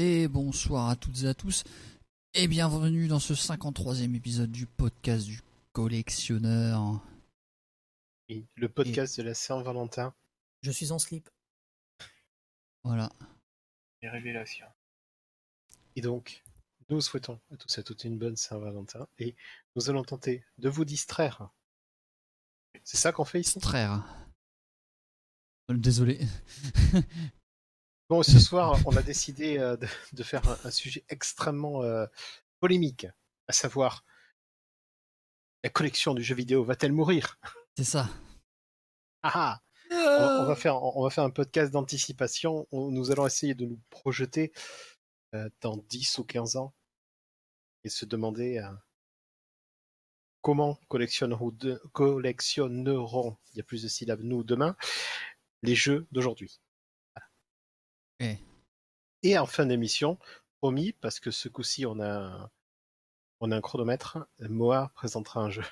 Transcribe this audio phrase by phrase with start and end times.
[0.00, 1.64] Et bonsoir à toutes et à tous.
[2.32, 5.40] Et bienvenue dans ce 53e épisode du podcast du
[5.72, 7.00] collectionneur.
[8.28, 10.14] Oui, le podcast de la Saint-Valentin.
[10.62, 11.28] Je suis en slip.
[12.84, 13.10] Voilà.
[14.00, 14.68] Les révélations.
[15.96, 16.44] Et donc,
[16.90, 19.34] nous souhaitons à tous et à toutes une bonne Saint-Valentin et
[19.74, 21.50] nous allons tenter de vous distraire.
[22.84, 23.58] C'est ça qu'on fait ici?
[23.58, 24.04] Extraire.
[25.72, 26.20] Euh, Désolé.
[28.08, 32.06] Bon, ce soir, on a décidé euh, de, de faire un, un sujet extrêmement euh,
[32.60, 33.06] polémique,
[33.48, 34.04] à savoir
[35.64, 37.38] la collection du jeu vidéo va-t-elle mourir?
[37.76, 38.08] C'est ça.
[39.22, 42.66] Ah ah on, va- on va faire, on va faire un podcast d'anticipation.
[42.70, 44.52] où Nous allons essayer de nous projeter
[45.34, 46.74] euh, dans 10 ou 15 ans
[47.84, 48.70] et se demander euh,
[50.42, 54.76] comment collectionnerons, de- collectionneront, il y a plus de syllabes, nous demain,
[55.62, 56.60] les jeux d'aujourd'hui.
[58.20, 58.36] Eh.
[59.22, 60.18] Et en fin d'émission,
[60.60, 62.50] promis, parce que ce coup-ci on a,
[63.40, 65.64] on a un chronomètre, Moa présentera un jeu.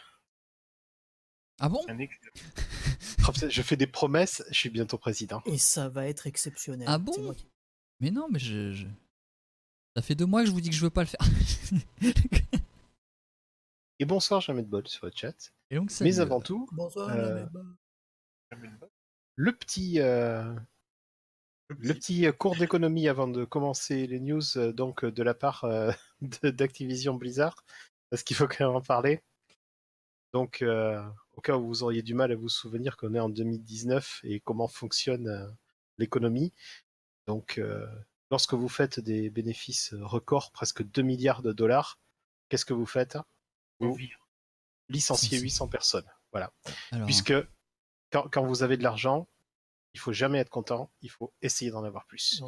[1.58, 1.80] Ah bon?
[3.48, 5.42] Je fais des promesses, je suis bientôt président.
[5.46, 6.86] Et ça va être exceptionnel.
[6.88, 7.12] Ah bon?
[7.34, 7.48] qui-
[7.98, 8.86] Mais non, mais je, je-
[9.96, 11.20] Ça fait deux mois que je vous dis que je veux pas le faire.
[13.98, 15.52] Et bonsoir, jamais de bol sur le chat.
[15.70, 17.46] Et donc, ça Mais avant tout, Bonsoir, Euh,
[19.36, 20.54] le petit, euh,
[21.68, 25.34] le petit euh, cours d'économie avant de commencer les news, euh, donc euh, de la
[25.34, 25.92] part euh,
[26.42, 27.64] d'Activision Blizzard,
[28.10, 29.22] parce qu'il faut quand même en parler.
[30.32, 33.28] Donc, euh, au cas où vous auriez du mal à vous souvenir qu'on est en
[33.28, 35.48] 2019 et comment fonctionne euh,
[35.98, 36.52] l'économie.
[37.26, 37.60] Donc,
[38.30, 41.98] lorsque vous faites des bénéfices records, presque 2 milliards de dollars,
[42.48, 43.18] qu'est-ce que vous faites?
[43.80, 43.98] Vous
[44.88, 45.42] licenciez Si, si.
[45.42, 46.08] 800 personnes.
[46.30, 46.52] Voilà.
[46.92, 47.34] Alors, Puisque
[48.12, 49.26] quand, quand vous avez de l'argent,
[49.96, 52.42] il faut jamais être content, il faut essayer d'en avoir plus.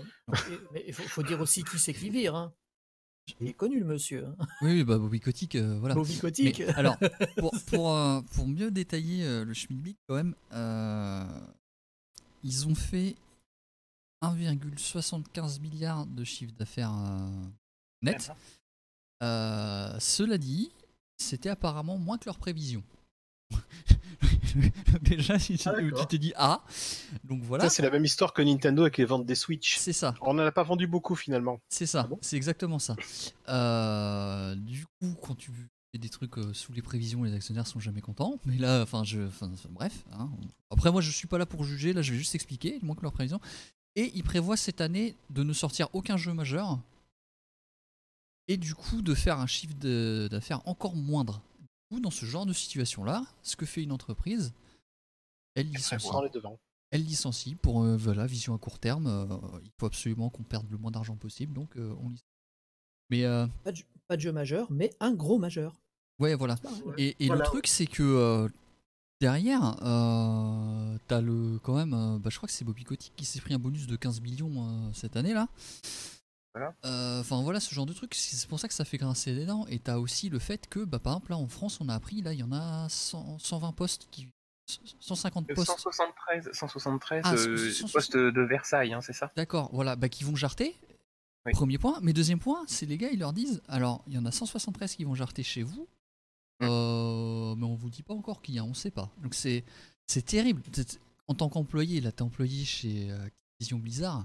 [0.72, 2.36] Mais il faut, faut dire aussi qui c'est qui vire.
[2.36, 2.52] Hein.
[3.40, 4.26] Il est connu le monsieur.
[4.26, 4.36] Hein.
[4.60, 5.94] Oui, oui, bah Bobby Kotick, euh, voilà.
[5.94, 6.58] Bobby Kotick.
[6.58, 6.98] Mais, alors,
[7.38, 11.24] pour, pour, euh, pour mieux détailler euh, le Schmidblick, quand même, euh,
[12.44, 13.16] ils ont fait
[14.22, 17.46] 1,75 milliard de chiffre d'affaires euh,
[18.02, 18.30] net.
[19.22, 20.70] Euh, cela dit,
[21.16, 22.84] c'était apparemment moins que leurs prévisions.
[25.02, 26.62] Déjà, si tu Ah, tu t'es dit ah,
[27.24, 29.76] donc voilà, Ça, c'est la même histoire que Nintendo avec les ventes des Switch.
[29.78, 30.14] c'est ça.
[30.20, 31.60] On n'en a pas vendu beaucoup finalement.
[31.68, 32.18] C'est ça, Ah bon?
[32.22, 32.96] c'est exactement ça.
[33.48, 35.50] Euh, du coup, quand tu
[35.92, 38.38] fais des trucs euh, sous les prévisions, les actionnaires sont jamais contents.
[38.44, 40.04] Mais là, enfin, je, enfin, bref.
[40.12, 40.28] hein.
[40.70, 41.92] Après, moi, je suis pas là pour juger.
[41.92, 43.40] Là, je vais juste expliquer, moins que leurs prévisions.
[43.96, 46.78] Et ils prévoient cette année de ne sortir aucun jeu majeur.
[48.46, 49.74] Et du coup, de faire un chiffre
[50.28, 51.42] d'affaires encore moindre.
[51.90, 54.52] Du coup, dans ce genre de situation-là, ce que fait une entreprise,
[55.54, 56.08] elle licencie
[56.90, 59.06] elle licencie pour euh, voilà, vision à court terme.
[59.06, 59.26] euh,
[59.62, 62.24] il faut absolument qu'on perde le moins d'argent possible, donc euh, on licencie.
[63.10, 65.80] Mais euh, Pas, de, jeu- pas de jeu majeur, mais un gros majeur.
[66.18, 66.56] ouais, voilà.
[66.98, 67.44] Et, et Voilà.
[67.44, 68.48] le truc, c'est que euh,
[69.20, 73.24] derrière, euh, t'as le quand même, euh, bah, je crois que c'est Bobby Kotick qui
[73.26, 75.32] s'est pris un bonus de 15 millions euh, cette année
[76.84, 79.46] Euh, Enfin voilà ce genre de truc, c'est pour ça que ça fait grincer des
[79.46, 79.66] dents.
[79.68, 82.22] Et t'as aussi le fait que, bah, par exemple là en France, on a appris
[82.22, 84.28] là, il y en a 100 120 postes qui,
[85.00, 85.70] 150 Euh, postes.
[85.70, 87.92] 173, 173 Ah, euh, 160.
[87.92, 89.32] postes de Versailles, hein, c'est ça?
[89.36, 90.76] D'accord, voilà, bah, qui vont jarter.
[91.46, 91.52] Oui.
[91.52, 91.98] Premier point.
[92.02, 94.94] Mais deuxième point, c'est les gars, ils leur disent alors, il y en a 173
[94.96, 95.88] qui vont jarter chez vous,
[96.60, 96.66] Mm.
[96.68, 99.08] euh, mais on vous dit pas encore qui y a, on sait pas.
[99.22, 99.64] Donc c'est
[100.26, 100.60] terrible.
[101.28, 104.24] En tant qu'employé, là, t'es employé chez Activision Blizzard,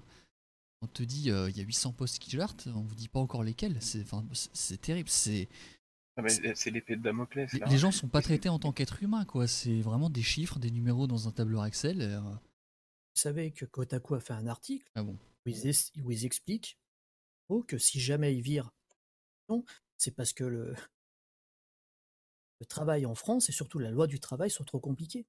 [0.84, 3.20] on te dit euh, il y a 800 postes qui jartent, on vous dit pas
[3.20, 3.82] encore lesquels.
[3.82, 5.10] C'est enfin, c'est- c'est terrible.
[5.10, 5.48] C'est
[6.16, 7.52] Ah, mais C'est l'épée de Damoclès.
[7.54, 7.66] les, là.
[7.68, 9.48] les gens sont pas traités en tant qu'être humain, quoi.
[9.48, 12.02] C'est vraiment des chiffres, des numéros dans un tableur Excel.
[12.02, 12.38] et, euh, Vous
[13.16, 15.14] savez que Kotaku a fait un article ah bon.
[15.46, 16.78] où ils, es- où ils expliquent
[17.50, 18.72] oh, que si jamais ils virent,
[19.50, 19.64] non,
[19.98, 20.76] c'est parce que le,
[22.60, 25.26] le travail en France et surtout la loi du travail sont trop compliquées.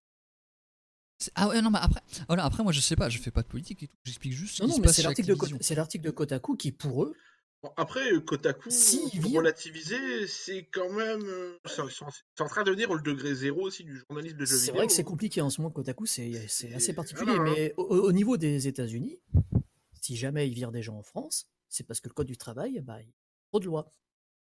[1.19, 3.43] C'est- Ah ouais, non, mais après, voilà, après, moi, je sais pas, je fais pas
[3.43, 5.28] de politique et tout, j'explique juste ce Non, qui non, se mais passe c'est l'article
[5.28, 5.34] de.
[5.34, 7.15] Ko- c'est Kotaku qui, pour eux,
[7.63, 9.01] Bon, après, euh, Kotaku, Si,
[9.34, 11.22] relativiser, c'est quand même.
[11.25, 14.45] euh, C'est c'est- c'est en train de devenir le degré zéro aussi du journalisme de
[14.45, 14.75] jeux C'est vidéo.
[14.77, 17.39] vrai que c'est compliqué en ce moment, Kotaku, c'est c'est assez particulier.
[17.41, 19.19] Mais au, au niveau des États-Unis,
[20.03, 22.81] si jamais ils virent des gens en France, c'est parce que le code du travail,
[22.83, 23.15] bah, il y a
[23.51, 23.91] trop de lois.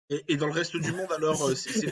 [0.10, 1.86] Et, et dans le reste du monde, alors, euh, c'est-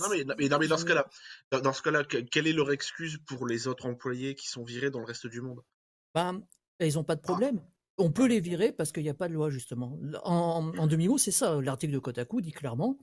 [0.00, 1.08] non, mais, mais- non, mais dans ce cas-là,
[1.52, 4.64] dans, dans ce cas-là, que- quelle est leur excuse pour les autres employés qui sont
[4.64, 5.60] virés dans le reste du monde?
[6.14, 6.32] Bah,
[6.80, 7.62] ils n'ont pas de problème.
[7.98, 9.96] On peut les virer parce qu'il n'y a pas de loi, justement.
[10.24, 11.60] En, en demi-mot, c'est ça.
[11.60, 12.98] L'article de Kotaku dit clairement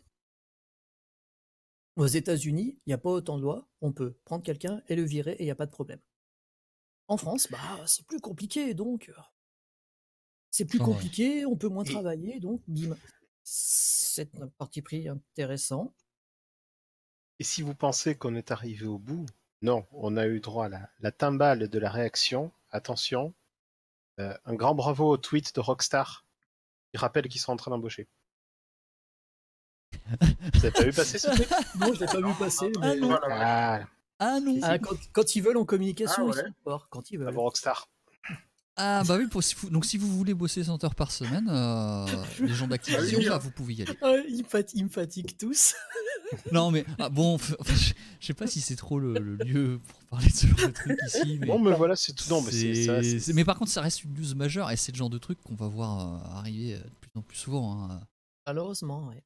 [1.95, 3.67] aux États-Unis, il n'y a pas autant de lois.
[3.81, 5.99] On peut prendre quelqu'un et le virer et il n'y a pas de problème.
[7.07, 9.07] En France, bah, c'est plus compliqué, donc.
[9.09, 9.21] euh,
[10.49, 12.95] C'est plus compliqué, on peut moins travailler, donc bim.
[13.49, 15.93] C'est un parti pris intéressant.
[17.39, 19.25] Et si vous pensez qu'on est arrivé au bout,
[19.61, 22.51] non, on a eu droit à la, la timbale de la réaction.
[22.71, 23.33] Attention,
[24.19, 26.25] euh, un grand bravo au tweet de Rockstar.
[26.93, 28.09] Il rappelle qu'ils sont en train d'embaucher.
[29.93, 31.49] Vous avez pas vu passer ce tweet?
[31.79, 32.69] Non, je l'ai pas vu passer.
[32.77, 33.07] Ah mais- non.
[33.07, 33.75] Voilà.
[33.83, 33.87] Ah,
[34.19, 36.43] Ah non Ah, quand, quand ils veulent en communication, Ah ils ouais.
[36.47, 36.89] sont forts.
[36.89, 37.27] Quand ils veulent.
[37.27, 37.89] bravo Rockstar.
[38.79, 41.47] Ah bah oui, pour- si vous- donc si vous voulez bosser 100 heures par semaine,
[41.49, 42.05] euh,
[42.39, 43.97] les gens d'Activision, Allez-y, bah, vous pouvez y aller.
[44.03, 45.73] Ah, ils, me fat- ils me fatiguent tous.
[46.51, 49.79] Non mais ah, bon, enfin, je je sais pas si c'est trop le, le lieu
[49.87, 51.37] pour parler de ce genre de truc ici.
[51.39, 51.47] Mais...
[51.47, 52.25] Bon, mais voilà, c'est tout.
[52.29, 53.01] Non, mais c'est ça.
[53.01, 55.09] C'est- c'est- c'est- mais par contre, ça reste une news majeure et c'est le genre
[55.09, 57.81] de truc qu'on va voir euh, arriver euh, de plus en plus souvent.
[57.89, 58.01] hein.
[58.45, 59.23] Malheureusement, ouais.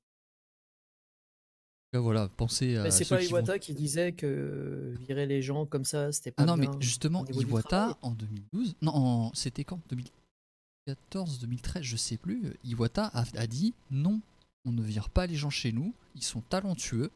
[1.93, 5.65] Voilà, pensez à Mais c'est pas qui vont- Iwata qui disait que virer les gens
[5.65, 9.79] comme ça, c'était pas Ah non, mais justement, Iwata en 2012, non, en- c'était quand?
[9.89, 12.53] 2014, 2013, je sais plus.
[12.63, 14.21] Iwata a, a dit non,
[14.65, 17.11] on ne vire pas les gens chez nous, ils sont talentueux.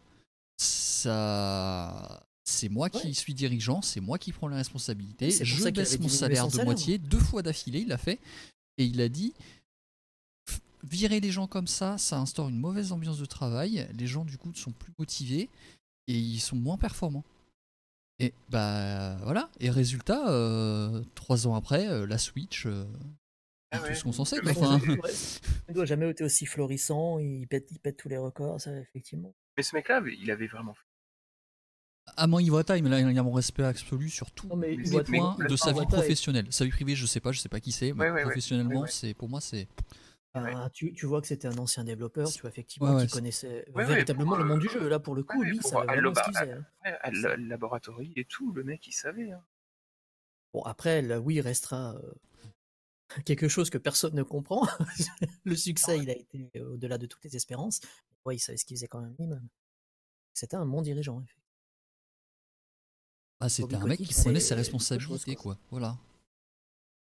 [0.58, 5.32] Ça, c'est moi qui suis dirigeant, c'est moi qui prends la responsabilité.
[5.32, 8.20] Je baisse mon salaire de moitié deux fois d'affilée, il l'a fait,
[8.78, 9.34] et il a dit
[10.90, 13.88] virer les gens comme ça, ça instaure une mauvaise ambiance de travail.
[13.94, 15.50] Les gens du coup sont plus motivés
[16.08, 17.24] et ils sont moins performants.
[18.20, 19.50] Et bah voilà.
[19.60, 22.86] Et résultat, euh, trois ans après, euh, la Switch, euh,
[23.72, 24.40] Ah tout ce qu'on s'en sait.
[24.48, 24.80] Enfin.
[25.68, 29.34] Il doit jamais été aussi florissant, il pète, il pète tous les records, ça, effectivement.
[29.58, 30.86] Mais ce mec-là, il avait vraiment fait.
[32.16, 35.56] à moi, Iwata, il a mon respect absolu sur tous Non, mais les points de
[35.58, 36.46] sa vie professionnelle.
[36.52, 38.22] Sa vie privée, je sais pas, je sais pas qui c'est, mais Ouais, ouais, ouais.
[38.24, 38.92] professionnellement, Ouais, ouais.
[38.92, 39.68] c'est pour moi, c'est.
[40.38, 43.14] Ah, tu, tu vois que c'était un ancien développeur, tu vois effectivement Ouais, ouais, qui
[43.14, 44.88] connaissait Ouais, ouais, véritablement le euh, monde du jeu.
[44.90, 46.52] Là, pour le coup, lui, ça Allo- vraiment ce qu'il bah, faisait.
[46.54, 46.66] hein.
[47.02, 49.32] À la- et tout, le mec, il savait.
[49.32, 49.44] hein.
[50.54, 52.14] Bon, après, oui, il restera euh,
[53.26, 54.68] quelque chose que personne ne comprend.
[55.46, 57.80] le succès, il a été euh, au-delà de toutes les espérances.
[58.26, 59.48] Ouais, il savait ce qu'il faisait quand même minimum.
[60.34, 61.22] C'était un bon dirigeant.
[61.22, 61.42] effectivement.
[63.40, 65.56] Ah, c'était un mec qui prenait ses responsabilités, chose, quoi.
[65.56, 65.58] quoi.
[65.72, 65.98] Voilà.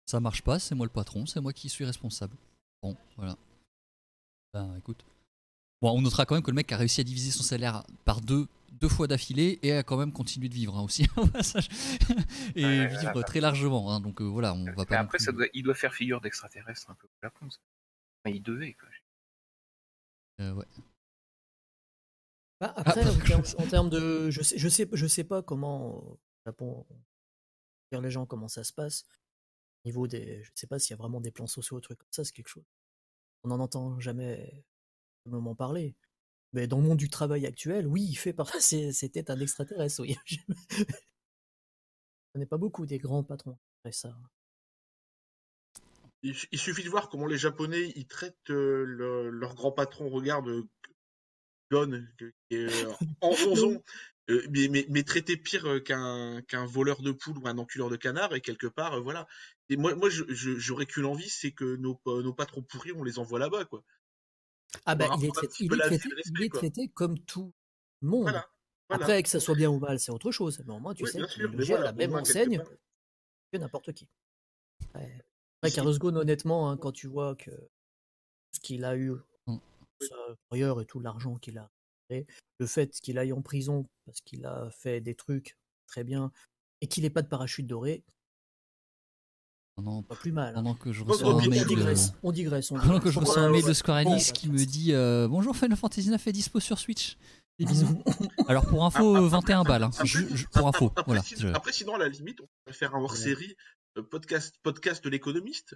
[0.08, 2.36] Ça marche pas, c'est moi le patron, c'est moi qui suis responsable.
[2.82, 3.36] Bon, voilà.
[4.54, 5.06] Ben, écoute.
[5.82, 8.22] Bon, on notera quand même que le mec a réussi à diviser son salaire par
[8.22, 11.70] deux, deux fois d'affilée et a quand même continué de vivre hein, aussi au passage.
[12.56, 13.92] et Ouais, vivre très largement.
[13.94, 15.00] hein, donc euh, voilà, on va pas.
[15.00, 17.50] après, plus- ça doit, il doit faire figure d'extraterrestre un peu au Japon.
[17.50, 17.58] ça.
[18.24, 18.90] Enfin, il devait, quoi.
[20.42, 20.66] Euh, ouais.
[22.60, 24.30] Bah, après, bah, en, termes, je- en termes de.
[24.30, 25.96] Je sais, je, sais, je sais pas comment.
[25.98, 26.86] Au Japon,
[27.92, 29.06] dire les gens comment ça se passe.
[29.84, 30.44] Au niveau des.
[30.44, 32.34] Je sais pas s'il y a vraiment des plans sociaux, ou trucs comme ça, c'est
[32.34, 32.66] quelque chose.
[33.44, 34.64] On n'en entend jamais
[35.26, 35.96] vraiment parler.
[36.54, 38.50] Mais dans le monde du travail actuel, oui, il fait par...
[38.62, 40.16] c'est- C'était un extraterrestre, oui.
[42.34, 44.16] Je connais pas beaucoup des grands patrons qui ça.
[46.24, 50.10] Il, il suffit de voir comment les Japonais ils traitent euh, le- leur grand patron.
[50.10, 50.68] Regarde euh,
[51.72, 53.84] Gon, que- qui est euh, en 11 ans,
[54.30, 57.96] euh, mais, mais, mais traité pire euh, qu'un voleur de poules ou un enculeur de
[57.96, 58.36] canard.
[58.36, 59.28] Et quelque part, euh, voilà.
[59.72, 63.20] Et moi, moi j'aurais qu'une envie, c'est que nos, pa- nos patrons pourris, on les
[63.20, 63.84] envoie là-bas, quoi.
[64.86, 67.54] Ah bah, il est traité, il est et le il est comme tout
[68.02, 68.24] le monde.
[68.24, 68.50] Voilà.
[68.90, 69.04] voilà.
[69.06, 70.62] Après, que ça soit bien ou mal, c'est autre chose.
[70.66, 72.62] Mais au moins, tu Oui, sais sûr, est mais logé à voilà, la même enseigne
[73.54, 74.10] que n'importe qui.
[74.94, 75.24] Ouais.
[75.62, 77.52] Après, Carlos Ghosn, honnêtement, hein, quand tu vois que
[78.54, 79.14] ce qu'il a eu,
[79.48, 79.58] Mm.
[80.02, 81.72] sa et tout l'argent qu'il a
[82.10, 82.28] fait,
[82.60, 85.58] le fait qu'il aille en prison parce qu'il a fait des trucs
[85.88, 86.32] très bien
[86.82, 88.04] et qu'il n'ait pas de parachute doré,
[89.76, 90.50] Pendant, pas plus mal.
[90.50, 90.54] hein.
[90.56, 91.68] pendant que je reçois un mail de...
[91.68, 92.72] digresse, on digresse.
[92.72, 93.74] on Pendant que je reçois un mail de.
[93.74, 97.18] Square Enix qui me dit euh, Bonjour Final Fantasy 9 est dispo sur Switch.
[97.58, 98.02] Des bisous.
[98.48, 99.84] Alors pour info, Ah, ah, 21 balles.
[99.84, 99.90] hein.
[99.94, 101.22] après- Je- je- pour info, voilà.
[101.54, 103.56] après, sinon, à la limite, on pourrait faire un hors-série
[104.10, 105.76] podcast, podcast de l'économiste.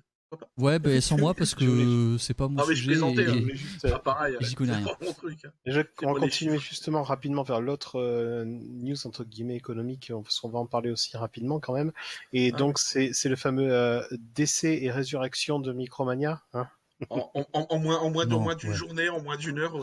[0.57, 2.91] Ouais, bah, sans moi parce que c'est pas mon Ah, Non, mais je sujet.
[2.91, 4.85] plaisantais, et- hein, voulais juste, euh, Ah, pareil, J'y connais c'est rien.
[4.87, 5.45] pas mon truc.
[5.45, 5.83] hein.
[6.03, 10.49] on va continuer justement rapidement vers l'autre euh, news entre guillemets économique, on- parce qu'on
[10.49, 11.91] va en parler aussi rapidement quand même.
[12.33, 16.41] Et Ah donc c'est c'est le fameux euh, décès et résurrection de Micromania.
[16.53, 16.67] Hein
[17.09, 18.75] En, en- moins, en moins de- Non, en moins d'une ouais.
[18.75, 19.77] journée, en moins d'une heure,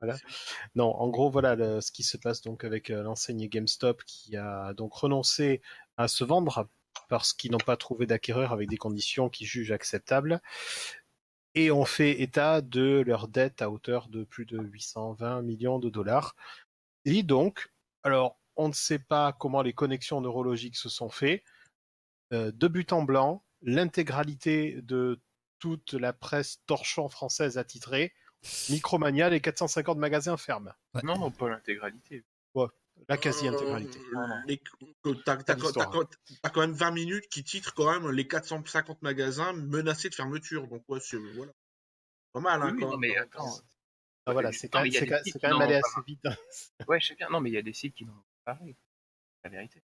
[0.00, 0.16] voilà.
[0.74, 4.36] Non, en gros, voilà le- ce qui se passe donc avec euh, l'enseigne GameStop qui
[4.36, 5.60] a donc renoncé
[5.96, 6.68] à se vendre
[7.08, 10.40] parce qu'ils n'ont pas trouvé d'acquéreur avec des conditions qu'ils jugent acceptables
[11.54, 15.90] et ont fait état de leur dette à hauteur de plus de 820 millions de
[15.90, 16.36] dollars.
[17.04, 17.70] Et donc,
[18.02, 21.42] alors, on ne sait pas comment les connexions neurologiques se sont faites.
[22.32, 25.20] Euh, de but en blanc, l'intégralité de
[25.58, 28.12] toute la presse torchon française attitrée,
[28.68, 30.72] Micromania, les 450 magasins ferment.
[30.94, 31.00] Ouais.
[31.02, 32.24] Non, non, pas l'intégralité.
[33.08, 34.00] La quasi-intégralité.
[34.14, 40.14] Euh, T'as quand même 20 minutes qui titrent quand même les 450 magasins menacés de
[40.14, 40.66] fermeture.
[40.68, 41.52] Donc, ouais, c'est voilà.
[42.32, 42.62] pas mal.
[42.62, 43.58] Hein, Oui, quand non, mais attends.
[44.26, 46.20] Ah, voilà, c'est quand, même allé assez vite.
[46.26, 46.36] hein.
[46.86, 47.28] Ouais, je sais bien.
[47.30, 48.12] Non, mais il y a des sites qui n'ont
[48.44, 48.76] pas parlé.
[49.44, 49.82] La vérité.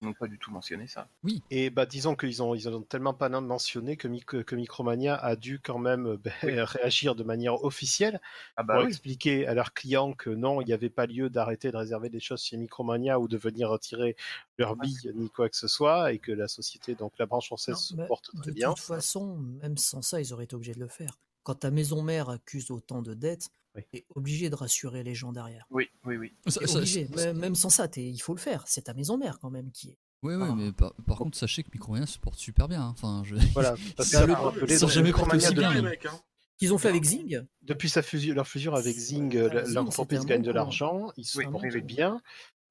[0.00, 1.08] Ils n'ont pas du tout mentionné ça.
[1.50, 5.34] Et bah, disons qu'ils ont, ils ont tellement pas mentionné que, Mic- que Micromania a
[5.36, 6.32] dû quand même euh, ben,
[6.64, 8.20] réagir de manière officielle
[8.56, 8.98] Ah bah pour oui.
[8.98, 12.20] expliquer à leurs clients que non, il n'y avait pas lieu d'arrêter de réserver des
[12.20, 14.14] choses chez Micromania ou de venir retirer
[14.58, 17.78] leur bille ni quoi que ce soit et que la société, donc la branche française,
[17.78, 18.74] Non, se porte très de bien.
[18.74, 21.18] toute façon, même sans ça, ils auraient été obligés de le faire.
[21.42, 23.84] Quand ta maison mère accuse autant de dettes, Oui.
[23.92, 25.66] t'es obligé de rassurer les gens derrière.
[25.70, 26.32] Oui, oui, oui.
[26.46, 27.06] Ça- T'es ça- obligé.
[27.14, 28.64] ça- Même, même sans ça, t'es- il faut le faire.
[28.66, 29.98] C'est ta maison mère quand même qui est.
[30.22, 30.54] Ouais, Ah.
[30.56, 32.82] mais par, par contre, sachez que Micromania se porte super bien.
[32.82, 32.88] hein.
[32.96, 33.36] Enfin, je...
[33.54, 36.20] Voilà, parce que Ça le- jamais Micromania aussi bien, mecs, hein.
[36.58, 37.40] Qu'ils ont fait avec Zing.
[37.62, 39.32] depuis sa fusion, leur fusion avec Zing,
[39.72, 40.54] l'entreprise gagne de coup.
[40.56, 41.82] l'argent, ils se Oui, portent oui, oui.
[41.82, 42.20] bien.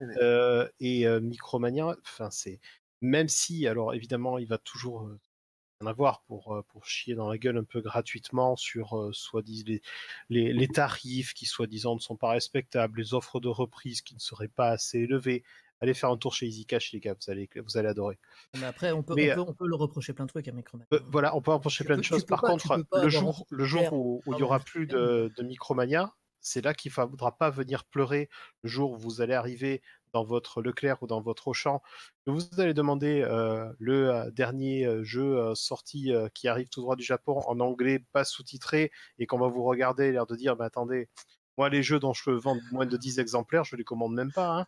[0.02, 0.16] Oui, oui.
[0.22, 2.60] Euh, et euh, Micromania, enfin c'est
[3.02, 5.10] même si, alors évidemment, il va toujours
[5.82, 9.12] euh, en avoir pour euh, pour chier dans la gueule un peu gratuitement sur euh,
[9.14, 9.82] soi-disant les,
[10.30, 14.20] les les tarifs qui soi-disant ne sont pas respectables, les offres de reprise qui ne
[14.20, 15.44] seraient pas assez élevées.
[15.80, 18.18] Allez faire un tour chez Easy Cash, les gars, vous allez vous allez adorer.
[18.56, 20.52] Mais après, on peut, Mais, on peut, on peut le reprocher plein de trucs à
[20.52, 20.88] Micromania.
[20.92, 22.26] Euh, voilà, on peut empocher Tu plein de peux- choses.
[22.26, 25.44] Par pas- contre, le jour, le jour où où il y aura plus de, de
[25.44, 28.28] Micromania, c'est là qu'il ne faudra pas venir pleurer
[28.64, 29.84] le jour où vous allez arriver
[30.18, 31.84] dans votre Leclerc ou dans votre Auchan,
[32.26, 37.04] vous allez demander euh, le euh, dernier euh, jeu sorti qui arrive tout droit du
[37.04, 41.08] Japon en anglais, pas sous-titré, et qu'on va vous regarder, l'air de dire, mais attendez,
[41.58, 44.62] moi les jeux dont je vends moins de 10 exemplaires, je les commande même pas.
[44.62, 44.66] Hein.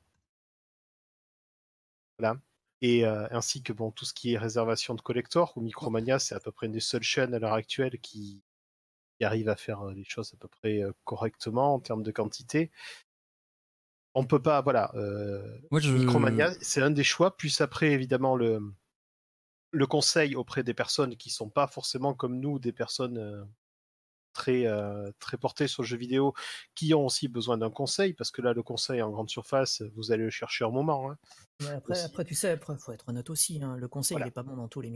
[2.20, 2.38] Voilà
[2.82, 6.40] et ainsi que bon tout ce qui est réservation de collector ou Micromania c'est à
[6.40, 8.42] peu près une des seules chaînes à l'heure actuelle qui,
[9.18, 12.72] qui arrive à faire les choses à peu près correctement en termes de quantité
[14.20, 15.92] on peut pas voilà euh, Moi, je...
[15.92, 18.60] Micromania c'est un des choix puis après évidemment le
[19.72, 23.44] le conseil auprès des personnes qui sont pas forcément comme nous des personnes euh,
[24.34, 26.34] très euh, très portées sur le jeu vidéo
[26.76, 30.12] qui ont aussi besoin d'un conseil parce que là le conseil en grande surface vous
[30.12, 31.18] allez le chercher un moment hein.
[31.76, 33.62] Après, tu sais, après, faut être honnête aussi.
[33.62, 34.28] hein, Le conseil, Voilà.
[34.28, 34.90] il est pas bon dans tous les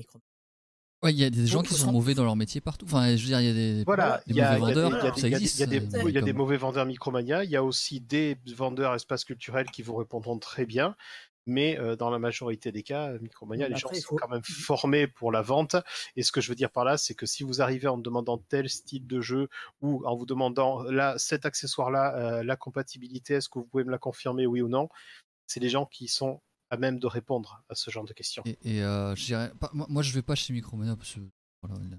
[1.04, 2.86] Ouais, il y a des gens qui sont mauvais dans leur métier partout.
[2.86, 4.78] Enfin, je veux dire, il y a des, Voilà, des il y a, mauvais y
[4.80, 5.56] a vendeurs, il y a des- ça il y a des- existe.
[5.58, 7.64] il y a des, il y a des comme- mauvais vendeurs Micromania, il y a
[7.64, 10.96] aussi des vendeurs espace culturel qui vous répondront très bien,
[11.46, 15.34] mais euh, dans la majorité des cas, Micromania, les gens sont quand même formés pour
[15.34, 15.76] la vente.
[16.16, 18.38] Et ce que je veux dire par là, c'est que si vous arrivez en demandant
[18.38, 19.50] tel style de jeu
[19.82, 23.92] ou en vous demandant là cet accessoire-là, euh, la compatibilité, est-ce que vous pouvez me
[23.92, 24.88] la confirmer, oui ou non,
[25.48, 26.42] c'est des gens qui sont
[26.74, 28.44] à même de répondre à ce genre de questions.
[28.46, 31.20] Et, et, euh, je pas- moi, je vais pas chez Micromania parce que.
[31.62, 31.98] Voilà, il a-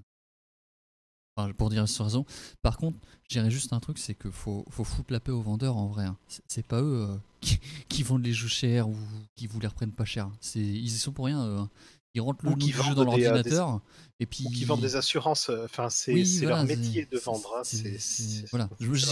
[1.37, 2.25] enfin, pour dire sans raison.
[2.61, 5.41] Par contre, je dirais juste un truc c'est qu'il faut, faut foutre la paix aux
[5.41, 6.05] vendeurs en vrai.
[6.05, 6.17] hein.
[6.47, 8.95] C'est- pas eux euh, qui, qui vendent les jeux chers ou
[9.35, 10.29] qui vous les reprennent pas cher.
[10.41, 11.39] C'est- Ils y sont pour rien.
[11.41, 11.69] hein.
[12.13, 13.81] Ils rentrent le nom du jeu dans euh, des- l'ordinateur
[14.21, 14.45] et puis.
[14.47, 17.53] Ou qui vendent des assurances, enfin c'est Oui, c'est voilà, leur métier de vendre.
[17.57, 19.05] hein, c'est- Voilà, juste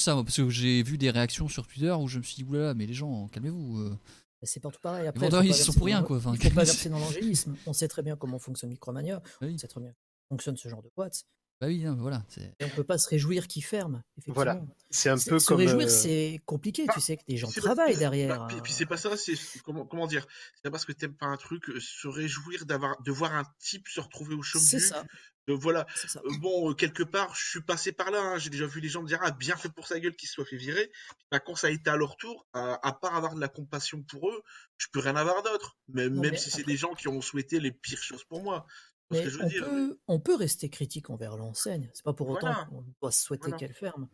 [0.00, 2.74] ça, parce que j'ai vu des réactions sur Twitter où je me suis dit, oulala,
[2.74, 3.96] mais les gens, calmez-vous.
[4.44, 4.46] Euh.
[4.46, 5.02] Mais C'est partout pareil.
[5.02, 6.18] Les Après, vendeurs, faut ils sont pour rien, quoi.
[6.18, 7.56] Enfin, Il faut pas c'est- verser dans l'angélisme.
[7.66, 9.22] On sait très bien comment fonctionne Micromania.
[9.40, 9.52] Oui.
[9.54, 11.24] On sait très bien comment fonctionne ce genre de boîte.
[11.60, 12.24] Bah oui, non, mais voilà.
[12.58, 14.02] Et on peut pas se réjouir qu'ils ferment.
[14.18, 14.34] Effectivement.
[14.34, 14.60] Voilà.
[14.90, 15.58] C'est un peu se comme.
[15.58, 16.84] réjouir, euh, c'est compliqué.
[16.88, 18.40] Ah, Tu sais que des gens travaillent derrière.
[18.40, 18.60] bah, puis, hein.
[18.64, 19.34] puis c'est pas ça, c'est
[19.64, 23.00] comment, comment dire C'est pas parce que t'aimes pas un truc, euh, se réjouir d'avoir
[23.02, 25.04] de voir un type se retrouver au C'est chômage.
[25.48, 25.86] Voilà.
[26.16, 28.20] Euh, bon, euh, quelque part, je suis passé par là.
[28.20, 30.28] hein, J'ai déjà vu les gens me dire ah bien fait pour sa gueule qu'il
[30.28, 30.90] se soit fait virer.
[31.30, 34.02] Bah, quand ça a été à leur tour, à, à part avoir de la compassion
[34.02, 34.42] pour eux,
[34.78, 35.76] je peux rien avoir d'autre.
[35.88, 38.42] Même, Non, même mais si c'est des gens qui ont souhaité les pires choses pour
[38.42, 38.66] moi.
[39.10, 39.64] Mais on dire?
[39.64, 41.90] peut, on peut rester critique envers l'enseigne.
[41.92, 43.58] C'est pas pour autant qu'on doit souhaiter Voilà.
[43.58, 44.08] qu'elle ferme.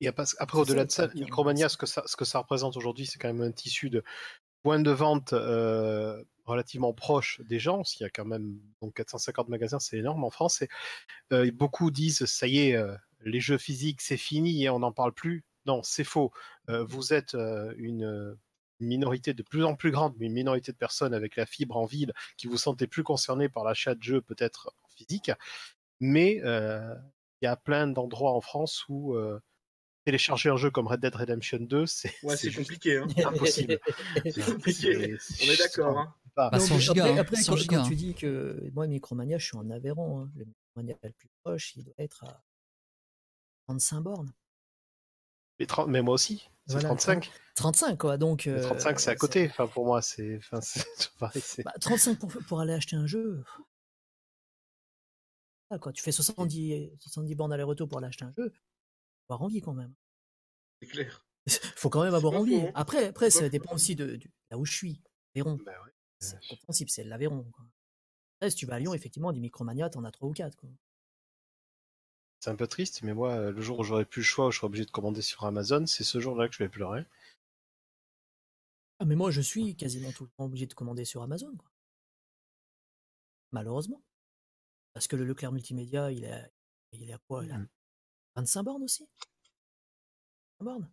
[0.00, 1.72] Et après, après, au-delà de ça, Micromania, embête.
[1.72, 4.04] ce que ça, ce que ça représente aujourd'hui, c'est quand même un tissu de
[4.62, 7.84] points de vente euh, relativement proche des gens.
[7.84, 10.62] S'il y a quand même donc 450 magasins, c'est énorme en France.
[10.62, 10.68] Et
[11.32, 14.92] euh, beaucoup disent, ça y est, euh, les jeux physiques, c'est fini et on n'en
[14.92, 15.44] parle plus.
[15.66, 16.32] Non, c'est faux.
[16.70, 18.36] Euh, vous êtes une
[18.80, 21.84] minorité de plus en plus grande, mais une minorité de personnes avec la fibre en
[21.84, 25.30] ville qui vous sentez plus concernés par l'achat de jeux peut-être en physique.
[26.00, 29.16] Mais il y a plein d'endroits en France où
[30.08, 32.96] télécharger un jeu comme Red Dead Redemption 2, c'est Ouais, c'est compliqué.
[32.96, 33.06] Hein.
[33.26, 33.78] impossible.
[34.24, 35.16] C'est compliqué.
[35.42, 35.98] On est d'accord.
[35.98, 36.14] Hein.
[36.38, 37.88] Pas- Bah, Non, 100 mais gigas, après, hein, après, 100 quand, gigas, quand hein.
[37.88, 40.20] tu dis que moi, Micromania, je suis en Aveyron.
[40.22, 40.30] hein.
[40.36, 42.44] Le Micromania le plus proche, il doit être à
[43.66, 44.32] 35 bornes.
[45.58, 47.30] Mais, 30 mais moi aussi, c'est Voilà, 35.
[47.56, 48.16] 35, quoi.
[48.16, 49.48] Donc, euh, 35, c'est à côté.
[49.50, 50.60] Enfin, pour moi, c'est enfin,
[51.64, 53.42] Bah, 35 pour, pour aller acheter un jeu.
[55.70, 58.52] Ah, quoi, tu fais 70, 70 bornes aller-retour pour aller acheter un jeu.
[59.28, 59.92] Avoir envie quand même.
[60.80, 61.26] C'est clair.
[61.76, 62.56] faut quand même avoir envie.
[62.60, 62.72] hein.
[62.74, 65.02] Après, après ça dépend aussi de, de là où je suis.
[65.34, 65.92] Bah ouais.
[66.20, 67.44] C'est compréhensible, c'est l'Aveyron.
[67.52, 67.64] quoi.
[68.40, 70.56] Après, si tu vas à Lyon, effectivement, des Micromania, t'en as trois ou quatre.
[70.56, 70.68] Quoi.
[72.40, 74.56] C'est un peu triste, mais moi, le jour où j'aurais plus le choix, où je
[74.58, 77.04] serais obligé de commander sur Amazon, c'est ce jour-là que je vais pleurer.
[79.00, 81.54] Ah, mais moi, je suis quasiment tout le temps obligé de commander sur Amazon.
[81.56, 81.70] Quoi.
[83.52, 84.02] Malheureusement.
[84.92, 86.52] Parce que le Leclerc Multimédia, il est,
[86.92, 87.44] il est à quoi?
[87.44, 87.68] Il a Mhm.
[88.36, 89.08] 25 bornes aussi?
[90.60, 90.90] 25 bornes?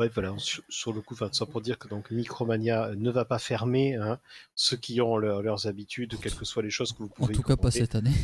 [0.00, 3.24] Ouais, voilà, sur, sur le coup, enfin, ça pour dire que donc Micromania ne va
[3.26, 3.96] pas fermer.
[3.96, 4.18] hein.
[4.54, 7.34] Ceux qui ont leur- leurs habitudes, quelles que soient les choses que vous En pouvez
[7.34, 8.14] tout cas, pas cette année.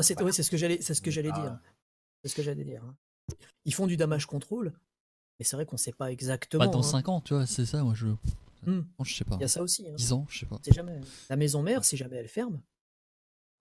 [0.00, 1.40] C'est ouais, ce que j'allais, c'est ce que j'allais Ah.
[1.40, 1.58] dire.
[2.22, 2.82] C'est ce que j'allais dire.
[2.84, 2.94] hein.
[3.64, 4.72] Ils font du damage control,
[5.38, 6.64] mais c'est vrai qu'on sait pas exactement.
[6.64, 6.82] Pas dans hein.
[6.82, 8.06] 5 ans, tu vois, c'est ça, moi je.
[8.66, 9.36] Je sais pas.
[9.36, 9.86] Il y a ça aussi.
[9.88, 9.94] Hein.
[9.96, 10.60] 10 ans, je sais pas.
[10.70, 11.00] Jamais.
[11.30, 12.60] La maison mère, si jamais elle ferme,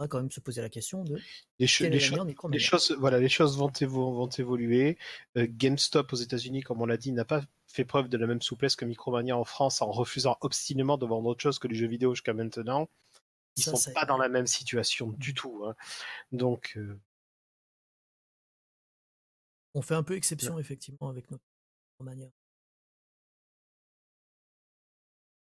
[0.07, 1.19] quand même se poser la question de
[1.57, 2.15] Les, cho- cho-
[2.59, 4.97] choses, voilà, les choses vont, évo- vont évoluer.
[5.37, 8.41] Euh, GameStop aux États-Unis, comme on l'a dit, n'a pas fait preuve de la même
[8.43, 11.87] souplesse que Micromania en France en refusant obstinément de vendre autre chose que les jeux
[11.87, 12.87] vidéo jusqu'à maintenant.
[13.55, 15.63] Ils Ça, sont ça- pas dans la même situation du tout.
[15.65, 15.75] hein.
[16.31, 16.99] Donc, euh,
[19.73, 21.43] On fait un peu exception, effectivement, avec notre
[21.99, 22.29] Micromania.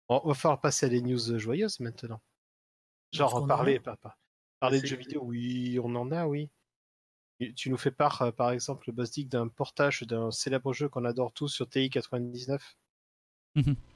[0.09, 2.21] on va falloir passer à des news joyeuses maintenant.
[3.13, 4.19] Genre en parler, a pas, pas-
[4.63, 6.49] parler de jeux vidéo, oui, on en a, oui.
[7.41, 11.05] Et Tu nous fais part, euh, par exemple, Bostic, d'un portage d'un célèbre jeu qu'on
[11.05, 12.77] adore tous sur TI 99,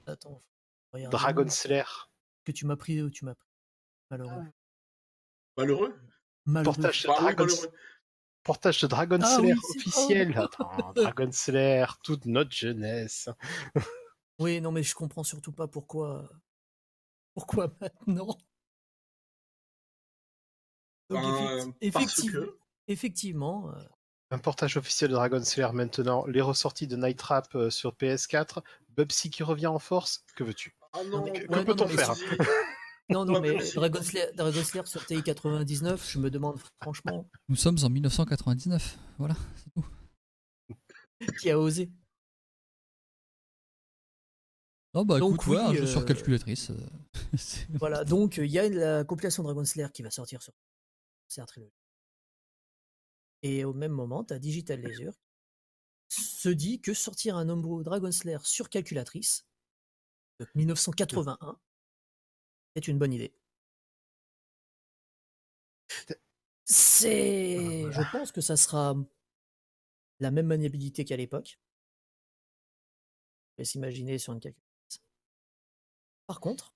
[0.06, 0.40] Attends.
[0.92, 1.84] regarde, Dragon Slayer.
[2.44, 3.48] Que tu m'as pris, tu m'as pris.
[4.10, 4.44] Malheureux.
[5.56, 5.94] Malheureux?
[6.44, 6.64] Malheureux.
[6.74, 7.72] Portage de Bah Dragon, malheureux.
[8.42, 10.38] portage de Dragon Ah Slayer oui, c'est- officiel.
[10.38, 13.28] Attends, Dragon Slayer, toute notre jeunesse.
[14.38, 16.28] Oui, non, mais je comprends surtout pas pourquoi.
[17.34, 18.36] Pourquoi maintenant
[21.10, 22.58] Donc, Ben, effecti- effectivement, que-
[22.88, 23.82] effectivement euh,
[24.32, 28.62] Un portage officiel de Dragon Slayer maintenant, les ressorties de Night Trap euh, sur PS4,
[28.90, 30.76] Bubsy qui revient en force, que veux-tu?
[30.92, 32.14] Ah non, mais- Que ouais, peut-on non, mais faire
[33.08, 33.56] non, non, mais.
[33.74, 38.98] Dragon Slayer, Dragon Slayer sur TI 99, je me demande franchement Nous sommes en 1999.
[39.18, 39.86] Voilà, c'est tout.
[41.40, 41.88] qui a osé.
[44.94, 46.70] Oh bah Donc, écoute, ouais, un oui, jeu sur euh, calculatrice.
[46.70, 46.76] euh,
[47.78, 50.52] Voilà, donc euh, il y a la compilation Dragon Slayer qui va sortir sur
[53.42, 55.14] Et au même moment, tu as Digital Leisure
[56.08, 59.46] se dit que sortir un homebrew Dragon Slayer sur calculatrice
[60.38, 61.58] de 1981
[62.76, 63.34] c'est une bonne idée.
[66.64, 68.94] C'est, Ah, je pense que ça sera
[70.20, 71.58] la même maniabilité qu'à l'époque.
[73.52, 75.00] Je vais s'imaginer sur une calculatrice.
[76.26, 76.74] Par contre,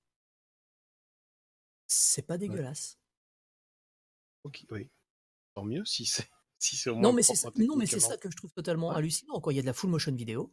[1.86, 2.99] c'est pas dégueulasse.
[4.44, 4.88] Ok, oui.
[5.54, 7.92] Tant mieux si c'est si c'est au moins Non, mais c'est ça, non, mais c'est
[7.96, 8.08] techniquement.
[8.10, 8.96] ça que je trouve totalement Ouais.
[8.96, 9.40] hallucinant.
[9.40, 9.52] Quoi.
[9.52, 10.52] Il y a de la full motion vidéo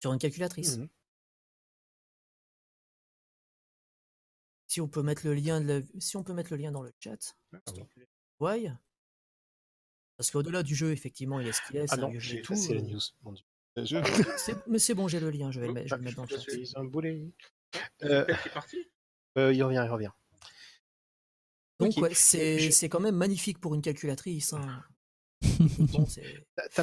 [0.00, 0.76] sur une calculatrice.
[0.78, 0.88] Mhm.
[4.68, 6.82] Si on peut mettre le lien, de la- si on peut mettre le lien dans
[6.82, 7.82] le chat, Ah, oui.
[8.40, 8.70] ouais.
[10.16, 12.42] Parce qu'au-delà du jeu, effectivement, il est ce qu'il est, c'est Ah un non, jeu
[12.42, 12.52] tout.
[12.54, 13.00] la euh, news.
[13.22, 13.44] Mon Dieu.
[13.76, 14.36] Je...
[14.36, 15.98] c'est- Mais c'est bon, j'ai le lien, je vais le, Oh, mettre- je vais ah,
[15.98, 16.78] le mettre dans le chat.
[16.78, 17.32] un boulet.
[18.02, 18.26] Euh...
[18.26, 18.90] Est parti?
[19.38, 20.10] euh, il revient, il revient.
[21.80, 24.52] Donc, ouais, c'est Je- quand même magnifique pour une calculatrice.
[24.52, 24.84] hein.
[25.40, 26.04] Bon,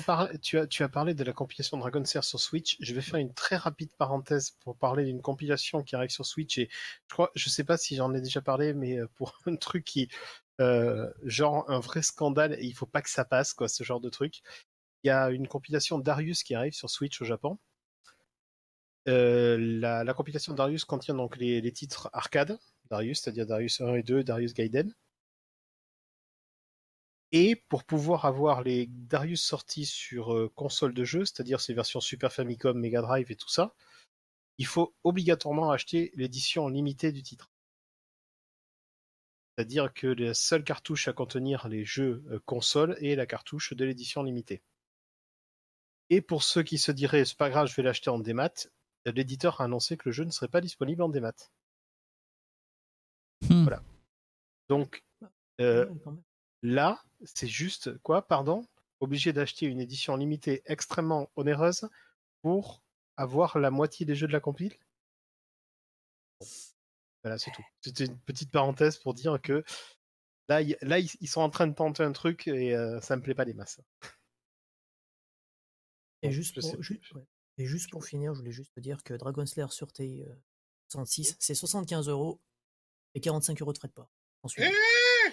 [0.05, 2.77] parlé- tu, as, tu as parlé de la compilation Dragon Slayer sur Switch.
[2.79, 6.57] Je vais faire une très rapide parenthèse pour parler d'une compilation qui arrive sur Switch.
[6.57, 9.55] Et je crois, je sais pas si j'en ai déjà parlé, mais euh, pour un
[9.57, 10.07] truc qui,
[10.61, 13.99] euh, genre un vrai scandale, et il faut pas que ça passe, quoi, ce genre
[13.99, 14.41] de truc.
[15.03, 17.59] Il y a une compilation Darius qui arrive sur Switch au Japon.
[19.07, 22.57] Euh, la, la compilation Darius contient donc les, les titres arcade,
[22.89, 24.93] Darius, c'est-à-dire Darius 1 et 2, Darius Gaiden.
[27.31, 31.99] Et pour pouvoir avoir les Darius sortis sur euh, console de jeu, c'est-à-dire ces versions
[31.99, 33.73] Super Famicom, Mega Drive et tout ça,
[34.57, 37.51] il faut obligatoirement acheter l'édition limitée du titre.
[39.57, 43.85] C'est-à-dire que la seule cartouche à contenir les jeux euh, console est la cartouche de
[43.85, 44.61] l'édition limitée.
[46.09, 48.67] Et pour ceux qui se diraient c'est pas grave, je vais l'acheter en démat,
[49.05, 51.33] l'éditeur a annoncé que le jeu ne serait pas disponible en démat.
[53.49, 53.63] Hmm.
[53.63, 53.83] Voilà.
[54.69, 55.03] Donc
[55.61, 55.89] euh.
[56.63, 58.65] Là, c'est juste quoi, pardon?
[58.99, 61.87] Obligé d'acheter une édition limitée extrêmement onéreuse
[62.41, 62.81] pour
[63.17, 64.73] avoir la moitié des jeux de la compile?
[67.23, 67.63] Voilà, c'est tout.
[67.81, 69.63] C'était une petite parenthèse pour dire que
[70.47, 73.15] là, y- là ils ils sont en train de tenter un truc et euh, ça
[73.15, 73.79] me plaît pas des masses.
[76.21, 77.23] Et juste, pour, sais- ju- ouais.
[77.57, 80.35] Et juste pour finir, je voulais juste te dire que Dragon Slayer sur TI euh,
[80.89, 82.39] 66, c'est 75 euros
[83.15, 84.11] et 45 euros de frais de port.
[84.43, 84.65] Ensuite.
[84.67, 85.31] Eh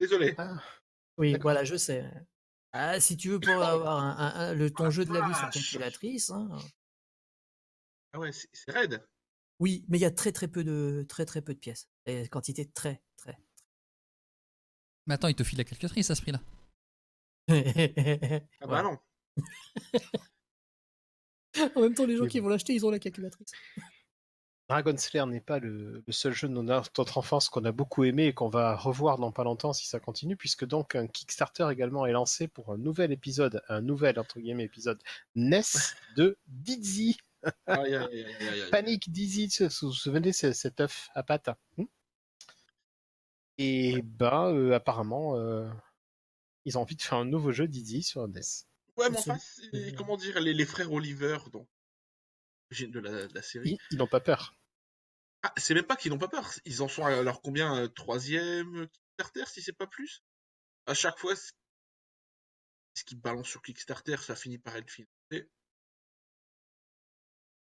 [0.00, 0.34] Désolé.
[0.38, 0.62] Ah,
[1.18, 2.04] oui, voilà, je sais.
[2.72, 5.26] Ah, si tu veux pour avoir un, un- un- le, ton Ah, jeu de la
[5.28, 6.48] vie sur calculatrice, hein.
[8.12, 9.06] Ah ouais, c'est c'est raide.
[9.60, 11.88] oui, mais il y a très très peu de très très peu de pièces.
[12.06, 13.38] Et quantité très très.
[15.06, 16.40] Mais attends, il te file la calculatrice à ce prix-là.
[18.60, 18.98] Ah bah non.
[21.76, 23.52] En même temps, les gens qui vont l'acheter, ils ont la calculatrice.
[24.68, 28.26] Dragon Slayer n'est pas le, le seul jeu de notre enfance qu'on a beaucoup aimé
[28.26, 32.06] et qu'on va revoir dans pas longtemps si ça continue, puisque donc un Kickstarter également
[32.06, 35.02] est lancé pour un nouvel épisode, un nouvel entre guillemets épisode
[35.34, 35.62] NES
[36.16, 37.18] de Dizzy.
[37.66, 38.70] Aïe, aïe, aïe.
[38.70, 41.84] Panic Dizzy, vous vous souvenez c'est cet œuf à pâte hmm?
[43.58, 45.68] Et ben euh, apparemment euh,
[46.64, 48.40] ils ont envie de faire un nouveau jeu Dizzy sur NES.
[48.96, 49.36] Ouais, mais enfin,
[49.72, 51.66] c'est comment dire, les, les frères Oliver, donc,
[52.70, 53.78] de la, de la série.
[53.90, 54.56] Ils n'ont pas peur.
[55.42, 56.50] Ah, c'est même pas qu'ils n'ont pas peur.
[56.64, 60.22] Ils en sont leur combien euh, Troisième Kickstarter, si c'est pas plus?
[60.86, 65.50] À chaque fois, ce qu'ils balancent sur Kickstarter, ça finit par être financé.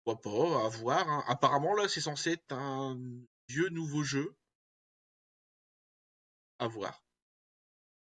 [0.04, 1.10] Pourquoi pas, à voir.
[1.10, 1.24] hein.
[1.28, 3.00] Apparemment, là, c'est censé être un
[3.48, 4.36] vieux nouveau jeu.
[6.60, 7.04] À voir.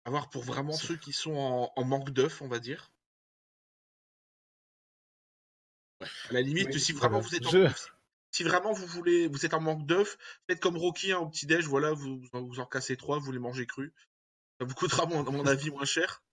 [0.06, 2.90] À voir pour vraiment ceux qui sont en, en manque d'œufs, on va dire.
[6.02, 7.88] À la limite, Oui, si vraiment vous êtes en, Je- si-
[8.32, 11.46] si vraiment vous voulez, vous êtes en manque d'œufs, faites comme Rocky hein, au petit
[11.48, 13.92] déj, voilà, vous, vous en- cassez trois, vous les mangez crus.
[14.60, 16.24] Ça vous coûtera, à mon avis, moins cher.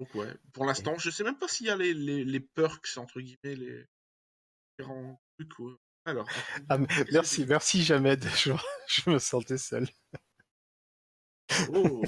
[0.00, 2.96] Donc ouais, pour l'instant, je sais même pas s'il y a les, les, les perks,
[2.96, 3.86] entre guillemets, les
[4.78, 5.58] différents trucs.
[5.60, 5.74] ouais.
[6.04, 6.28] Alors,
[6.68, 8.52] Ah, mais merci, merci Jamed, je,
[8.88, 9.88] je me sentais seul.
[11.72, 12.02] oh,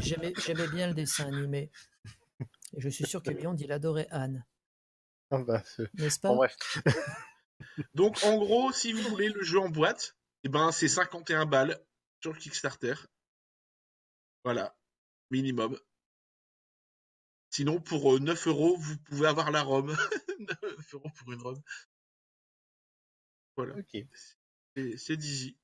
[0.00, 1.70] J'aimais j'aimais bien le dessin animé.
[2.76, 4.44] Et je suis sûr que Beyond, il adorait Anne.
[5.30, 6.56] Ah bah, euh, N'est-ce pas bon, bref.
[7.94, 11.80] Donc en gros, si vous voulez le jeu en boîte, eh ben c'est 51 balles
[12.22, 12.94] sur le Kickstarter.
[14.44, 14.76] Voilà,
[15.30, 15.76] minimum.
[17.50, 19.86] Sinon, pour euh, 9 euros, vous pouvez avoir la ROM.
[20.38, 21.60] 9 euros pour une ROM.
[23.56, 24.04] Voilà, Ok.
[24.76, 25.56] c'est c'est Dizzy.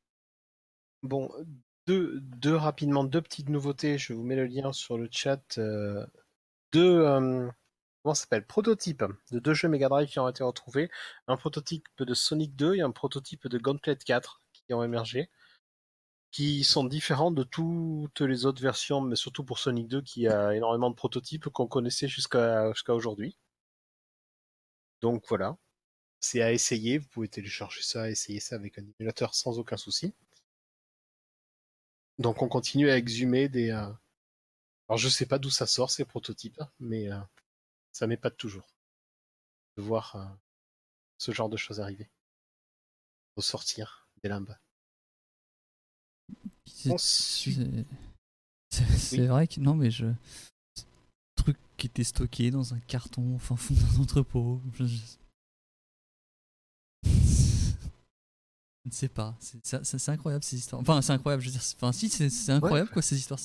[1.02, 1.30] Bon,
[1.86, 3.98] deux, deux rapidement, deux petites nouveautés.
[3.98, 5.58] Je vous mets le lien sur le chat.
[5.58, 6.06] euh,
[6.72, 7.50] deux, euh,
[8.48, 10.90] Prototypes de deux jeux Mega Drive qui ont été retrouvés.
[11.28, 15.30] Un prototype de Sonic 2 et un prototype de Gauntlet 4 qui ont émergé.
[16.30, 20.54] Qui sont différents de toutes les autres versions, mais surtout pour Sonic 2 qui a
[20.54, 23.36] énormément de prototypes qu'on connaissait jusqu'à aujourd'hui.
[25.02, 25.56] Donc voilà.
[26.20, 26.98] C'est à essayer.
[26.98, 30.14] Vous pouvez télécharger ça, essayer ça avec un émulateur sans aucun souci.
[32.18, 33.70] Donc on continue à exhumer des.
[33.70, 33.86] euh,
[34.88, 37.18] Alors je sais pas d'où ça sort ces prototypes, mais euh,
[37.92, 38.74] ça m'épate toujours
[39.76, 40.24] de voir euh,
[41.18, 42.10] ce genre de choses arriver,
[43.36, 44.56] ressortir des limbes.
[48.70, 49.26] C'est- Oui.
[49.26, 50.06] vrai que non, mais je.
[51.36, 54.62] Truc qui était stocké dans un carton, enfin fond d'un entrepôt.
[54.74, 54.84] Je,
[58.84, 59.36] ne sais pas.
[59.40, 60.80] C'est- incroyable ces histoires.
[60.80, 61.42] Enfin, c'est incroyable.
[61.42, 63.40] Je veux dire, enfin, si, c'est c'est incroyable quoi ces histoires.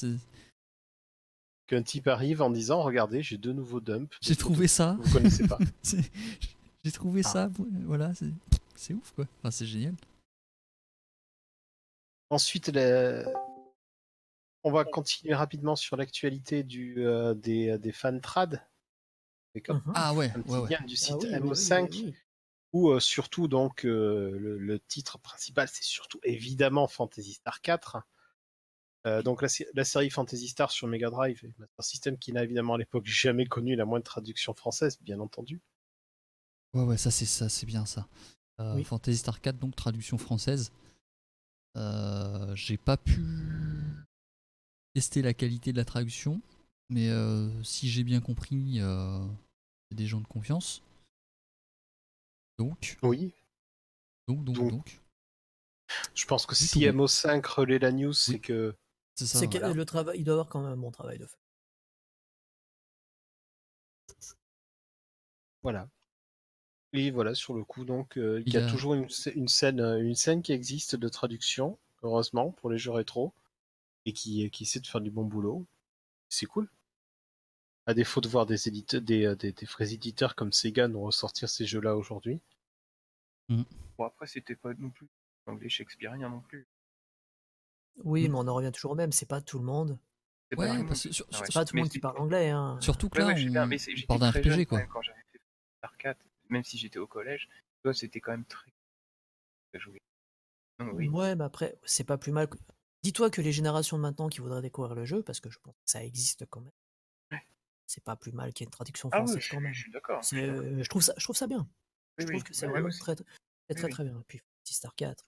[1.67, 4.09] Qu'un type arrive en disant regardez j'ai deux nouveaux dumps.
[4.21, 4.97] J'ai trouvé ça.
[5.01, 5.59] Vous connaissez pas.
[6.83, 7.27] J'ai trouvé Ah.
[7.29, 7.49] ça.
[7.85, 8.13] Voilà,
[8.75, 9.25] c'est ouf quoi.
[9.39, 9.93] Enfin, c'est génial.
[12.29, 13.23] Ensuite, les-
[14.63, 18.61] on va continuer rapidement sur l'actualité du euh, des, des fan trad.
[19.65, 19.93] Comme Mhm.
[19.95, 20.69] Ah ouais, un petit ouais, ouais.
[20.69, 22.15] lien du Ah site oui, oui, oui, MO5 oui, oui.
[22.73, 27.97] où euh, surtout donc euh, le, le titre principal c'est surtout évidemment Fantasy Star 4.
[29.05, 32.33] Euh, donc la, sé- la série Fantasy Star sur Mega Drive et Master System qui
[32.33, 35.61] n'a évidemment à l'époque jamais connu la moindre traduction française bien entendu.
[36.73, 38.07] Ouais, ouais, ça c'est ça, c'est bien ça.
[38.59, 38.83] Euh, Oui.
[38.83, 40.71] Fantasy Star 4, donc traduction française.
[41.77, 43.21] Euh, J'ai pas pu
[44.93, 46.41] tester la qualité de la traduction,
[46.89, 47.09] mais
[47.63, 48.79] si j'ai bien compris,
[49.89, 50.81] c'est des gens de confiance.
[52.57, 53.33] Donc, Oui,
[54.27, 54.99] donc, donc, Donc, donc,
[56.15, 56.79] je pense que si tout.
[56.79, 58.75] MO5 relaie la news c'est que
[59.17, 59.39] c'est ça.
[59.39, 59.73] C'est que voilà.
[59.73, 61.37] le travail, il doit avoir quand même un bon travail de fait.
[65.63, 65.89] Voilà.
[66.93, 69.47] Et voilà, sur le coup, donc, euh, il Il y a a- toujours une, une
[69.47, 73.33] scène, euh, une scène qui existe de traduction, heureusement, pour les jeux rétro,
[74.05, 75.65] et qui, qui essaie de faire du bon boulot.
[76.29, 76.69] C'est cool.
[77.87, 81.01] À défaut de voir des, éditeurs, des, euh, des, des vrais éditeurs comme Sega nous
[81.01, 82.39] ressortir ces jeux-là aujourd'hui.
[83.49, 85.07] Bon, après, c'était pas non plus
[85.45, 86.67] anglais shakespearien non plus.
[88.03, 89.11] Oui, mais on en revient toujours au même.
[89.11, 89.97] C'est pas tout le monde.
[90.51, 90.89] C'est Ouais, pas tout le monde.
[90.91, 91.45] que sur- Ah ouais.
[91.45, 92.49] C'est pas tout le Mais monde qui parle anglais.
[92.49, 92.77] Hein.
[92.81, 94.85] surtout que là, ouais, on, mais parle d'un jeune RPG quand quoi.
[94.87, 95.41] quand j'avais fait
[95.79, 97.49] Star 4, même si j'étais au collège,
[97.93, 98.71] c'était quand même très
[99.73, 100.01] à jouer.
[100.79, 101.07] Donc, oui.
[101.09, 102.47] Ouais, mais après, c'est pas plus mal.
[102.49, 102.57] que-
[103.03, 105.73] Dis-toi que les générations de maintenant qui voudraient découvrir le jeu, parce que je pense
[105.75, 107.39] que ça existe quand même,
[107.85, 109.73] c'est pas plus mal qu'il y ait une traduction Ah oui, française je, quand même.
[109.73, 110.21] je suis d'accord.
[110.23, 111.59] C'est, euh, je trouve ça, je trouve ça bien.
[111.59, 111.65] Oui,
[112.17, 113.89] Je trouve oui, que c'est vraiment très, très, très, Oui, oui.
[113.91, 114.19] très bien.
[114.19, 115.25] Et puis, Fantasy Star 4,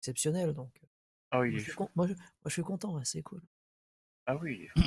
[0.00, 0.54] exceptionnel.
[0.54, 0.86] Donc, euh,
[1.30, 1.78] Ah oui, il moi, je suis fou.
[1.84, 3.42] con- moi, je, moi, je suis content, ouais, c'est cool.
[4.26, 4.80] Ah oui, fou.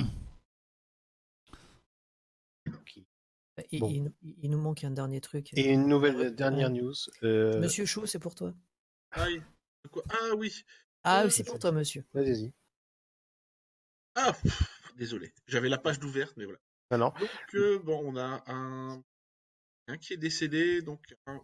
[3.70, 3.88] Il, Bon.
[3.88, 5.50] il nous- il nous manque un dernier truc.
[5.54, 6.30] Et une nouvelle Ouais.
[6.32, 6.92] dernière news.
[7.22, 8.52] euh, Monsieur Chou, c'est pour toi?
[9.12, 9.40] Ah oui.
[10.10, 10.64] Ah oui.
[11.04, 12.04] Ah, Euh, oui, c'est pour toi, monsieur.
[12.14, 12.52] Vas-y.
[14.16, 14.60] Ah, pff,
[14.96, 15.32] désolé.
[15.46, 16.58] J'avais la page d'ouverte, mais voilà.
[16.90, 17.12] Non, non.
[17.20, 19.04] Donc, euh, bon, on a un,
[19.86, 21.40] un qui est décédé, donc un,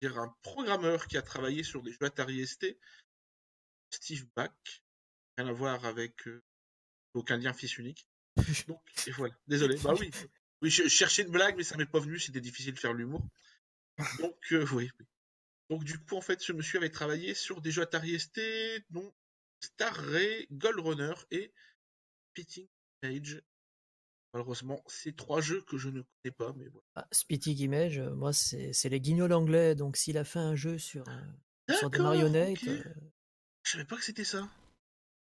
[0.00, 2.78] dire un programmeur qui a travaillé sur des jeux Atari ST,
[3.90, 4.50] Steve Bach.
[5.36, 6.42] Rien à voir avec euh,
[7.14, 8.06] aucun lien fils unique.
[8.68, 9.34] Donc, et voilà.
[9.46, 9.76] Désolé.
[9.78, 10.10] Bah oui.
[10.62, 12.18] Oui, je, je cherchais une blague, mais ça m'est pas venu.
[12.18, 13.22] C'était difficile de faire l'humour.
[14.18, 15.06] Donc, euh, oui, oui.
[15.68, 18.40] Donc, du coup, en fait, ce monsieur avait travaillé sur des jeux Atari ST,
[18.90, 19.14] dont
[19.60, 21.52] Star Ray, Gold Runner et
[22.34, 22.68] Pitting
[23.02, 23.42] Age.
[24.40, 26.84] Malheureusement, c'est trois jeux que je ne connais pas, mais voilà.
[26.94, 29.74] Ah, Spitting Image, euh, moi, c'est les guignols anglais.
[29.74, 32.58] Donc, s'il a fait un jeu sur, euh, sur des marionnettes.
[32.62, 32.68] ok.
[32.68, 32.84] euh,
[33.62, 34.46] Je savais pas que c'était ça.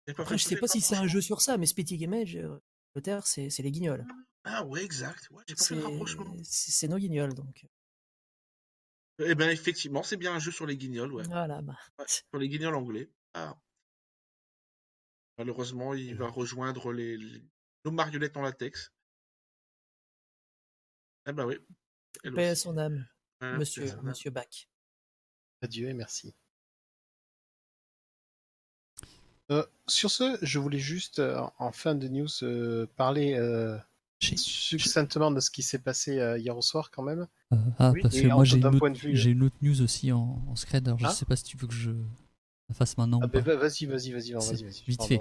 [0.05, 2.59] Pas Après, je sais pas si c'est un jeu sur ça, mais Spitting Image, euh,
[2.95, 4.07] Angleterre, c'est les guignols.
[4.45, 5.31] Ah ouais, exact.
[5.31, 6.37] Ouais, j'ai pas fait le rapprochement.
[6.43, 7.65] c'est- nos guignols, donc.
[9.21, 11.23] Eh ben effectivement, c'est bien un jeu sur les guignols, ouais.
[11.25, 11.79] Voilà, bah.
[11.99, 13.11] Ouais, sur les guignols anglais.
[13.33, 13.57] Ah.
[15.39, 17.43] Malheureusement, il va rejoindre les, les-
[17.87, 18.93] nos marionnettes en latex.
[21.29, 21.57] Ah bah oui.
[22.25, 23.07] Elle Paix à son âme,
[23.41, 24.67] Voilà, monsieur, monsieur Bach.
[25.61, 26.35] Adieu et merci.
[29.51, 33.77] Euh, sur ce, je voulais juste, euh, en fin de news, euh, parler euh,
[34.21, 37.27] succinctement de ce qui s'est passé euh, hier au soir quand même.
[37.53, 40.57] Euh, ah, Oui, parce et que moi j'ai une, autre- une news aussi en, en
[40.57, 41.11] scred, alors je Ah.
[41.11, 41.91] sais pas si tu veux que je
[42.71, 44.83] la fasse maintenant Ah, ben, vas-y, vas-y, vas-y, vas-y, vas-y.
[44.87, 45.21] Vite fait.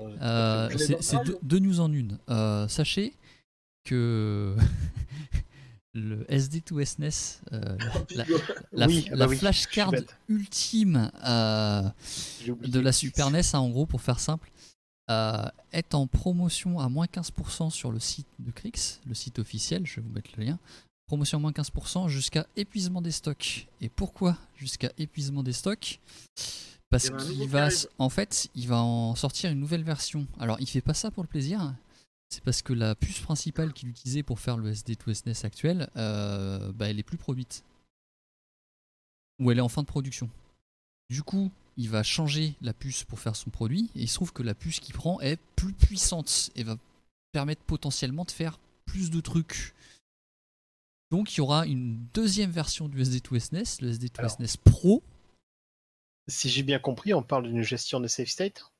[0.99, 2.17] c'est Ah, deux, news en une.
[2.29, 3.13] Euh, sachez
[3.83, 4.55] que
[5.97, 7.77] le SD2SNES, euh,
[8.11, 8.39] la, Bingo.
[8.71, 9.91] la, Oui, la bah oui, flashcard
[10.29, 11.83] ultime euh,
[12.45, 14.51] de la Super NES, hein, en gros, pour faire simple,
[15.09, 19.85] euh, est en promotion à moins 15% sur le site de Crix, le site officiel,
[19.85, 20.59] je vais vous mettre le lien.
[21.07, 23.67] Promotion à moins 15% jusqu'à épuisement des stocks.
[23.81, 25.99] Et pourquoi jusqu'à épuisement des stocks?
[26.89, 30.25] Parce qu'il qui va, en fait, il va en sortir une nouvelle version.
[30.39, 31.73] Alors, il fait pas ça pour le plaisir.
[32.29, 36.89] C'est parce que la puce principale qu'il utilisait pour faire le SD2SNES actuel, euh, bah,
[36.89, 37.63] elle est plus produite.
[39.39, 40.29] Ou elle est en fin de production.
[41.09, 44.33] Du coup, il va changer la puce pour faire son produit, et il se trouve
[44.33, 46.77] que la puce qu'il prend est plus puissante et va
[47.31, 49.73] permettre potentiellement de faire plus de trucs.
[51.11, 55.01] Donc il y aura une deuxième version du SD2SNES, le SD2SNES Pro,
[56.27, 58.71] Si j'ai bien compris, on parle d'une gestion de safe state.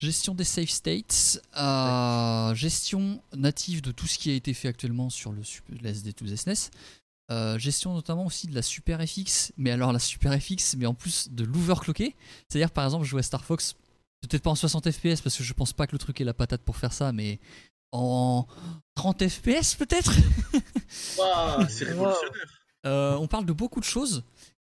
[0.00, 5.10] Gestion des save states, euh, gestion native de tout ce qui a été fait actuellement
[5.10, 6.70] sur le, sup- le SD2SNES,
[7.30, 10.94] euh, gestion notamment aussi de la Super FX, mais alors la Super FX, mais en
[10.94, 12.14] plus de l'overclocké,
[12.48, 13.76] c'est-à-dire par exemple jouer à Star Fox,
[14.20, 16.34] peut-être pas en 60 FPS parce que je pense pas que le truc ait la
[16.34, 17.38] patate pour faire ça, mais
[17.92, 18.46] en
[18.96, 20.12] 30 FPS peut-être?
[21.18, 22.60] Waouh, c'est révolutionnaire.
[22.86, 24.22] Euh, on parle de beaucoup de choses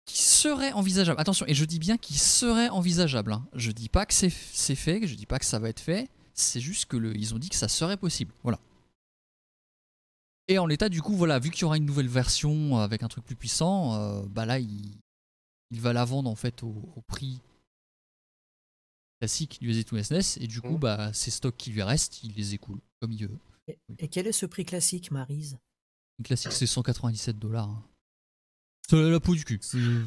[0.08, 1.20] qui seraient envisageables.
[1.20, 3.32] Attention, et je dis bien qui seraient envisageables.
[3.32, 3.46] hein.
[3.52, 6.08] Je dis pas que c'est fait, je dis pas que ça va être fait.
[6.34, 8.32] C'est juste que le, ils ont dit que ça serait possible.
[8.42, 8.58] Voilà.
[10.48, 13.08] Et en l'état, du coup, voilà, vu qu'il y aura une nouvelle version avec un
[13.08, 14.98] truc plus puissant, euh, bah là, il,
[15.70, 17.40] il va la vendre en fait au, au prix
[19.20, 20.78] classique du SD2SNES, et du coup, Mhm.
[20.78, 23.38] bah, ces stocks qui lui restent, il les écoule comme il veut.
[23.66, 25.58] Et, et quel est ce prix classique, Marise
[26.24, 27.68] classique, c'est 197 dollars.
[27.68, 27.84] hein.
[28.90, 29.60] C'est la peau du cul.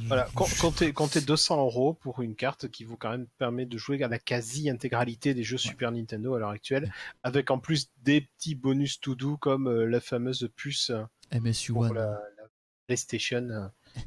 [0.08, 4.08] Voilà, comptez 200 euros pour une carte qui vous quand même permet de jouer à
[4.08, 6.92] la quasi-intégralité des jeux Super Nintendo à l'heure actuelle,
[7.22, 11.04] avec en plus des petits bonus tout doux comme euh, la fameuse puce euh,
[11.40, 12.44] MSU pour la, la
[12.88, 14.02] PlayStation, euh, qui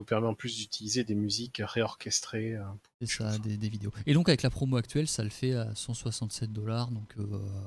[0.00, 2.54] vous permet en plus d'utiliser des musiques réorchestrées.
[2.56, 2.62] euh,
[3.02, 3.92] C'est ça, des, des vidéos.
[4.06, 7.14] Et donc avec la promo actuelle, ça le fait à 167 dollars, donc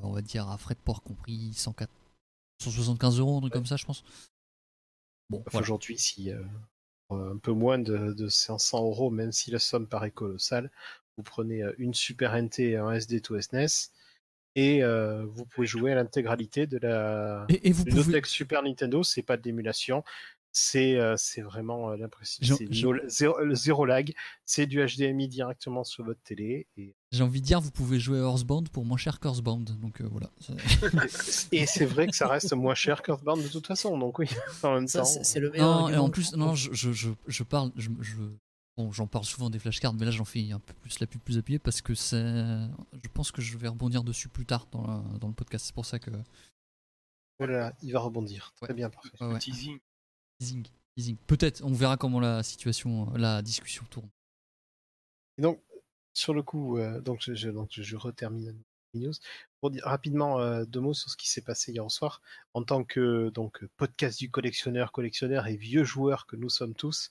[0.02, 1.88] on va dire à frais de port compris 104,
[2.64, 4.02] 175 euros, un truc comme ça, je pense.
[5.30, 5.64] Bon, Enfin, voilà.
[5.64, 6.42] Aujourd'hui, si euh,
[7.10, 10.70] un peu moins de, de 500 euros, même si la somme paraît colossale,
[11.16, 13.92] vous prenez euh, une Super NT et un SD2 SNES
[14.54, 19.02] et euh, vous pouvez jouer à l'intégralité de la Et, et vous pouvez, Super Nintendo.
[19.02, 20.04] C'est pas de l'émulation,
[20.52, 22.56] c'est euh, c'est vraiment euh, l'impression.
[22.60, 24.12] No- zéro, zéro lag,
[24.44, 28.18] c'est du HDMI directement sur votre télé et, j'ai envie de dire, vous pouvez jouer
[28.20, 29.58] à Horseband pour moins cher qu'Horseband.
[29.80, 30.30] Donc euh, voilà.
[31.52, 33.98] Et c'est vrai que ça reste moins cher qu'Earthbound de toute façon.
[33.98, 34.28] Donc oui,
[34.62, 35.04] en même Ça, temps.
[35.04, 37.70] c'est le meilleur Non, et argument en plus, je non, je, je, je, je parle,
[37.76, 38.14] je, je,
[38.78, 41.20] Bon, j'en parle souvent des flashcards, mais là j'en fais un peu plus la pub
[41.20, 42.16] plus appuyée parce que c'est.
[42.16, 45.66] Je pense que je vais rebondir dessus plus tard dans, la- dans le podcast.
[45.66, 46.10] C'est pour ça que.
[47.38, 48.54] Voilà, il va rebondir.
[48.62, 49.10] Très bien, parfait.
[49.20, 49.38] Ouais, ouais.
[51.26, 54.08] Peut-être, on verra comment la situation, la discussion tourne.
[55.38, 55.60] Et donc,
[56.12, 58.54] sur le coup, euh, donc, je, je- donc, je, retermine
[58.94, 59.12] les news.
[59.60, 62.20] Pour dire rapidement euh, deux mots sur ce qui s'est passé hier soir.
[62.52, 67.10] En tant que donc, podcast du collectionneur, collectionneur et vieux joueur que nous sommes tous,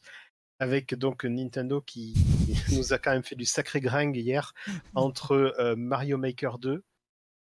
[0.60, 2.14] avec donc Nintendo qui
[2.74, 4.54] nous a quand même fait du sacré gringue hier
[4.96, 6.84] entre euh, Mario Maker 2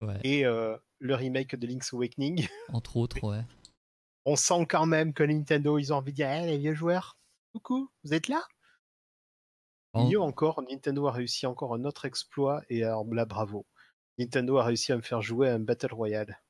[0.02, 0.18] Ouais.
[0.24, 2.46] et euh, le remake de Link's Awakening.
[2.68, 3.40] Entre autres, ouais.
[4.24, 7.18] On sent quand même que Nintendo, ils ont envie de dire, Eh, les vieux joueurs,
[7.52, 8.42] coucou, vous êtes là?
[9.92, 10.08] Bon.
[10.08, 13.66] Mieux encore, Nintendo a réussi encore un autre exploit et alors là, bravo.
[14.18, 16.40] Nintendo a réussi à me faire jouer à un Battle Royale.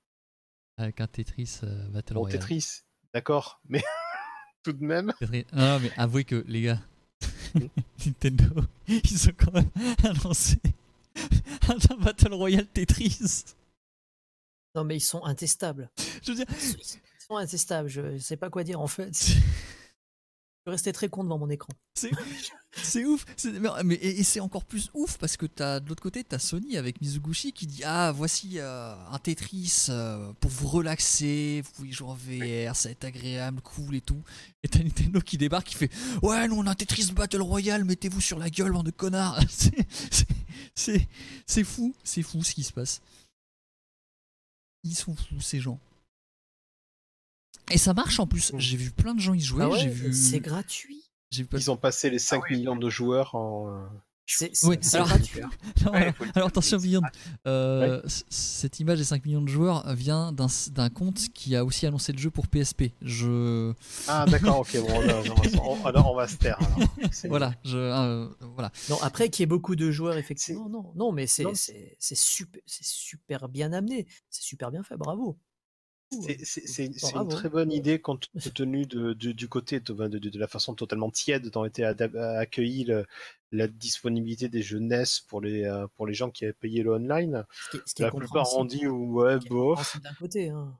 [0.76, 2.38] Avec un Tetris euh, Battle Bon, Royale.
[2.40, 2.82] Tetris,
[3.12, 3.82] d'accord, mais
[4.62, 6.80] tout de même, Tetris- Non, mais avouez que, les gars,
[7.54, 7.68] Hmm.
[8.06, 9.70] Nintendo, ils ont quand même
[10.04, 10.58] annoncé
[11.68, 13.44] un Battle Royale Tetris.
[14.74, 15.88] Non, mais ils sont intestables.
[16.24, 16.46] Je veux dire,
[17.38, 17.88] Intestables.
[17.88, 19.12] Je sais pas quoi dire en fait.
[20.66, 21.68] Je restais très con devant mon écran.
[22.72, 23.26] C'est ouf.
[23.36, 26.24] C'est- mais- mais- et et c'est encore plus ouf parce que t'as de l'autre côté,
[26.24, 31.60] t'as Sony avec Mizuguchi qui dit Ah, voici euh, un Tetris euh, pour vous relaxer,
[31.62, 34.22] vous pouvez jouer en VR, ça va être agréable, cool et tout.
[34.62, 35.90] Et t'as Nintendo qui débarque qui fait
[36.22, 39.38] Ouais, nous on a un Tetris Battle Royale, mettez-vous sur la gueule, bande de connards.
[39.50, 40.26] C'est- c'est-
[40.74, 41.08] C'est
[41.46, 43.02] c'est fou, c'est fou ce qui se passe.
[44.82, 45.78] Ils sont fous ces gens.
[47.70, 48.52] Et ça marche en plus.
[48.58, 49.64] J'ai vu plein de gens y jouer.
[49.64, 50.12] Ah ouais, j'ai vu.
[50.12, 51.02] C'est gratuit.
[51.30, 52.56] j'ai vu pas- ils ont passé les 5 oui.
[52.56, 53.68] millions de joueurs en.
[53.68, 53.86] euh,
[54.26, 55.08] C'est Oui, c'est alors-.
[55.84, 57.02] Non, Ouais, attention, Beyond.
[57.46, 58.00] Euh,
[58.30, 62.18] Cette image des 5 millions de joueurs vient d'un compte qui a aussi annoncé le
[62.18, 62.84] jeu pour PSP.
[63.02, 63.72] Je
[64.08, 65.22] Ah, d'accord, ok, bon, non,
[65.62, 66.58] on- alors on va se taire.
[66.58, 66.88] alors.
[67.28, 68.70] Voilà, je euh, voilà.
[68.88, 71.96] Non, après qu'il y ait beaucoup de joueurs, effectivement, non, non, mais c'est Non, c'est
[71.98, 75.38] c'est super, c'est super bien amené, c'est super bien fait, bravo.
[76.22, 77.30] C'est- C'est une Bravo.
[77.30, 81.64] très bonne idée compte tenu de, de- du côté de, la façon totalement tiède dont
[81.64, 82.86] était adap- accueillie
[83.52, 86.92] la disponibilité des jeux NES pour les, euh, pour les gens qui avaient payé le
[86.94, 87.44] online.
[87.52, 90.00] Ce qui ce qui La plupart ont dit ouais, bof.
[90.02, 90.48] d'un côté.
[90.48, 90.76] Hein.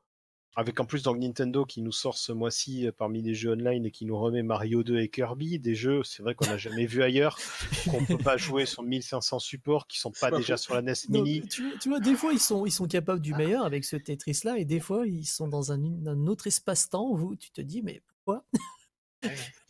[0.56, 3.86] Avec en plus donc Nintendo qui nous sort ce mois-ci euh, parmi les jeux online
[3.86, 6.86] et qui nous remet Mario 2 et Kirby, des jeux, c'est vrai qu'on n'a jamais
[6.86, 7.38] vu ailleurs,
[7.90, 10.92] qu'on peut pas jouer sur 1500 supports, qui sont pas pas déjà sur la NES
[11.08, 11.42] Non, Mini.
[11.48, 13.96] tu, vois- tu vois, des fois ils sont, ils sont capables du meilleur avec ce
[13.96, 17.60] Tetris là, et des fois ils sont dans un, un autre espace-temps où tu te
[17.60, 18.44] dis, mais pourquoi?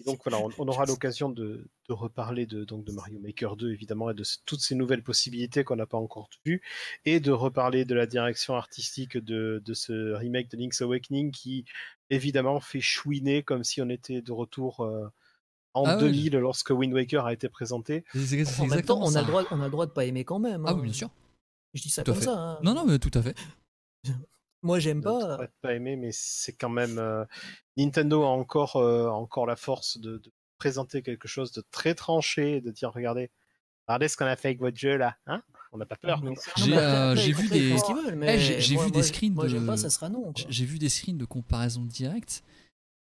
[0.01, 3.57] Et donc voilà, on, on aura l'occasion de, de reparler de, donc de Mario Maker
[3.57, 6.63] 2 évidemment et de toutes ces nouvelles possibilités qu'on n'a pas encore vues
[7.05, 11.65] et de reparler de la direction artistique de, de ce remake de Link's Awakening qui
[12.11, 15.07] évidemment fait chouiner comme si on était de retour euh,
[15.75, 18.05] en Ah ouais, 2000 lorsque Wind Waker a été présenté.
[18.13, 19.87] C'est- c'est- c'est En même temps, exactement on a, le droit, on a le droit
[19.87, 20.65] de pas aimer quand même.
[20.67, 20.83] Ah oui, hein.
[20.85, 21.11] bien sûr.
[21.75, 22.27] Je dis ça Tout à comme fait.
[22.29, 22.39] ça.
[22.39, 22.59] hein.
[22.63, 23.35] Non, non, mais tout à fait.
[24.65, 25.39] Moi j'aime pas.
[25.63, 27.25] pas aimer, mais c'est quand même euh,
[27.77, 32.57] Nintendo a encore euh, encore la force de, de présenter quelque chose de très tranché
[32.57, 33.31] et de dire regardez,
[33.87, 35.43] regardez ce qu'on a fait avec votre jeu là, hein?
[35.73, 36.23] On n'a pas peur.
[36.57, 37.77] J'ai, euh, vu des-
[38.61, 40.33] j'ai- vu des screens Moi j'aime de- pas, ça sera non.
[40.49, 42.43] J'ai- vu des screens de comparaison directe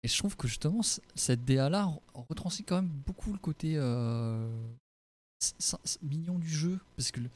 [0.05, 0.83] et je trouve que justement
[1.15, 4.47] cette DA là retranscrit quand même beaucoup le côté euh,
[6.03, 7.31] mignon du jeu parce que le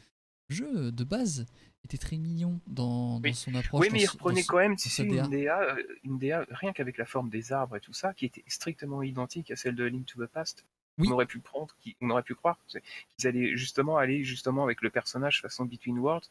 [0.50, 1.46] jeu de base
[1.85, 3.35] était très mignon dans, dans Oui.
[3.35, 3.81] son approche.
[3.81, 7.05] Oui, mais il reprenait quand même tu sais, une DA, une DA, rien qu'avec la
[7.05, 10.25] forme des arbres et tout ça, qui était strictement identique à celle de Link to
[10.25, 10.64] the Past.
[10.99, 11.09] Oui.
[11.09, 12.81] On aurait pu prendre, on aurait pu croire qu'ils
[13.27, 16.29] allaient justement aller justement avec le personnage façon Between Worlds,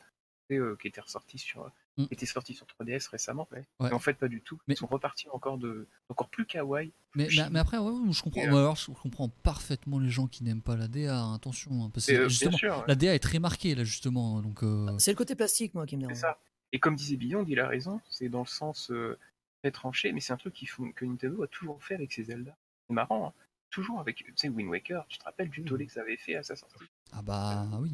[0.52, 2.06] euh, qui était ressorti sur, Mm.
[2.08, 3.48] qui était sorti sur 3DS récemment.
[3.52, 3.66] Ouais.
[3.90, 4.60] Et en fait, pas du tout.
[4.68, 6.92] Mais- Ils sont repartis encore de, encore plus kawaii.
[7.16, 8.42] Mais, mais, mais après, ouais, je comprends.
[8.42, 11.16] Euh, alors, je comprends parfaitement les gens qui n'aiment pas la DA.
[11.20, 12.84] hein, attention, hein, parce que Et, euh, bien justement, sûr, ouais.
[12.88, 14.42] la DA est très marquée là justement.
[14.42, 16.18] Donc, euh, C'est le côté plastique moi qui me dérange.
[16.18, 16.40] ça.
[16.72, 19.18] Et comme disait Beyond, il a raison, c'est dans le sens euh,
[19.62, 22.24] très tranché, mais c'est un truc qu'ils font- que Nintendo a toujours fait avec ses
[22.24, 22.58] Zelda.
[22.88, 23.34] C'est marrant, hein.
[23.70, 26.36] toujours avec, tu sais, Wind Waker, tu te rappelles du tollé que ça avait fait
[26.36, 26.86] à sa sortie?
[27.12, 27.92] Ah bah oui.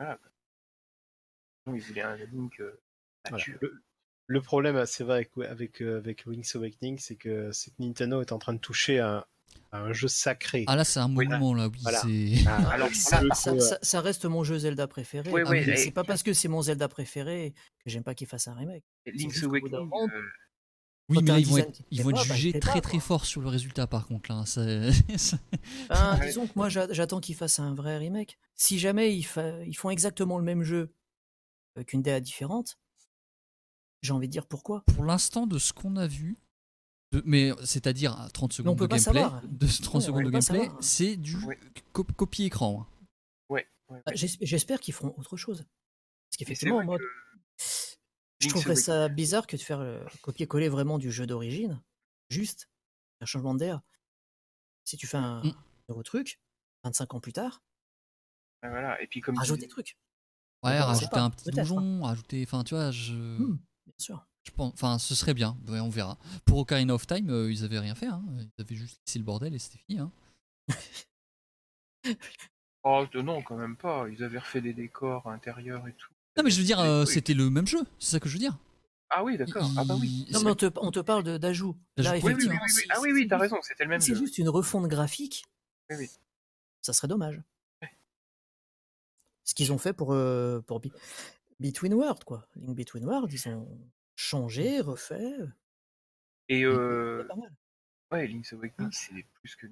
[0.00, 0.16] Non,
[1.72, 2.80] Ils voulaient un Link euh,
[3.24, 3.36] Voilà.
[3.38, 3.58] mature.
[3.60, 3.82] Le,
[4.26, 8.20] le problème, c'est vrai, avec, avec, euh, avec Link's Awakening, c'est que, c'est que Nintendo
[8.20, 9.24] est en train de toucher à, un-
[9.72, 10.64] à un jeu sacré.
[10.66, 11.38] Ah là, c'est un Oui, là.
[11.38, 11.68] moment là.
[11.68, 12.00] Oui, Voilà.
[12.00, 12.34] c'est.
[12.46, 15.30] Ah, alors, ça, le ça- coup, ça- ça reste mon jeu Zelda préféré.
[15.30, 17.54] Ouais, Ah, et- c'est pas parce que c'est mon Zelda préféré
[17.84, 18.84] que j'aime pas qu'il fasse un remake.
[19.06, 20.20] Link's Awakening, euh,
[21.10, 22.98] Oui, mais là, ils vont être, ils vont être pas, bah, jugés très pas, très
[23.00, 24.42] fort sur le résultat par contre là.
[25.90, 28.38] Ben, disons que moi j'a- j'attends qu'ils fassent un vrai remake.
[28.54, 30.94] Si jamais ils, fa- ils font exactement le même jeu
[31.78, 32.78] euh, qu'une DA différente,
[34.02, 34.82] j'ai envie de dire pourquoi.
[34.94, 36.36] Pour l'instant, de ce qu'on a vu,
[37.12, 40.70] De- mais c'est-à-dire à 30 secondes de gameplay, de 30 Ouais, on secondes de gameplay,
[40.80, 41.58] c'est du Ouais.
[41.92, 42.82] co- copier écran.
[42.82, 43.06] hein.
[43.48, 43.68] Ouais.
[43.88, 45.58] ouais, Bah, J'espère qu'ils feront autre chose.
[46.30, 47.04] Parce qu'effectivement, moi, que
[48.40, 51.80] je trouverais ça bizarre que de faire euh, copier-coller vraiment du jeu d'origine,
[52.30, 52.68] juste
[53.20, 53.80] un changement d'air.
[54.84, 55.54] Si tu fais un Mm.
[55.88, 56.40] nouveau truc,
[56.82, 57.62] 25 ans plus tard,
[58.62, 59.00] Ouais, voilà.
[59.02, 59.96] Et puis comme rajoute des trucs.
[60.64, 61.52] Ouais, rajouter pas, un petit hein.
[61.56, 62.42] donjon, rajouter.
[62.46, 63.12] Enfin, tu vois, je.
[63.14, 64.26] Hmm, bien sûr.
[64.46, 65.56] je pense, enfin, ce serait bien.
[65.68, 66.18] Ouais, on verra.
[66.44, 68.06] Pour Ocarina of Time, euh, ils avaient rien fait.
[68.06, 68.22] hein.
[68.38, 69.98] Ils avaient juste laissé le bordel et c'était fini.
[70.00, 70.10] hein.
[72.86, 74.06] Oh non, quand même pas.
[74.10, 76.10] Ils avaient refait des décors intérieurs et tout.
[76.36, 77.10] Non, mais je veux dire, euh, oui.
[77.10, 77.78] c'était le même jeu.
[77.98, 78.58] C'est ça que je veux dire.
[79.08, 79.70] Ah oui, d'accord.
[79.76, 80.26] Ah bah oui.
[80.32, 81.76] Non, mais on te, on te parle de- d'ajout.
[81.96, 82.48] Là, Oui, oui, oui,
[82.90, 84.20] Ah oui, oui, c'est t'as juste- raison, c'était le même si c'est jeu.
[84.20, 85.44] juste une refonte graphique,
[85.90, 86.10] Oui, oui.
[86.82, 87.40] ça serait dommage.
[89.44, 90.92] Ce qu'ils ont fait pour, euh, pour Be-
[91.60, 92.46] Between Worlds, quoi.
[92.56, 93.68] Link Between Worlds, ils ont
[94.16, 95.34] changé, refait.
[96.48, 97.52] Et C'est euh, pas mal.
[98.12, 99.66] ouais, Link's Awakening, c'est plus que.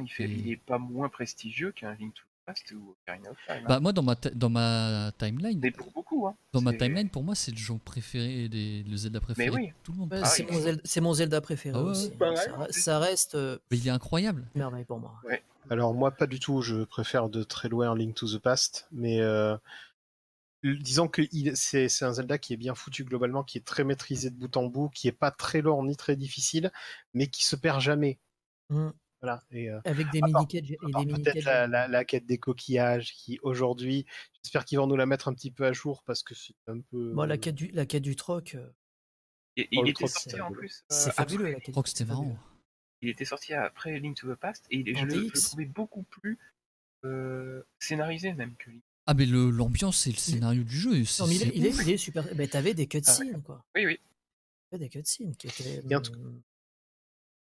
[0.00, 3.30] Il, fait, Et- il est pas moins prestigieux qu'un Link to the Past ou Ocarina
[3.30, 3.56] of Time.
[3.58, 3.64] hein.
[3.68, 6.34] Bah, moi, dans ma, dans ma timeline, Mais pour beaucoup, hein.
[6.52, 9.50] dans ma timeline, pour moi, c'est le jeu préféré, des, le Zelda préféré.
[9.50, 9.66] oui.
[9.68, 10.12] de Tout le monde.
[10.12, 10.52] Ouais, Ah, c'est, oui.
[10.52, 12.08] mon Zelda, c'est mon Zelda préféré Ah ouais, aussi.
[12.08, 12.16] ouais.
[12.16, 12.36] Pareil.
[12.38, 13.34] Ça, ça reste
[13.70, 14.48] Mais il est incroyable.
[14.54, 15.20] merveille pour moi.
[15.70, 19.20] Alors moi pas du tout, je préfère de très loin Link to the Past, mais
[19.20, 19.56] euh,
[20.62, 21.22] disons que
[21.54, 24.64] c'est un Zelda qui est bien foutu globalement, qui est très maîtrisé de bout en
[24.66, 26.70] bout, qui est pas très long ni très difficile,
[27.14, 28.18] mais qui se perd jamais.
[28.70, 28.90] Mm.
[29.20, 29.40] Voilà.
[29.52, 34.04] Et, euh, Avec des mini-quêtes peut-être la, la- la quête des coquillages, qui aujourd'hui,
[34.42, 36.80] j'espère qu'ils vont nous la mettre un petit peu à jour parce que c'est un
[36.80, 37.12] peu.
[37.14, 38.66] Bon, la quête du, la quête du troc, euh,
[39.56, 40.84] Et- il était troc, sorti en plus.
[40.88, 41.52] c'est fabuleux.
[41.52, 42.36] La quête c'était troc, marrant.
[43.02, 45.64] Il était sorti après Link to the Past et il- je, le- je le trouvais
[45.64, 46.38] beaucoup plus
[47.04, 48.82] euh, scénarisé même que Link.
[49.06, 51.66] Ah, mais le- l'ambiance et le scénario du jeu, c'est Non, mais il est, il
[51.66, 51.82] est, ouf.
[51.86, 52.34] il est super.
[52.36, 53.64] Ben, t'avais des cutscenes, quoi.
[53.74, 53.98] Oui, oui.
[54.70, 55.82] T'avais des cutscenes qui étaient.
[55.90, 56.12] Et en tout-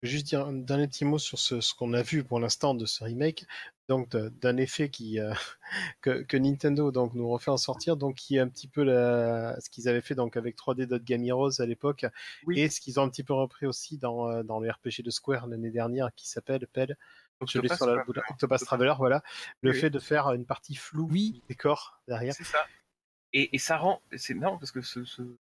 [0.03, 2.41] Je vais juste dire un dernier petit mot sur ce, ce qu'on a vu pour
[2.41, 3.47] l'instant de ce remake,
[3.89, 5.33] donc d'un effet qui euh,
[6.01, 9.59] que, que Nintendo donc nous refait en sortir, donc qui est un petit peu la,
[9.61, 12.07] ce qu'ils avaient fait donc avec 3D Dot Game Heroes à l'époque,
[12.47, 12.59] Oui.
[12.61, 15.11] et ce qu'ils ont un petit peu repris aussi dans, euh, dans le RPG de
[15.11, 16.97] Square l'année dernière qui s'appelle Pelle,
[17.47, 18.23] je l'ai sur la Traveler.
[18.31, 19.23] Octopus Traveler, voilà,
[19.61, 19.79] le Oui.
[19.79, 21.33] fait de faire une partie floue Oui.
[21.33, 22.35] du décor derrière.
[22.35, 22.65] C'est ça.
[23.33, 24.01] Et, et ça rend.
[24.17, 25.37] C'est marrant parce que ce, ce-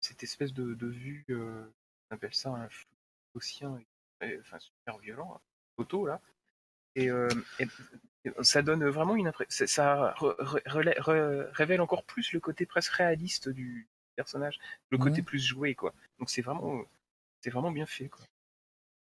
[0.00, 1.64] cette espèce de, de vue, euh,
[2.10, 2.90] on appelle ça un flou
[4.20, 5.40] et- enfin super violent, hein,
[5.76, 6.20] photo là.
[6.96, 7.28] Et, euh,
[7.58, 7.66] et-
[8.42, 9.66] ça donne vraiment une impression.
[9.66, 13.86] Ça re- re- relè- re- révèle encore plus le côté presque réaliste du
[14.16, 14.58] personnage,
[14.90, 15.22] le côté Ouais.
[15.22, 15.92] plus joué quoi.
[16.18, 16.82] Donc c'est vraiment,
[17.42, 18.24] c'est vraiment bien fait quoi.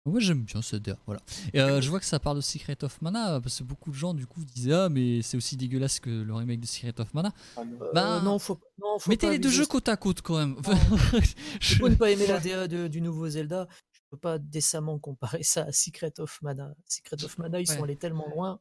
[0.06, 1.20] Moi j'aime bien ce DA, voilà.
[1.52, 3.96] Et euh, je vois que ça parle de Secret of Mana, parce que beaucoup de
[3.96, 7.12] gens du coup disaient Ah, mais c'est aussi dégueulasse que le remake de Secret of
[7.12, 7.32] Mana.
[7.56, 7.78] Ah non.
[7.82, 10.38] euh, Bah, non, faut, non, faut Mettez pas les deux jeux côte à côte quand
[10.38, 10.56] même.
[11.60, 13.68] Je Je- peux ne pas aimer la DA de- du nouveau Zelda.
[14.10, 16.74] Peux pas décemment comparer ça à Secret of Mana.
[16.86, 17.76] Secret of Mana, ils Ouais.
[17.76, 18.58] sont allés tellement loin.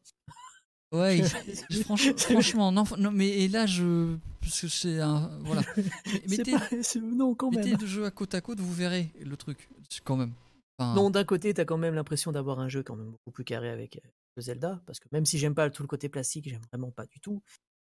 [0.92, 1.18] Ouais,
[1.70, 4.18] il- franchement, franchement, non, non, mais et là je.
[4.42, 5.30] Parce que c'est un.
[5.44, 5.62] Voilà.
[6.30, 6.70] Mettez, pas-
[7.02, 7.78] non, quand mettez même.
[7.78, 9.70] deux jeux à côte à côte, vous verrez le truc.
[10.04, 10.34] Quand même.
[10.80, 13.44] Enfin, Non, d'un côté, t'as quand même l'impression d'avoir un jeu quand même beaucoup plus
[13.44, 16.48] carré avec euh, le Zelda, parce que même si j'aime pas tout le côté plastique,
[16.50, 17.42] j'aime vraiment pas du tout.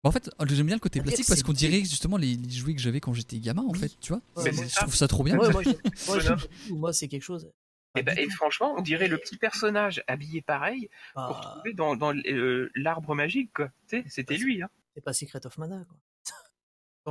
[0.03, 2.49] Bah, en fait, j'aime bien le côté plastique que parce qu'on dirait justement les, les
[2.51, 3.79] jouets que j'avais quand j'étais gamin en Oui.
[3.79, 4.21] fait, tu vois.
[4.37, 5.37] Ouais, moi, Je trouve ça trop bien.
[5.37, 5.49] Ouais,
[6.69, 7.49] moi, c'est quelque chose.
[7.97, 11.73] Et, bah, du et franchement, on dirait le petit personnage habillé pareil qu'on Pas- retrouvait
[11.73, 13.69] dans, dans euh, l'arbre magique quoi.
[13.87, 14.69] Tu sais, c'était lui hein.
[14.95, 15.97] C'est pas Secret of Mana, quoi.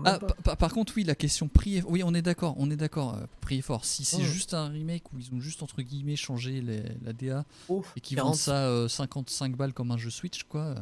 [0.05, 0.21] Ah,
[0.57, 1.83] par contre, oui, la question prix.
[1.85, 3.17] Oui, on est d'accord, on est d'accord.
[3.17, 3.85] euh, prix et fort.
[3.85, 7.45] Si c'est juste un remake où ils ont juste entre guillemets changé les- la DA
[7.69, 8.29] Ouf, et qui 40.
[8.31, 10.77] vendent ça euh, 55 balles comme un jeu Switch, quoi.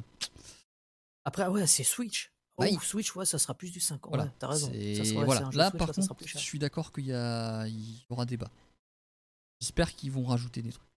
[1.27, 2.33] Euh, Après, ouais, c'est Switch.
[2.59, 2.73] Oh, Ouais.
[2.81, 4.11] Switch, ouais, ça sera plus du 50.
[4.11, 4.25] Voilà.
[4.25, 4.71] Ouais, t'as raison.
[4.73, 5.41] c'est- Ça sera- voilà.
[5.53, 7.67] Là, Switch, par ça sera contre, je suis d'accord qu'il y, a...
[7.67, 8.51] il y aura débat.
[9.61, 10.89] J'espère qu'ils vont rajouter des trucs.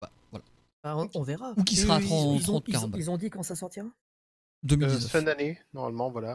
[0.00, 0.44] Bah, voilà.
[0.84, 1.52] Bah, on, on verra.
[1.56, 3.30] Ou qui sera à Ils- 30, ils, ont, 30, ils ont- 40 ils ont dit
[3.30, 3.86] quand ça sortira?
[3.86, 3.90] Euh,
[4.62, 5.10] 2019.
[5.10, 6.32] fin d'année, normalement, voilà.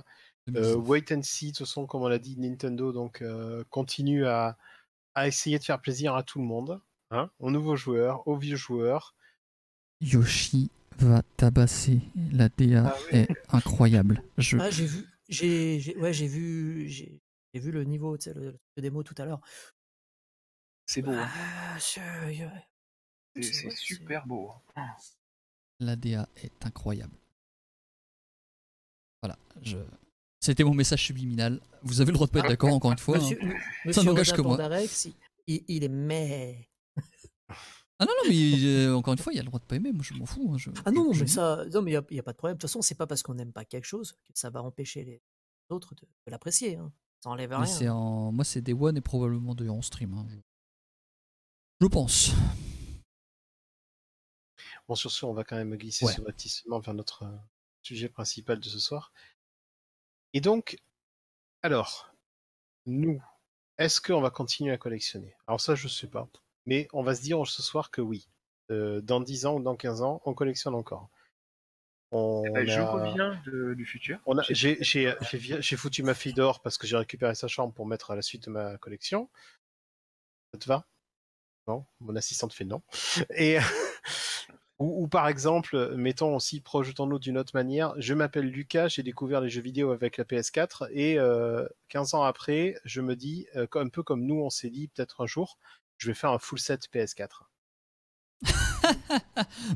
[0.49, 0.88] Euh, 2019.
[0.89, 4.57] wait and see, de toute façon, comme on l'a dit, Nintendo donc euh, continue à,
[5.15, 8.55] à essayer de faire plaisir à tout le monde, hein, aux nouveaux joueurs, aux vieux
[8.57, 9.15] joueurs.
[10.01, 11.99] Yoshi va tabasser.
[12.31, 14.23] La DA Ah est incroyable.
[14.37, 14.57] Je...
[14.57, 17.21] Ah, j'ai vu, j'ai, j'ai- ouais, j'ai vu, j'ai,
[17.53, 19.41] j'ai vu le niveau, tu sais, le, le démo tout à l'heure.
[20.85, 21.11] C'est beau.
[21.11, 21.27] hein.
[21.33, 21.77] Ah.
[21.79, 22.01] C'est
[23.35, 24.51] c'est c'est vrai, c'est- super beau.
[24.75, 24.87] hein.
[25.79, 27.15] La DA est incroyable.
[29.21, 29.37] Voilà.
[29.61, 29.77] Je...
[30.39, 31.61] C'était mon message subliminal.
[31.83, 33.17] Vous avez le droit de pas être d'accord, encore une fois.
[33.17, 33.29] hein.
[33.85, 34.79] Monsieur, n'engage Rodin que moi.
[35.47, 36.67] Il- il est mais.
[38.02, 39.76] Ah non, non, mais euh, encore une fois, il y a le droit de pas
[39.76, 39.91] aimer.
[39.91, 40.49] Moi, je m'en fous.
[40.52, 42.58] hein, je- Ah non, mais ça, non, mais il n'y a, pas de problème.
[42.58, 45.04] De toute façon, c'est pas parce qu'on n'aime pas quelque chose que ça va empêcher
[45.04, 45.22] les
[45.70, 46.78] autres de, de l'apprécier.
[46.78, 46.91] hein.
[47.24, 47.93] Ça enlève Mais rien.
[47.93, 48.32] en...
[48.32, 50.16] Moi, c'est Day One et probablement de en stream.
[50.16, 50.26] hein.
[51.80, 52.32] Je- pense.
[54.88, 56.14] Bon, sur ce, on va quand même glisser Ouais.
[56.14, 57.38] subrepticement vers notre euh,
[57.84, 59.14] sujet principal de ce soir.
[60.34, 60.80] Et donc,
[61.62, 62.12] alors,
[62.88, 63.22] nous,
[63.78, 65.36] est-ce qu'on va continuer à collectionner?
[65.45, 66.28] Alors ça, je sais pas.
[66.66, 68.28] Mais on va se dire ce soir que oui.
[68.70, 71.09] Euh, dans 10 ans ou dans 15 ans, on collectionne encore.
[72.12, 74.20] On Eh ben, Je reviens de- du futur.
[74.26, 76.97] on a- J'ai- J'ai j'ai- j'ai vi- j'ai foutu ma fille dehors parce que j'ai
[76.97, 79.30] récupéré sa chambre pour mettre à la suite de ma collection.
[80.53, 80.86] Ça te va?
[81.68, 81.86] Non?
[81.99, 82.82] Mon assistante fait non.
[83.36, 83.57] Et
[84.80, 87.93] ou, ou par exemple, mettons aussi, projetons-nous d'une autre manière.
[87.97, 92.24] Je m'appelle Lucas, j'ai découvert les jeux vidéo avec la PS4 et euh, 15 ans
[92.24, 95.57] après, je me dis, euh, un peu comme nous, on s'est dit peut-être un jour,
[96.02, 97.28] je vais faire un full set PS4.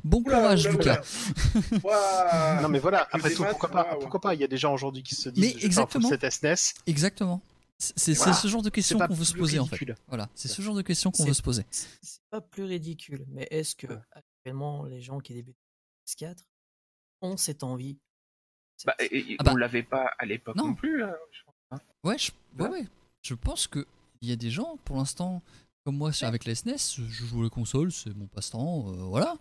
[0.04, 2.62] Bon Oula, courage, oula, Lucas.
[2.62, 5.04] non mais voilà, après tout, pourquoi pas, pourquoi pas Il y a des gens aujourd'hui
[5.04, 6.10] qui se disent, Mais je exactement.
[6.10, 6.74] set SNES.
[6.88, 7.42] Exactement.
[7.78, 8.34] C'est Voilà.
[8.34, 9.78] ce genre de C'est questions qu'on veut se poser en fait.
[10.08, 11.64] Voilà, c'est ce genre de questions qu'on veut se poser.
[11.70, 15.58] C'est pas plus ridicule, mais est-ce que actuellement les gens qui débutent
[16.08, 16.38] PS4
[17.22, 18.00] ont cette envie?
[18.86, 19.52] Bah, et- et Ah bah.
[19.54, 20.70] On l'avait pas à l'époque Non.
[20.70, 20.74] non.
[20.74, 21.04] plus.
[21.04, 21.80] hein, je pense.
[22.04, 22.32] Ouais, je,
[22.64, 22.88] ouais, ouais.
[23.22, 23.86] je pense que
[24.22, 25.42] il y a des gens, pour l'instant,
[25.86, 29.38] comme moi avec la SNES, je joue aux consoles, c'est mon passe-temps, euh, voilà.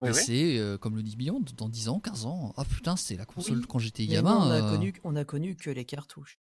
[0.00, 0.22] Ouais, Et ouais.
[0.22, 3.24] c'est, euh, comme le dit Beyond, dans 10 ans, 15 ans, ah putain, c'est la
[3.26, 4.36] console Oui, quand j'étais gamin.
[4.36, 6.38] on a, euh, connu, on a connu que les cartouches.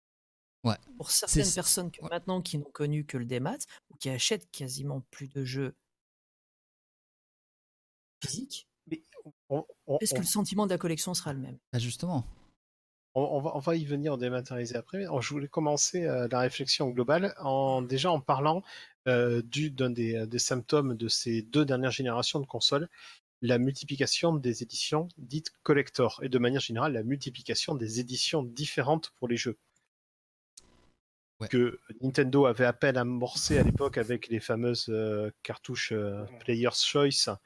[0.62, 0.76] Ouais.
[0.97, 2.09] Pour certaines personnes que ouais.
[2.11, 3.59] maintenant qui n'ont connu que le démat
[3.91, 5.74] ou qui achètent quasiment plus de jeux
[8.24, 8.68] physiques,
[9.51, 9.64] On-
[10.01, 11.59] est-ce on- que le sentiment de la collection sera le même?
[11.72, 12.24] Ah, justement.
[13.14, 14.98] On, on va, on va y venir dématérialiser après.
[14.98, 18.62] mais Je voulais commencer euh, la réflexion globale en déjà en parlant
[19.06, 22.88] euh, du- d'un des, des symptômes de ces deux dernières générations de consoles,
[23.42, 29.10] la multiplication des éditions dites collector et de manière générale la multiplication des éditions différentes
[29.18, 29.58] pour les jeux.
[31.40, 31.48] Ouais.
[31.48, 36.84] Que Nintendo avait à peine amorcé à l'époque avec les fameuses euh, cartouches euh, Player's
[36.84, 37.36] Choice,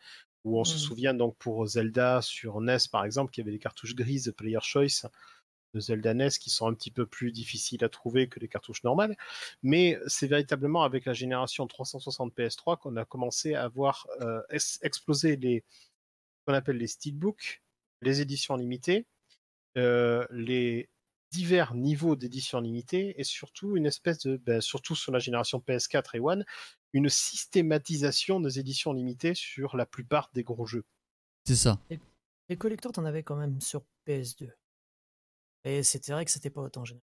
[0.44, 0.78] où on se Mhm.
[0.78, 4.64] souvient donc pour Zelda sur NES par exemple, qu'il y avait des cartouches grises Player's
[4.64, 5.06] Choice
[5.74, 8.82] de Zelda NES qui sont un petit peu plus difficiles à trouver que les cartouches
[8.84, 9.16] normales.
[9.62, 14.40] Mais c'est véritablement avec la génération 360 PS3 qu'on a commencé à voir euh,
[14.82, 15.64] exploser les
[16.46, 17.62] qu'on appelle les steelbooks,
[18.00, 19.06] les éditions limitées,
[19.76, 20.88] euh, les
[21.30, 26.16] divers niveaux d'éditions limitées et surtout une espèce de, ben, surtout sur la génération PS4
[26.16, 26.44] et One,
[26.94, 30.84] une systématisation des éditions limitées sur la plupart des gros jeux.
[31.44, 31.78] C'est ça.
[32.48, 34.50] Les collectors, t'en avais quand même sur PS2.
[35.68, 37.02] Et c'était vrai que c'était pas autant général.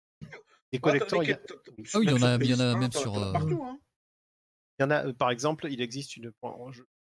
[0.72, 1.40] Les Ouais, collecteurs, il y, a-
[1.94, 3.32] Ah oui, il y en a- sur il y en a PS1, même sur, euh,
[3.32, 3.78] partout, hein.
[4.78, 6.32] il y en a, euh, par exemple, il existe une,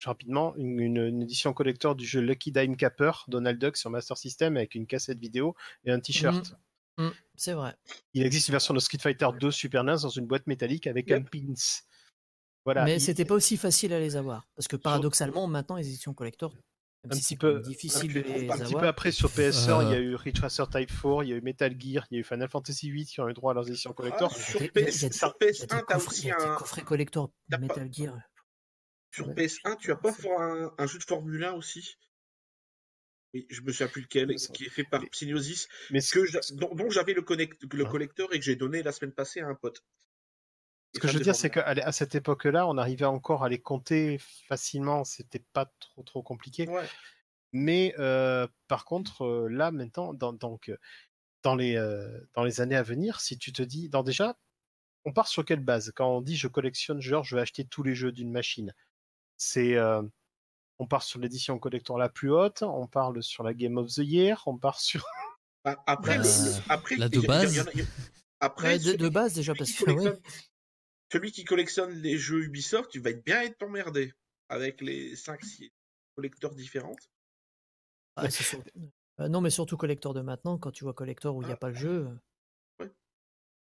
[0.04, 4.16] rapidement une, une- une édition collector du jeu Lucky Dime Capper, Donald Duck sur Master
[4.18, 6.54] System avec une cassette vidéo et un t-shirt.
[6.98, 7.74] Mm, c'est vrai.
[8.14, 11.08] Il existe une version de Street Fighter 2 Super NES dans une boîte métallique avec
[11.08, 11.18] Yep.
[11.18, 11.54] un pins.
[12.66, 12.84] Voilà.
[12.84, 14.46] mais il- c'était pas aussi facile à les avoir.
[14.54, 16.54] Parce que paradoxalement, maintenant, les éditions collector,
[17.04, 19.30] même Un si petit peu- difficile un de les un Un petit peu après sur
[19.30, 20.02] PS1, il y a Euh.
[20.02, 22.24] eu Ridge Racer Type 4, il y a eu Metal Gear, il y a eu
[22.24, 24.30] Final Fantasy 8 qui ont eu droit à leurs éditions collector.
[24.34, 25.44] Ah, y a sur des- il y a- PS, il y a des- sur il
[25.46, 26.54] y a des PS1, t'as aussi un.
[26.56, 28.18] coffrets collector pas- Metal Gear.
[29.14, 29.34] Sur Ouais.
[29.34, 31.96] PS1, tu as pas un, un jeu de Formule 1 aussi?
[33.32, 36.74] Oui, je me souviens plus lequel, qui est fait par mais- Psygnosis, Mais que dont,
[36.74, 37.90] dont j'avais le, connect, le Ah.
[37.90, 39.84] collector et que j'ai donné la semaine passée à un pote.
[40.94, 43.60] Ce que je veux dire, c'est qu'à à cette époque-là, on arrivait encore à les
[43.60, 44.18] compter
[44.48, 46.68] facilement, c'était pas trop trop compliqué.
[46.68, 46.86] Ouais.
[47.52, 50.76] Mais euh, par contre, euh, là maintenant, dans, donc, euh,
[51.42, 54.36] dans, les, euh, dans les années à venir, si tu te dis, dans déjà,
[55.04, 55.92] on part sur quelle base?
[55.94, 58.74] Quand on dit je collectionne, genre je vais acheter tous les jeux d'une machine,
[59.36, 60.02] c'est euh,
[60.78, 63.98] on part sur l'édition collector la plus haute, on parle sur la Game of the
[63.98, 65.04] Year, on part sur.
[65.64, 67.64] Bah, Après, Bah, le- après, la il y de base.
[68.40, 69.84] après, Ouais, de, base, déjà, parce que.
[69.90, 70.18] ouais.
[71.12, 74.12] Celui qui collectionne les jeux Ubisoft, tu vas être bien être emmerdé
[74.48, 75.70] avec les 5-6
[76.14, 77.10] collecteurs différentes.
[78.16, 78.62] Ah, c'est sûr.
[79.20, 81.54] Euh, non, mais surtout collector de maintenant, quand tu vois collector où il n'y a
[81.54, 81.58] Ah.
[81.58, 82.06] pas le jeu.
[82.08, 82.90] euh, Ouais.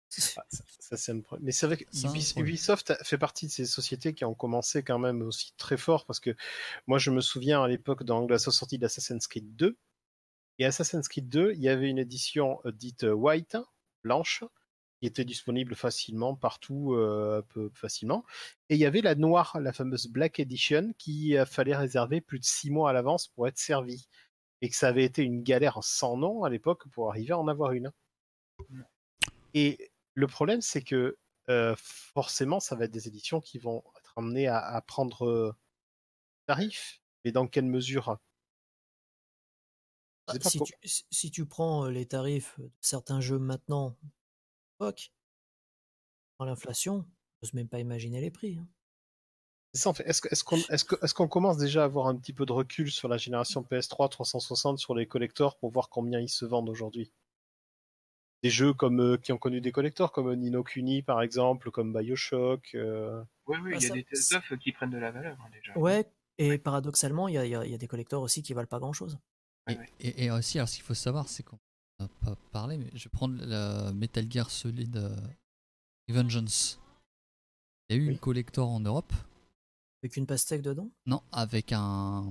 [0.08, 1.44] c'est- Ah, ça, ça, c'est un problème.
[1.46, 2.34] Mais c'est vrai que Ubis-.
[2.38, 6.20] Ubisoft fait partie de ces sociétés qui ont commencé quand même aussi très fort parce
[6.20, 6.34] que
[6.86, 9.76] moi je me souviens à l'époque dans la sortie d'Assassin's Creed 2
[10.58, 13.56] et Assassin's Creed 2 il y avait une édition euh, dite white
[14.02, 14.42] blanche
[15.00, 18.24] qui était disponible facilement partout euh, un peu facilement.
[18.68, 22.38] Et il y avait la noire la fameuse Black Edition qui euh, fallait réserver plus
[22.38, 24.06] de six mois à l'avance pour être servi.
[24.60, 27.48] Et que ça avait été une galère sans nom à l'époque pour arriver à en
[27.48, 27.90] avoir une.
[29.54, 31.16] Et le problème, c'est que
[31.48, 35.56] euh, forcément, ça va être des éditions qui vont être amenées à, à prendre euh,
[36.46, 37.00] tarif.
[37.24, 38.18] Mais dans quelle mesure?
[40.26, 43.96] Ah, pas si, tu, si- tu prends les tarifs de certains jeux maintenant,
[44.80, 45.12] à l'époque,
[46.38, 47.06] dans l'inflation,
[47.42, 48.58] j'ose même pas imaginer les prix.
[48.58, 48.66] hein.
[49.72, 50.04] C'est ça, en fait.
[50.04, 52.90] Est-ce qu'on est-ce que- est-ce qu'on commence déjà à avoir un petit peu de recul
[52.90, 57.12] sur la génération PS3 360 sur les collectors pour voir combien ils se vendent aujourd'hui?
[58.42, 61.92] Des jeux comme euh, qui ont connu des collectors, comme Nino Kuni par exemple, comme
[61.92, 62.74] Bioshock.
[62.74, 65.38] euh, Oui, oui, Ah, il y a ça- des tests qui prennent de la valeur
[65.40, 65.78] hein, déjà.
[65.78, 68.94] Ouais, et paradoxalement, il y a, y y des collecteurs aussi qui valent pas grand
[68.94, 69.18] chose.
[69.68, 71.58] Et, et- et aussi, alors ce qu'il faut savoir, c'est qu'on
[72.08, 75.16] pas parlé, mais je vais prendre la Metal Gear Solid euh,
[76.08, 76.78] Vengeance.
[77.88, 78.12] Il y a eu Oui.
[78.14, 79.12] une collector en Europe,
[80.02, 80.88] Avec une pastèque dedans?
[81.06, 82.30] Non, avec un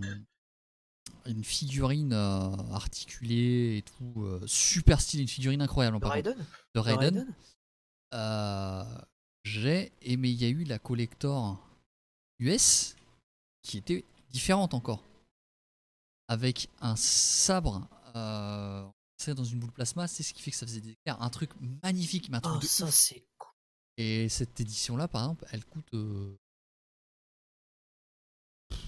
[1.26, 6.36] une figurine euh, articulée et tout, euh, super stylée, une figurine incroyable en De Raiden?
[6.38, 6.44] De
[6.76, 7.18] De Raiden.
[7.20, 7.34] Raiden?
[8.14, 8.84] Euh,
[9.44, 11.60] J'ai aimé, il y a eu la collector
[12.40, 12.96] US
[13.62, 15.04] qui était différente encore.
[16.28, 18.88] Avec un sabre euh,
[19.20, 21.22] c'est dans une boule plasma, c'est ce qui fait que ça faisait des éclairs.
[21.22, 21.52] Un truc
[21.84, 23.52] magnifique, mais un truc Ah, de ça c'est cool.
[23.98, 26.38] Et cette édition-là, par exemple, elle coûte euh,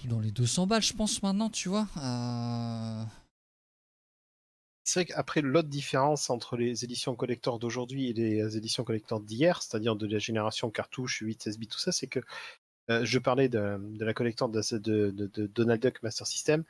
[0.06, 1.88] dans les 200 balles, je pense, maintenant, tu vois.
[1.98, 3.04] Euh,
[4.84, 9.62] C'est vrai qu'après, l'autre différence entre les éditions collector d'aujourd'hui et les éditions collector d'hier,
[9.62, 12.20] c'est-à-dire de la génération cartouche, 8, 16 bits, tout ça, c'est que
[12.90, 16.64] euh, je parlais de, de la collector de, de- de- de Donald Duck Master System.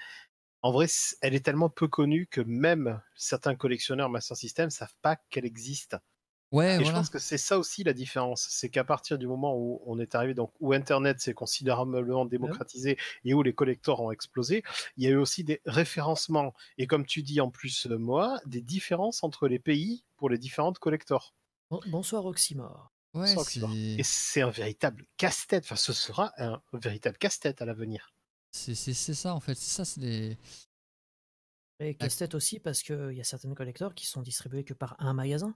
[0.64, 0.88] En vrai,
[1.22, 5.98] elle est tellement peu connue que même certains collectionneurs Master System savent pas qu'elle existe.
[6.52, 9.56] Ouais, Et je pense que c'est ça aussi la différence, c'est qu'à partir du moment
[9.58, 14.12] où on est arrivé, donc où Internet s'est considérablement démocratisé et où les collectors ont
[14.12, 14.64] explosé,
[14.98, 18.40] il y a eu aussi des référencements et comme tu dis en plus euh, Moa,
[18.46, 21.36] des différences entre les pays pour les différentes collectors.
[21.72, 22.92] Bon- bonsoir Oxymore.
[23.14, 23.46] Ouais, vois.
[23.46, 25.64] c'est- Et c'est un véritable casse-tête.
[25.64, 28.14] Enfin, ce sera un véritable casse-tête à l'avenir.
[28.52, 29.56] C'est ça, en fait.
[29.56, 30.38] C'est ça, c'est des.
[31.80, 35.14] Et casse-tête aussi parce qu'il y a certaines collecteurs qui sont distribués que par un
[35.14, 35.56] magasin.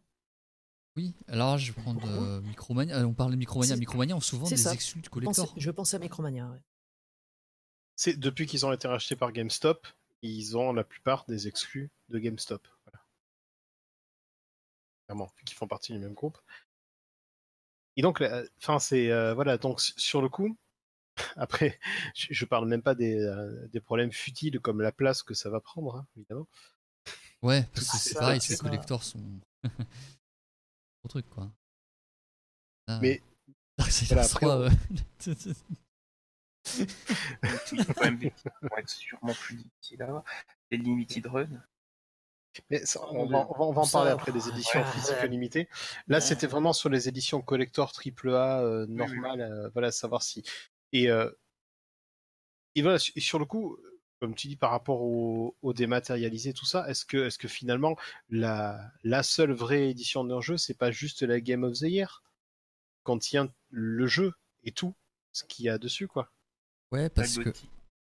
[0.96, 3.00] Oui, alors je vais prendre euh, Micromania.
[3.00, 3.76] euh, on parle de Micromania.
[3.76, 5.54] Micromania ont souvent des exclus de collector.
[5.58, 6.50] je pense à Micromania.
[6.50, 6.62] ouais.
[7.96, 9.86] C'est depuis qu'ils ont été rachetés par GameStop,
[10.22, 12.68] ils ont la plupart des exclus de GameStop.
[12.86, 13.06] Voilà.
[15.06, 16.40] Clairement, vu qu'ils font partie du même groupe.
[17.98, 18.24] Et donc,
[18.58, 19.58] enfin, c'est euh, voilà.
[19.58, 20.58] Donc sur le coup,
[21.36, 21.80] après,
[22.16, 25.50] je, je parle même pas des, euh, des problèmes futiles comme la place que ça
[25.50, 26.48] va prendre, hein, évidemment.
[27.42, 29.22] Ouais, parce que Ah, c'est pareil, ces collectors sont.
[29.64, 31.52] Gros truc, quoi.
[32.88, 33.22] Ah, Mais
[33.78, 34.70] Darksiders voilà, après, 3, on- euh,
[37.94, 40.24] quand même des titres qui vont être sûrement plus difficiles à avoir.
[40.72, 41.48] Les Limited Run.
[42.70, 43.48] Mais ça, on, va, Dieu.
[43.50, 45.28] on va- on va en Ça, parler après des éditions ouais, physiques ouais.
[45.28, 45.68] limitées.
[46.08, 46.22] Là, Ouais.
[46.22, 48.94] c'était vraiment sur les éditions collector AAA euh, oui.
[48.96, 49.42] normales.
[49.42, 50.44] euh, voilà, savoir si.
[50.96, 51.30] Et, euh,
[52.76, 53.78] et voilà, et sur le coup,
[54.22, 57.98] comme tu dis, par rapport au, au dématérialisé, tout ça, est-ce que, finalement,
[58.30, 62.24] la, la seule vraie édition d'un jeu, c'est pas juste la Game of the Year?
[63.04, 64.34] Contient le jeu
[64.64, 64.96] et tout
[65.34, 66.32] ce qu'il y a dessus, quoi.
[66.92, 67.70] Ouais, parce que Gotti.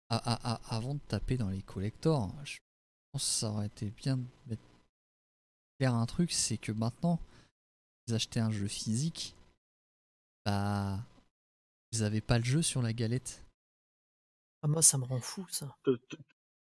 [0.09, 2.59] à- à- à- avant de taper dans les collectors, je
[3.13, 4.57] pense que ça aurait été bien de
[5.79, 7.19] clair un truc, c'est que maintenant,
[8.07, 9.35] vous achetez un jeu physique,
[10.47, 11.01] bah,
[11.93, 13.45] vous avez pas le jeu sur la galette.
[14.63, 15.77] Ah, moi, ça me rend fou, ça.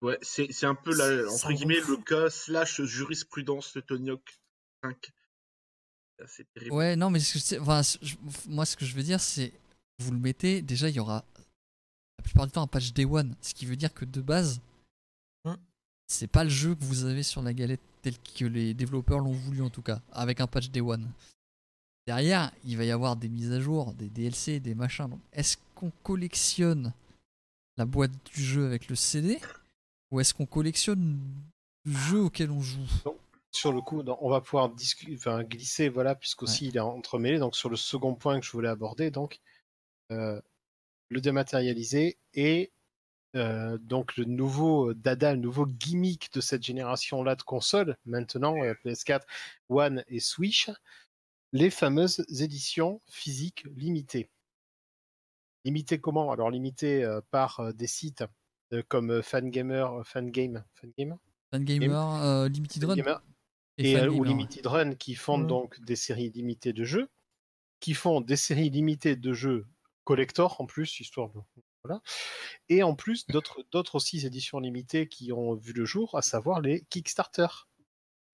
[0.01, 4.09] Ouais, c'est c'est un peu la, entre me guillemets le cas slash jurisprudence de Tony
[4.09, 4.37] Hawk
[4.83, 5.11] 5.
[6.17, 6.75] C'est assez terrible.
[6.75, 8.15] Ouais, non, mais ce que je sais- enfin, ce- je-
[8.47, 9.53] moi, ce que je veux dire, c'est
[9.99, 11.23] vous le mettez, déjà, il y aura
[12.17, 14.59] la plupart du temps un patch Day One, ce qui veut dire que de base,
[15.45, 15.57] Hein
[16.07, 19.31] c'est pas le jeu que vous avez sur la galette tel que les développeurs l'ont
[19.33, 21.09] voulu en tout cas, avec un patch Day One.
[22.07, 25.07] Derrière, il va y avoir des mises à jour, des DLC, des machins.
[25.07, 26.93] Donc, est-ce qu'on collectionne
[27.77, 29.39] la boîte du jeu avec le CD
[30.11, 31.19] ou est-ce qu'on collectionne
[31.85, 32.85] le jeu auquel on joue?
[33.51, 37.39] Sur le coup, on va pouvoir discu- enfin, glisser, voilà, puisqu'aussi il est entremêlé.
[37.39, 39.39] Donc sur le second point que je voulais aborder, donc
[40.11, 40.41] euh,
[41.09, 42.71] le dématérialisé et
[43.35, 48.55] euh, donc le nouveau euh, dada, le nouveau gimmick de cette génération-là de consoles, maintenant
[48.63, 49.21] euh, PS4,
[49.69, 50.69] One et Switch,
[51.53, 54.29] les fameuses éditions physiques limitées.
[55.63, 56.31] Limitées comment?
[56.31, 58.25] Alors limitées euh, par euh, des sites
[58.73, 61.17] euh, comme Fangamer, Fangame, Fangame,
[61.51, 62.95] Fangamer, Limited Run?
[62.95, 63.17] Fangamer.
[63.77, 64.27] Et, et, Fangamer, ou ouais.
[64.27, 67.09] Limited Run qui font donc des séries limitées de jeux,
[67.79, 69.65] qui font des séries limitées de jeux
[70.03, 71.39] collector en plus, histoire de
[71.85, 72.01] voilà,
[72.69, 76.61] et en plus d'autres d'autres aussi éditions limitées qui ont vu le jour, à savoir
[76.61, 77.47] les Kickstarter,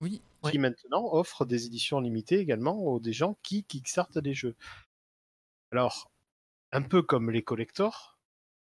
[0.01, 4.55] Oui, qui maintenant offrent des éditions limitées également aux des gens qui kickstartent des jeux.
[5.71, 6.09] Alors,
[6.71, 8.17] un peu comme les collectors,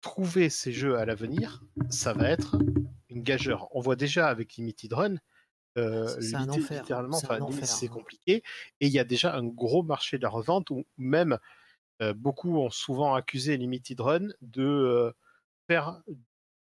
[0.00, 2.56] trouver ces jeux à l'avenir, ça va être
[3.08, 3.68] une gageure.
[3.74, 5.16] On voit déjà avec Limited Run,
[5.78, 7.18] euh, litté- littéralement,
[7.66, 7.88] C'est hein.
[7.92, 8.42] compliqué.
[8.80, 11.38] Et il y a déjà un gros marché de la revente où même
[12.02, 15.12] euh, beaucoup ont souvent accusé Limited Run de euh,
[15.66, 16.02] faire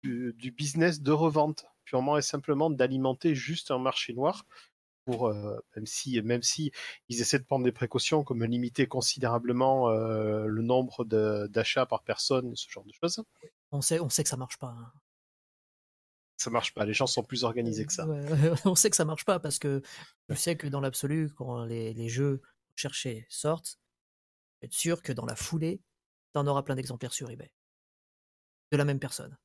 [0.02, 4.44] du, du business de revente, purement et simplement d'alimenter juste un marché noir.
[5.06, 6.72] Pour, euh, même si même si
[7.10, 12.56] ils essaient de prendre des précautions comme limiter considérablement euh, le nombre d'achats par personne,
[12.56, 13.22] ce genre de choses,
[13.70, 14.68] On sait, on sait que ça marche pas.
[14.68, 14.92] hein.
[16.38, 16.86] ça marche pas.
[16.86, 18.06] Les gens sont plus organisés que ça.
[18.06, 19.82] Ouais, ouais, on sait que ça marche pas parce que
[20.30, 22.40] tu sais que dans l'absolu, quand les, les jeux
[22.74, 23.78] cherchés sortent,
[24.62, 25.82] être sûr que dans la foulée,
[26.32, 27.52] tu en auras plein d'exemplaires sur eBay.
[28.72, 29.36] De la même personne.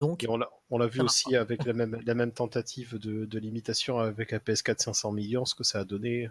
[0.00, 3.98] Donc, Et on l'a, vu aussi avec la même, la même tentative de, de limitation
[3.98, 6.30] avec la PS4 500 millions, ce que ça a donné,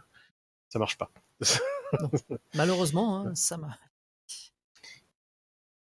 [0.70, 1.12] ça marche pas.
[2.56, 3.78] malheureusement, hein, ça m'a.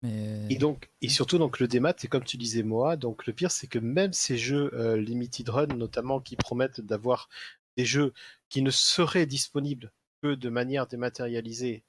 [0.04, 3.32] Mais Et donc, et surtout donc le démat, c'est comme tu disais moi, donc le
[3.32, 7.30] pire c'est que même ces jeux euh, limited run, notamment qui promettent d'avoir
[7.78, 8.14] des jeux
[8.50, 11.84] qui ne seraient disponibles que de manière dématérialisée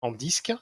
[0.00, 0.52] en disque,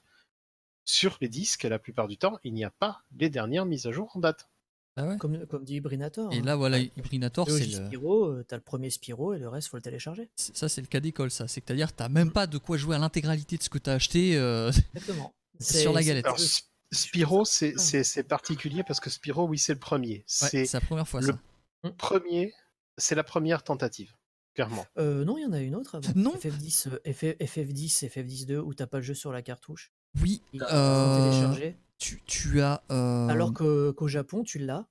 [0.85, 3.93] sur les disques, la plupart du temps, il n'y a pas les dernières mises à
[3.93, 4.49] jour en date.
[4.97, 5.17] Ah ouais.
[5.17, 6.33] Comme, comme dit Ibrinator.
[6.33, 6.43] Et hein.
[6.45, 6.79] là, voilà.
[6.79, 7.87] Ibrinator, c'est le...
[7.87, 10.29] Spyro, euh, t'as le premier Spyro et le reste, faut le télécharger.
[10.37, 11.49] ça, c'est le cas d'école, ça.
[11.49, 13.95] C'est à dire, t'as même pas de quoi jouer à l'intégralité de ce que t'as
[13.95, 14.37] acheté.
[14.37, 15.35] euh, Exactement.
[15.61, 16.27] Sur la galette.
[16.27, 18.03] Alors, S- Spyro, c'est, Ah.
[18.05, 20.17] c'est, particulier parce que Spyro, oui, c'est le premier.
[20.43, 21.29] ouais, C'est la première fois, le-
[21.85, 21.91] ça.
[21.97, 22.53] premier,
[22.99, 24.13] c'est la première tentative,
[24.55, 24.85] clairement.
[24.99, 26.13] Euh, non, il y en a une autre avant.
[26.15, 26.35] Non.
[26.35, 29.91] FF10, euh, FF, FF10, FF10-2 où t'as pas le jeu sur la cartouche.
[30.21, 31.77] Oui, Il faut euh, télécharger.
[32.03, 32.83] Tu, tu as...
[32.91, 34.87] euh, Alors qu'au Japon, tu l'as.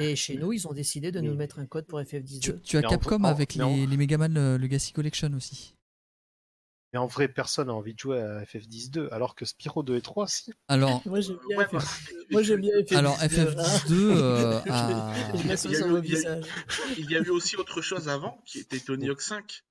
[0.00, 2.40] Et chez nous, ils ont décidé de nous mettre un code pour FF10-2.
[2.40, 5.74] tu, tu as Mais Capcom en- avec les, les Megaman euh, Legacy Collection aussi.
[6.92, 10.00] Mais en vrai, personne n'a envie de jouer à FF10-2, alors que Spyro 2 et
[10.00, 10.52] 3, si.
[10.68, 11.72] Alors, Moi, j'aime bien, Ouais, FF...
[11.72, 12.96] bah, bien FF10-2.
[12.96, 13.26] alors hein.
[13.26, 14.60] FF2 euh,
[15.48, 16.02] laisse Il y a sur eu- mon
[16.96, 19.64] il y a eu- aussi autre chose avant, qui était Tony Hawk 5.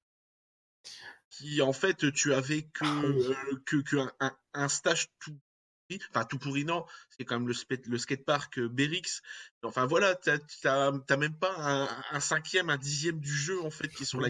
[1.29, 3.33] Qui, en fait, tu avais que, euh,
[3.65, 5.37] que, que un, un- un stage tout.
[6.09, 6.85] Enfin, tout pourri, non.
[7.09, 7.53] C'est quand même le,
[7.87, 9.21] le skatepark euh, Berix.
[9.63, 14.03] Enfin, voilà, t'as même pas un, un cinquième, un dixième du jeu, en fait, qui
[14.03, 14.29] est sur la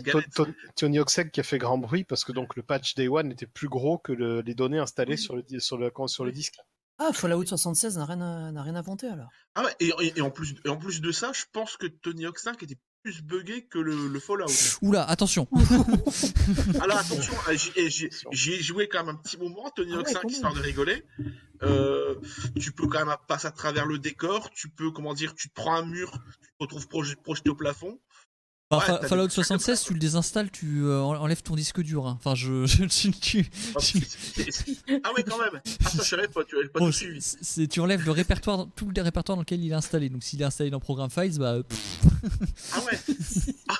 [0.75, 3.47] Tony 5 qui a fait grand bruit parce que donc le patch Day One était
[3.47, 6.55] plus gros que le- les données installées sur le, sur le, sur le disque.
[6.99, 9.29] Ah, Fallout 76 n'a rien, rien inventé alors.
[9.55, 11.85] Ah ouais, et, et- et en plus, et en plus de ça, je pense que
[11.87, 14.47] Tony Hawk 5 était plus buggé que le, le Fallout.
[14.81, 15.47] Oula, attention
[16.81, 19.91] Alors attention, euh, j'y eh, j'y- j'y ai joué quand même un petit moment, Tony
[19.93, 21.03] Ah Hawk ouais, 5, quand histoire de rigoler.
[21.63, 22.15] Euh,
[22.59, 25.53] tu peux quand même passer à travers le décor, tu peux, comment dire, tu te
[25.53, 27.99] prends un mur, tu te retrouves proje- projeté au plafond.
[28.69, 29.85] Ouais, Fa- Fallout trucs comme 76, ça.
[29.87, 32.05] tu le désinstalles, tu euh, en- enlèves ton disque dur.
[32.05, 32.15] hein.
[32.19, 32.65] Enfin, je...
[32.65, 34.01] je- tu- tu- Ah, tu-
[35.05, 35.61] ah ouais, quand même.
[35.85, 39.01] Ah ça, je savais pas, tu pas Bon, c'est- tu enlèves le répertoire, tout le
[39.01, 40.09] répertoire dans lequel il est installé.
[40.09, 41.63] Donc s'il est installé dans Program Files, bah.
[41.63, 41.99] pff.
[42.73, 42.99] Ah ouais.
[43.69, 43.75] Ah,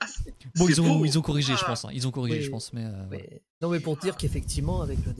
[0.00, 0.06] ah,
[0.56, 1.66] Bon, ils ont, ils ont corrigé, je Ah.
[1.68, 1.84] pense.
[1.84, 1.90] hein.
[1.92, 2.44] Ils ont corrigé, Oui.
[2.44, 2.72] je pense.
[2.72, 3.06] Mais, euh.
[3.12, 5.12] Mais- Non, mais pour te dire qu'effectivement, avec le.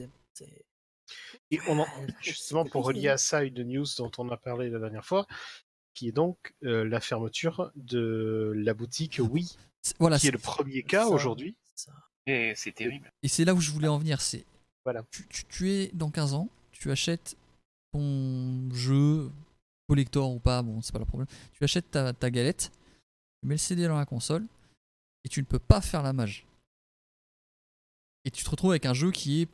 [1.51, 1.87] Et on en-
[2.21, 5.27] justement pour relier à ça une news dont on a parlé la dernière fois,
[5.93, 10.37] qui est donc euh, la fermeture de la boutique Wii, C'est- Voilà, qui est le
[10.37, 11.55] premier cas aujourd'hui.
[12.25, 13.11] Et c'est terrible.
[13.21, 14.21] et c'est là où je voulais en venir.
[14.21, 14.45] C'est
[14.85, 15.03] Voilà.
[15.11, 17.35] tu, tu- tu es dans 15 ans, tu achètes
[17.91, 19.29] ton jeu
[19.89, 21.27] collector ou pas, bon, c'est pas le problème.
[21.51, 22.71] Tu achètes ta, ta galette,
[23.41, 24.45] tu mets le CD dans la console
[25.25, 26.45] et tu ne peux pas faire la mage.
[28.25, 29.49] Et tu te retrouves avec un jeu qui est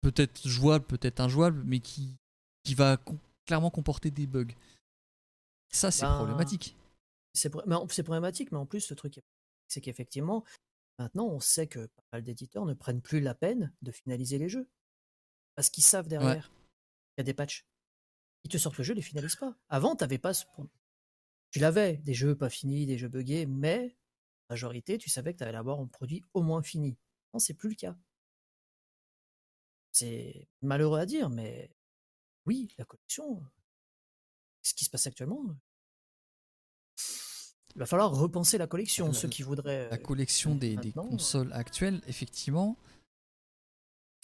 [0.00, 2.16] peut-être jouable, peut-être injouable, mais qui,
[2.64, 2.98] qui va
[3.46, 4.50] clairement comporter des bugs.
[5.72, 6.76] Ça, c'est Ben, problématique.
[7.34, 9.20] C'est problématique, mais en plus, le truc,
[9.68, 10.44] c'est qu'effectivement,
[10.98, 14.48] maintenant, on sait que pas mal d'éditeurs ne prennent plus la peine de finaliser les
[14.48, 14.68] jeux.
[15.54, 17.66] Parce qu'ils savent derrière qu'il y a des patchs.
[18.44, 19.56] Ils te sortent le jeu, ils les finalisent pas.
[19.68, 20.44] Avant, t'avais pas ce...
[21.50, 23.88] Tu l'avais, des jeux pas finis, des jeux buggés, mais
[24.48, 26.96] la majorité, tu savais que tu allais avoir un produit au moins fini.
[27.32, 27.96] Non, c'est plus le cas.
[29.92, 31.70] C'est malheureux à dire, mais
[32.46, 33.42] oui, la collection,
[34.62, 35.42] ce qui se passe actuellement,
[37.74, 39.08] il va falloir repenser la collection.
[39.08, 42.76] La- Ceux qui voudraient La euh, collection des, des maintenant, consoles actuelles, effectivement,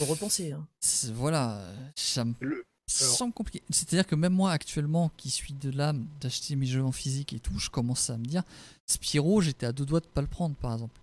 [0.01, 0.53] faut repenser.
[0.53, 0.67] hein.
[1.15, 1.65] voilà,
[1.97, 3.63] ça me Le- semble compliqué.
[3.71, 7.41] C'est-à-dire que même moi, actuellement, qui suis de l'âme d'acheter mes jeux en physique et
[7.41, 8.43] tout, je commence à me dire
[8.87, 11.01] Spyro, j'étais à deux doigts de pas le prendre, par exemple.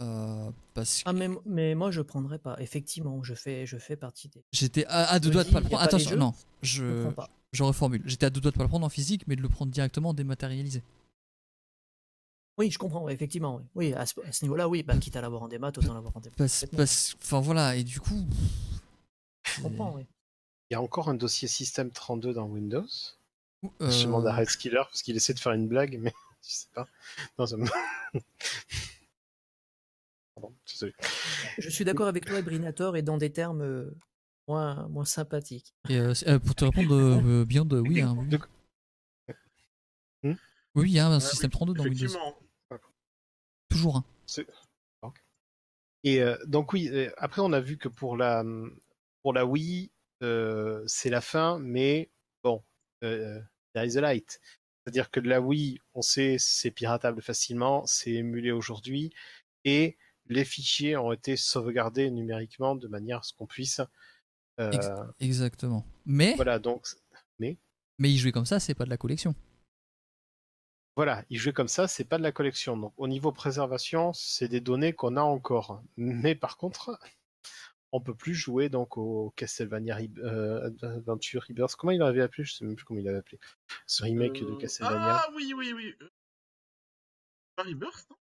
[0.00, 2.56] Euh, parce que Ah, mais, mais moi, je prendrais pas.
[2.60, 4.42] Effectivement, je fais, je fais partie des.
[4.52, 5.82] j'étais à, à deux doigts de pas le prendre.
[5.82, 7.30] Attention, non, Je ne je, prends pas.
[7.52, 8.02] Je reformule.
[8.06, 10.14] J'étais à deux doigts de pas le prendre en physique, mais de le prendre directement
[10.14, 10.82] dématérialisé.
[12.58, 13.56] Oui, je comprends, effectivement.
[13.74, 16.20] Oui, Oui, à ce, niveau-là, oui, bah, quitte à l'avoir en démat, autant l'avoir en
[16.20, 16.34] démat.
[17.22, 18.26] Enfin voilà, et du coup.
[19.56, 20.06] Je comprends, oui.
[20.70, 22.84] Il y a encore un dossier système 32 dans Windows.
[23.64, 26.12] euh, Je demande à Red Skiller parce qu'il essaie de faire une blague, mais
[26.46, 26.86] je sais pas.
[27.38, 27.66] Non, ça me-
[30.34, 30.94] Pardon, désolé.
[31.58, 33.90] Je suis d'accord avec toi, Brinator, et dans des termes euh,
[34.50, 34.88] moins.
[35.88, 38.28] Et euh, euh, pour te répondre, euh, Beyond, euh, oui, hein, oui.
[38.28, 38.38] De-
[40.22, 40.34] Hmm?
[40.74, 42.08] Oui, il y a un Ouais, système 32 dans Windows.
[43.70, 44.04] Toujours un.
[46.04, 48.44] Et euh, donc oui, euh, après on a vu que pour la
[49.22, 49.90] pour la Wii,
[50.22, 52.10] euh, c'est la fin, mais
[52.42, 52.62] bon,
[53.02, 53.40] euh,
[53.74, 54.40] there is a light.
[54.84, 59.12] C'est-à-dire que de la Wii, on sait c'est piratable facilement, c'est émulé aujourd'hui,
[59.64, 59.96] et
[60.26, 63.80] les fichiers ont été sauvegardés numériquement de manière à ce qu'on puisse.
[64.60, 64.88] Euh, Ex-
[65.20, 65.84] Exactement.
[66.06, 66.86] Mais, voilà, donc
[67.98, 69.34] mais y jouer comme ça, c'est pas de la collection.
[70.96, 72.76] Voilà, il jouait comme ça, c'est pas de la collection.
[72.76, 75.82] Donc au niveau préservation, c'est des données qu'on a encore.
[75.96, 76.98] Mais par contre,
[77.92, 81.76] on peut plus jouer donc au Castlevania Re- euh, Adventure Rebirth.
[81.76, 82.44] Comment il l'avait appelé?
[82.44, 83.38] Je sais même plus comment il l'avait appelé.
[83.86, 85.16] Ce remake de Euh, Castlevania.
[85.16, 85.94] Ah oui, oui, oui.
[87.56, 88.16] Pas Rebirth, non?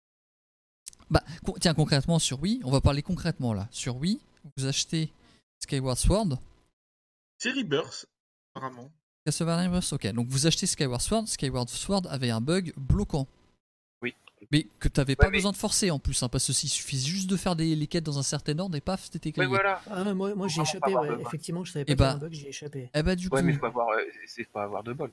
[1.10, 1.24] Bah,
[1.60, 3.68] tiens, concrètement, sur Wii, on va parler concrètement là.
[3.72, 4.20] Sur Wii,
[4.58, 5.12] vous achetez
[5.66, 6.38] Skyward Sword,
[7.40, 8.06] C'est Rebirth,
[8.54, 8.92] apparemment.
[9.26, 10.08] Castlevania Rebirth, ok.
[10.14, 13.28] Donc vous achetez Skyward Sword, Skyward Sword avait un bug bloquant.
[14.04, 14.14] Oui.
[14.52, 16.70] Mais que t'avais pas Ouais, mais- besoin de forcer en plus, hein, parce que s'il
[16.70, 19.34] suffisait juste de faire des, les quêtes dans un certain ordre et paf, c'était Ouais,
[19.34, 19.48] clayé.
[19.48, 19.82] voilà.
[19.90, 21.22] Ah, moi, moi Faut j'ai échappé, pas ouais.
[21.22, 22.92] effectivement, je savais pas Eh qu'il y avait bah, un bug, j'ai échappé.
[22.94, 25.12] Eh bah du Ouais, coup, mais faut avoir, euh, c'est pas avoir de bol.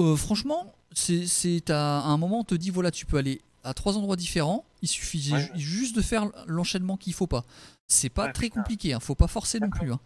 [0.00, 3.72] euh, franchement, c'est, c'est à un moment on te dit voilà, tu peux aller à
[3.74, 4.64] trois endroits différents.
[4.82, 5.40] Il suffit Ouais.
[5.54, 7.44] ju- juste de faire l'enchaînement qu'il faut pas.
[7.88, 9.92] C'est pas Ouais, très compliqué, hein, faut pas forcer non plus.
[9.92, 10.00] hein.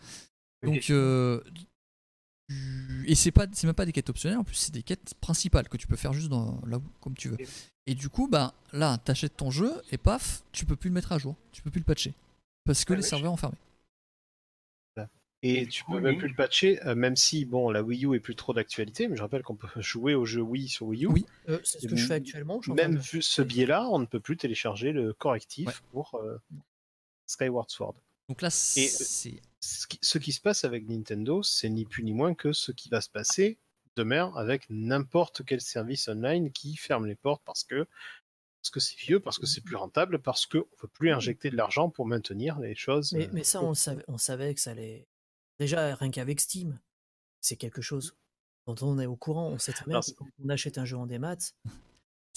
[0.63, 1.67] Donc euh, tu-
[3.07, 5.69] et c'est pas c'est même pas des quêtes optionnelles en plus c'est des quêtes principales
[5.69, 7.37] que tu peux faire juste dans là où- comme tu veux.
[7.87, 11.13] Et du coup bah là t'achètes ton jeu et paf tu peux plus le mettre
[11.13, 12.15] à jour, tu peux plus le patcher
[12.65, 13.57] parce que Ouais, les serveurs ont fermé.
[15.45, 18.17] Et tu coup, peux même plus le patcher, euh, même si bon la Wii U
[18.17, 21.05] est plus trop d'actualité, mais je rappelle qu'on peut jouer au jeu Wii sur Wii
[21.05, 21.07] U.
[21.07, 21.27] Oui.
[21.49, 22.61] Euh, c'est ce que je fais actuellement.
[22.61, 25.75] je Même vu ce biais-là, on ne peut plus télécharger le correctif Ouais.
[25.93, 26.39] pour euh,
[27.29, 27.95] Skyward Sword.
[28.29, 32.03] Donc là Et- c'est ce qui, ce qui se passe avec Nintendo, c'est ni plus
[32.03, 33.59] ni moins que ce qui va se passer
[33.97, 37.87] demain avec n'importe quel service online qui ferme les portes parce que
[38.61, 41.49] parce que c'est vieux, parce que c'est plus rentable, parce qu'on ne veut plus injecter
[41.49, 43.13] de l'argent pour maintenir les choses.
[43.13, 45.07] Mais, euh, mais ça, on, savait, on savait que ça allait.
[45.61, 46.79] Déjà, rien qu'avec Steam,
[47.41, 48.17] c'est quelque chose
[48.67, 49.47] dont on est au courant.
[49.49, 51.37] On sait très bien Non, que c'est- quand on achète un jeu en démat.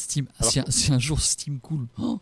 [0.02, 0.28] Steam.
[0.40, 1.88] Alors si, un, si un jour Steam cool.
[1.98, 2.20] Oh,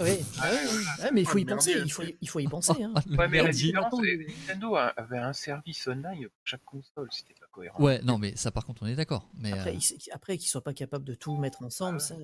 [0.00, 1.74] Oui, Ah, mais il faut y penser.
[1.84, 2.82] il faut y, il faut y penser.
[2.82, 2.92] hein.
[2.96, 7.34] ah, Ouais, mais la différence, Nintendo a- avait un service online pour chaque console, c'était
[7.34, 7.82] pas cohérent.
[7.82, 9.28] Ouais, non mais ça par contre on est d'accord.
[9.38, 12.16] Mais Après, euh, qu'ils soient pas capables de tout mettre ensemble, Ah ça.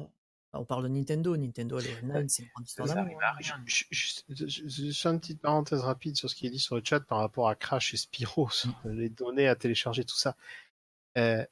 [0.53, 1.37] On parle de Nintendo.
[1.37, 6.47] Nintendo, online, c'est une grande histoire je fais une petite parenthèse rapide sur ce qui
[6.47, 9.55] est dit sur le chat par rapport à Crash et Spyro, sur les données à
[9.55, 10.37] télécharger, tout ça.
[11.19, 11.45] Euh,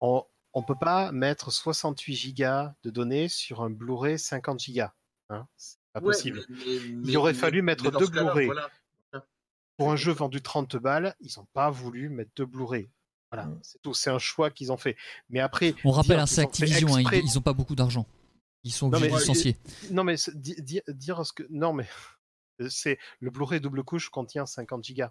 [0.00, 0.24] on
[0.60, 4.92] ne peut pas mettre 68 gigas de données sur un Blu-ray 50 gigas.
[5.30, 6.44] Hein c'est pas Ouais, possible.
[6.48, 8.46] mais- mais- Il aurait mais- fallu mettre deux Blu-ray.
[8.46, 8.70] voilà.
[9.76, 12.88] Pour un jeu vendu 30 balles, ils n'ont pas voulu mettre deux Blu-ray.
[13.32, 13.58] Voilà, Mm.
[13.62, 13.92] c'est tout.
[13.94, 14.96] C'est un choix qu'ils ont fait.
[15.28, 17.74] Mais après, on rappelle, hein, qu'ils c'est Activision, hein, exprès- ils, ils ont pas beaucoup
[17.74, 18.06] d'argent.
[18.62, 19.56] Ils sont obligés de licencier.
[19.90, 20.14] Non, mais
[20.88, 21.42] dire ce que.
[21.50, 21.88] Non, mais.
[22.68, 25.10] C'est le Blu-ray double couche contient 50 gigas.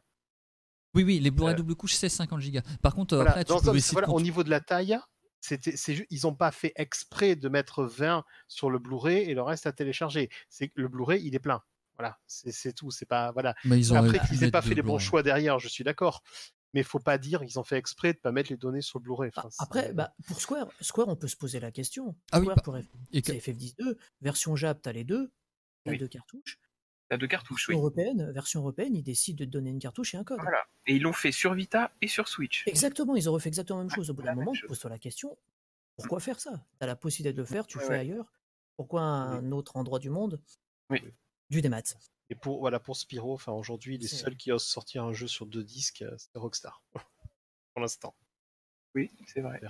[0.96, 2.62] Oui, oui, les Blu-ray Euh, double couche c'est 50 gigas.
[2.82, 4.62] Par contre, Voilà, après tu dans- peux dans- essayer voilà, de au niveau de la
[4.62, 4.98] taille,
[5.46, 9.34] c'était, c'est ju- ils n'ont pas fait exprès de mettre 20 sur le Blu-ray et
[9.34, 10.30] le reste à télécharger.
[10.50, 11.62] C'est que le Blu-ray, il est plein.
[11.98, 12.92] Voilà, c'est, c'est tout.
[12.92, 13.54] C'est pas voilà.
[13.66, 15.06] Mais ils Après qu'ils aient mettre pas fait les bons Blu-ray.
[15.06, 16.24] choix derrière, je suis d'accord.
[16.74, 18.98] Mais il faut pas dire qu'ils ont fait exprès de pas mettre les données sur
[19.00, 19.32] le Blu-ray.
[19.36, 22.16] Ah, Enfin, c'est- Après, bah, pour Square, Square, on peut se poser la question.
[22.32, 25.32] Ah oui, Square bah, pour F- Et que- c'est FF12, version Jap, t'as les deux,
[25.84, 25.98] t'as Oui.
[26.00, 26.58] deux cartouches.
[27.10, 27.80] T'as deux cartouches, Version oui.
[27.80, 30.40] européenne, version européenne, ils décident de te donner une cartouche et un code.
[30.42, 30.64] Voilà.
[30.88, 32.64] Et ils l'ont fait sur Vita et sur Switch.
[32.68, 34.10] Exactement, ils auraient fait exactement la même chose.
[34.10, 35.38] Au bout d'un moment, poses-toi la question
[35.96, 36.66] pourquoi faire ça?
[36.80, 38.00] T'as la possibilité de le faire, tu le Ouais, fais ouais.
[38.00, 38.32] ailleurs.
[38.76, 40.42] Pourquoi un autre endroit du monde
[40.90, 41.02] Oui.
[41.50, 41.84] Du démat.
[42.30, 45.46] Et pour voilà pour Spyro, enfin aujourd'hui, les seuls qui osent sortir un jeu sur
[45.46, 46.82] deux disques, euh, c'est Rockstar.
[47.74, 48.16] pour l'instant.
[48.96, 49.62] Oui, c'est vrai.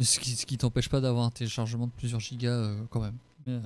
[0.00, 3.16] Ce qui, ce qui t'empêche pas d'avoir un téléchargement de plusieurs gigas euh, quand même.
[3.46, 3.60] Mais, euh,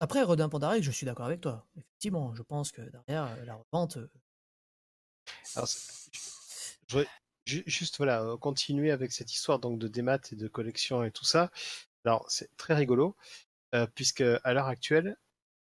[0.00, 1.66] Après, Rodin Pandarek, je suis d'accord avec toi.
[1.76, 4.10] Effectivement, je pense que derrière euh, la revente, euh,
[5.56, 7.08] Alors, je voudrais
[7.46, 11.24] juste voilà, euh, continuer avec cette histoire donc de démat et de collection et tout
[11.24, 11.50] ça.
[12.04, 13.16] Alors c'est très rigolo
[13.74, 15.16] euh, puisque à l'heure actuelle,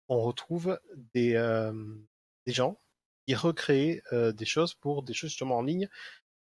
[0.10, 0.80] on retrouve
[1.14, 1.74] des, euh,
[2.46, 2.80] des gens
[3.28, 5.90] qui recréent euh, des choses pour des choses justement en ligne.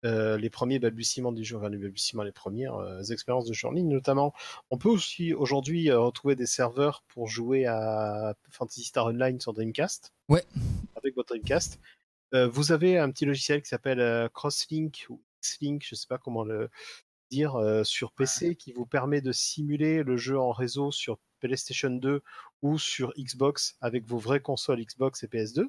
[0.04, 3.68] Euh, les premiers balbutiements du jeu, enfin les balbutiements, les premières euh, expériences de jeu
[3.68, 4.34] en ligne notamment.
[4.70, 9.54] On peut aussi aujourd'hui euh, retrouver des serveurs pour jouer à Fantasy Star Online sur
[9.54, 10.12] Dreamcast.
[10.28, 10.44] Ouais.
[10.96, 11.80] Avec votre Dreamcast.
[12.34, 16.08] Euh, vous avez un petit logiciel qui s'appelle euh, Crosslink ou Xlink, je ne sais
[16.08, 16.68] pas comment le
[17.30, 21.90] dire, euh, sur PC qui vous permet de simuler le jeu en réseau sur PlayStation
[21.90, 22.22] 2
[22.62, 25.68] ou sur Xbox avec vos vraies consoles Xbox et PS2.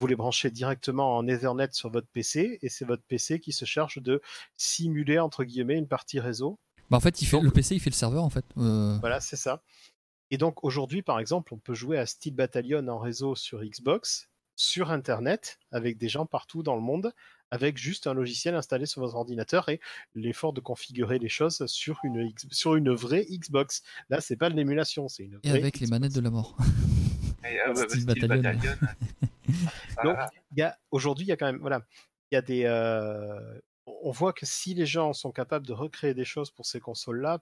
[0.00, 3.64] Vous les branchez directement en Ethernet sur votre PC et c'est votre PC qui se
[3.64, 4.20] charge de
[4.56, 6.60] simuler entre guillemets une partie réseau.
[6.88, 8.44] Bah, en fait, il fait, Donc- le PC, il fait le serveur, en fait.
[8.58, 9.60] Euh, Voilà, c'est ça.
[10.30, 14.28] Et donc aujourd'hui, par exemple, on peut jouer à Steel Battalion en réseau sur Xbox,
[14.54, 17.12] sur Internet, avec des gens partout dans le monde,
[17.50, 19.80] avec juste un logiciel installé sur votre ordinateur et
[20.14, 23.82] l'effort de configurer les choses sur une, X- sur une vraie Xbox.
[24.10, 26.56] Là, c'est pas de l'émulation, c'est une et vraie avec les manettes de la mort.
[27.44, 27.72] Et, euh,
[28.04, 28.28] Battalion.
[28.28, 28.72] Battalion.
[29.48, 29.58] Donc,
[30.04, 30.30] voilà.
[30.52, 31.82] il y a aujourd'hui, il y a quand même, voilà,
[32.30, 36.14] il y a des, euh, on voit que si les gens sont capables de recréer
[36.14, 37.40] des choses pour ces consoles-là,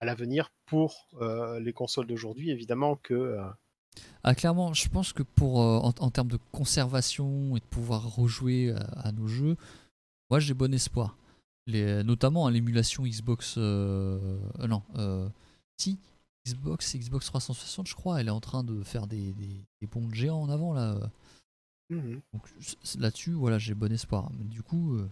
[0.00, 3.44] à l'avenir, pour euh, les consoles d'aujourd'hui, évidemment que euh,
[4.24, 8.14] Ah, clairement, je pense que pour euh, en, en termes de conservation et de pouvoir
[8.16, 9.56] rejouer à, à nos jeux,
[10.30, 11.16] moi j'ai bon espoir.
[11.68, 13.54] Les, notamment à l'émulation Xbox.
[13.58, 15.28] euh, euh, non, euh,
[15.76, 15.98] si,
[16.46, 20.06] Xbox, Xbox 360, je crois, elle est en train de faire des, des, des bonds
[20.08, 20.98] de géants en avant là.
[21.88, 22.20] mhm.
[22.32, 22.48] Donc
[22.98, 24.30] là-dessus, voilà, j'ai bon espoir.
[24.32, 25.08] Mais du coup, euh,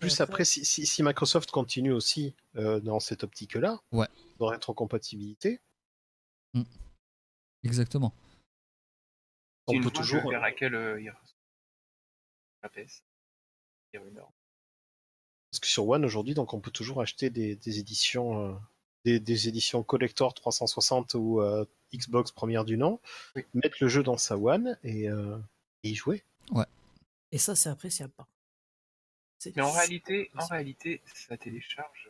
[0.00, 4.08] Plus Après- si, si- si Microsoft continue aussi euh, dans cette optique-là, Ouais.
[4.38, 5.60] de rétrocompatibilité,
[7.62, 8.12] exactement.
[9.66, 10.28] on peut toujours.
[10.30, 11.36] vers laquelle euh, il reste
[12.62, 13.02] la PS.
[13.92, 14.30] Il y a une heure.
[15.50, 18.54] Parce que sur One aujourd'hui, donc on peut toujours acheter des, des éditions, euh,
[19.04, 23.00] des, des éditions collector 360 ou euh, Xbox première du nom,
[23.36, 23.44] Oui.
[23.54, 25.38] mettre le jeu dans sa One et, euh,
[25.82, 26.22] et y jouer.
[27.32, 28.12] Et ça, c'est appréciable.
[29.56, 32.08] Mais en réalité, en réalité, ça télécharge.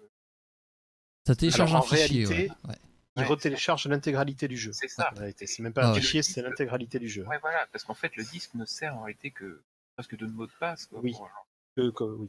[1.27, 2.25] Ça télécharge Alors, un en fichier.
[2.27, 2.79] réalité, ouais, ouais.
[3.17, 4.73] Il Ouais, retélécharge l'intégralité du jeu.
[4.73, 5.11] C'est ça.
[5.13, 6.01] En réalité, c'est même pas Ah un ouais.
[6.01, 7.25] fichier, c'est l'intégralité du jeu.
[7.27, 9.63] Ouais, voilà, parce qu'en fait, le disque ne sert en réalité que
[9.97, 10.87] presque de mot de passe.
[10.87, 11.13] Quoi, Oui.
[11.13, 11.31] pour-
[11.77, 12.29] Que, que- oui.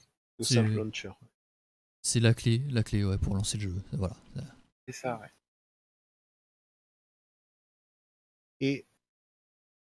[2.01, 3.75] C'est la clé, la clé ouais, pour lancer le jeu.
[3.93, 4.15] Voilà.
[4.87, 5.29] C'est ça, ouais.
[8.59, 8.85] Et,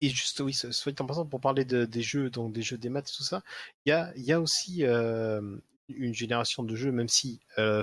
[0.01, 2.79] et juste, oui, ce- soit en passant, pour parler de- des jeux, donc des jeux
[2.79, 3.43] des maths et tout ça,
[3.85, 5.57] il y a, y a aussi euh,
[5.89, 7.83] une génération de jeux, même si euh,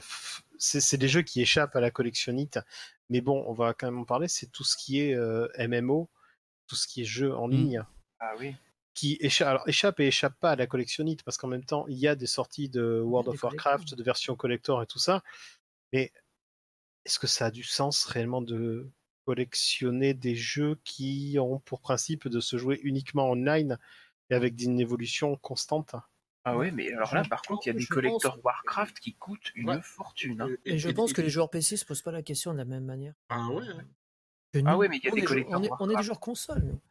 [0.58, 2.60] c'est des jeux qui échappent à la collectionnite,
[3.10, 6.10] mais bon, on va quand même en parler, c'est tout ce qui est euh, MMO,
[6.68, 7.52] tout ce qui est jeu en Mm.
[7.52, 7.86] ligne,
[8.20, 8.56] Ah oui.
[8.94, 11.98] qui échappe, alors, échappe et échappe pas à la collectionnite, parce qu'en même temps, il
[11.98, 15.22] y a des sorties de World of Warcraft, de versions collector et tout ça,
[15.94, 16.12] mais
[17.06, 18.90] est-ce que ça a du sens réellement de
[19.26, 23.80] collectionner des jeux qui ont pour principe de se jouer uniquement online
[24.30, 25.96] et avec une évolution constante?
[26.44, 29.16] Ah ouais, mais alors là, par contre, il y a des pense que- Warcraft qui
[29.16, 29.82] coûtent une Ouais.
[29.82, 30.42] fortune.
[30.42, 30.50] hein.
[30.66, 32.86] Et je pense que les joueurs PC se posent pas la question de la même
[32.86, 33.16] manière.
[33.30, 33.64] Ah ouais,
[34.52, 36.20] que Ah ouais, mais il y a des collecteurs on est, on est des joueurs
[36.20, 36.82] console, nous.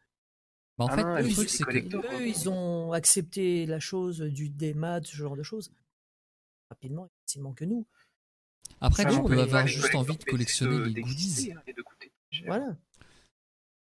[0.77, 1.77] Bah, en Ah fait, non, le mais truc, c'est que.
[1.77, 5.71] Eux, ils ont accepté la chose du démat, ce genre de choses.
[6.69, 7.85] Rapidement et facilement que nous.
[8.81, 11.51] Après, tu peux avoir juste envie de collectionner les goodies.
[11.53, 11.61] hein.
[12.45, 12.75] Voilà.
[12.99, 13.05] Tu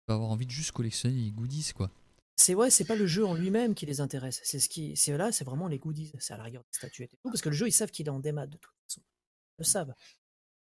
[0.06, 1.90] peux avoir envie de juste collectionner les goodies, quoi.
[2.36, 4.40] C'est ouais, c'est pas le jeu en lui-même qui les intéresse.
[4.44, 6.12] C'est ce qui, c'est là, c'est vraiment les goodies.
[6.18, 8.06] C'est à la rigueur des statuettes et tout, parce que le jeu, ils savent qu'il
[8.06, 9.00] est en démat de toute façon.
[9.00, 9.94] Ils le savent.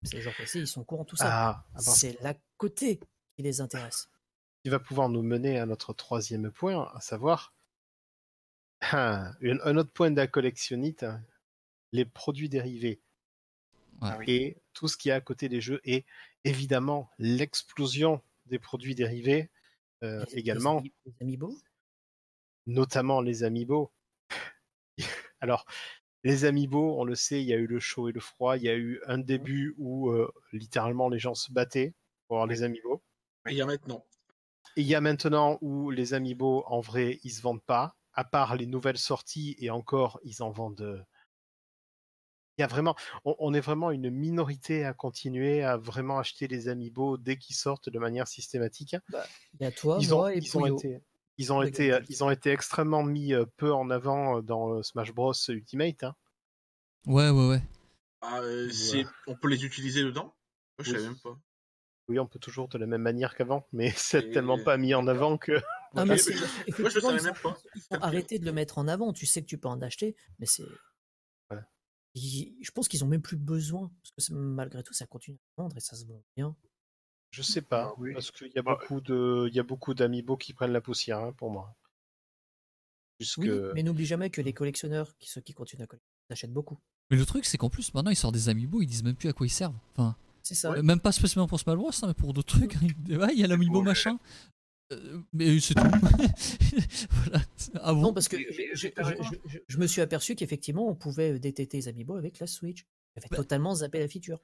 [0.03, 1.27] C'est les gens ils sont au courant de tout ça.
[1.29, 2.99] Ah, c'est la côté
[3.35, 4.09] qui les intéresse.
[4.63, 7.53] qui va pouvoir nous mener à notre troisième point, à savoir
[8.91, 11.05] un, un autre point de la collectionnite,
[11.91, 13.01] les produits dérivés
[14.01, 14.23] Ouais.
[14.27, 16.05] Et tout ce qui est à côté des jeux et
[16.43, 19.49] évidemment l'explosion des produits dérivés
[20.03, 21.57] euh, également, Les, ami- les amiibo?
[22.65, 23.91] notamment les amiibo.
[25.41, 25.65] Alors,
[26.23, 28.63] les amiibo, on le sait, il y a eu le chaud et le froid, il
[28.63, 31.93] y a eu un début où euh, littéralement les gens se battaient
[32.27, 33.01] pour avoir les amiibo.
[33.47, 34.05] Et il y a maintenant.
[34.75, 38.23] Et il y a maintenant où les amiibo, en vrai, ils se vendent pas, à
[38.23, 41.05] part les nouvelles sorties, et encore, ils en vendent.
[42.59, 42.93] Il y a vraiment,
[43.23, 47.55] on, on est vraiment une minorité à continuer à vraiment acheter les amiibo dès qu'ils
[47.55, 48.97] sortent de manière systématique.
[49.59, 50.77] Il y a toi, ils ont, moi et ils ont Puyo.
[50.77, 50.99] été,
[51.37, 54.83] ils ont été, ils ont été extrêmement mis euh, peu en avant euh, dans euh,
[54.83, 56.03] Smash Bros Ultimate.
[56.03, 56.15] hein.
[57.05, 57.61] Ouais, ouais, ouais.
[58.19, 58.73] Ah, euh, Ouais.
[58.73, 60.25] c'est- On peut les utiliser dedans?
[60.25, 60.33] Moi,
[60.81, 60.97] je Oui.
[60.97, 61.39] savais même pas.
[62.09, 64.93] Oui, on peut toujours de la même manière qu'avant, mais c'est Et- tellement pas mis
[64.93, 65.53] en avant que.
[65.95, 66.31] Ah, mais Moi, je
[66.67, 67.57] effectivement, savais même pas.
[68.01, 69.13] arrêté de le mettre en avant.
[69.13, 70.65] Tu sais que tu peux en acheter, mais c'est.
[72.15, 75.61] Je pense qu'ils ont même plus besoin, parce que ça- malgré tout, ça continue à
[75.63, 76.55] vendre et ça se vend bien.
[77.31, 78.13] Je sais pas, Ah oui.
[78.13, 80.81] parce qu'il y a Bah, beaucoup de, il y a beaucoup d'amiibo qui prennent la
[80.81, 81.75] poussière hein, pour moi.
[83.37, 86.79] Oui, mais n'oublie jamais que les collectionneurs, qui, ceux qui continuent à collectionner, achètent beaucoup.
[87.11, 89.29] Mais le truc, c'est qu'en plus, maintenant, ils sortent des amiibo, ils disent même plus
[89.29, 89.75] à quoi ils servent.
[89.93, 90.71] Enfin, C'est ça.
[90.71, 92.77] euh, même pas spécialement pour Smash Bros, hein, mais pour d'autres trucs.
[92.81, 94.17] Ils disent, ouais, il y a l'amiibo machin.
[94.91, 95.81] Euh, mais c'est tout.
[97.11, 97.41] voilà.
[97.83, 99.23] Ah bon Non, parce que je, mais t'as je- raison.
[99.23, 102.85] je- je- je me suis aperçu qu'effectivement, on pouvait détecter les amiibo avec la Switch.
[103.15, 104.39] J'avais Bah- totalement zappé la feature.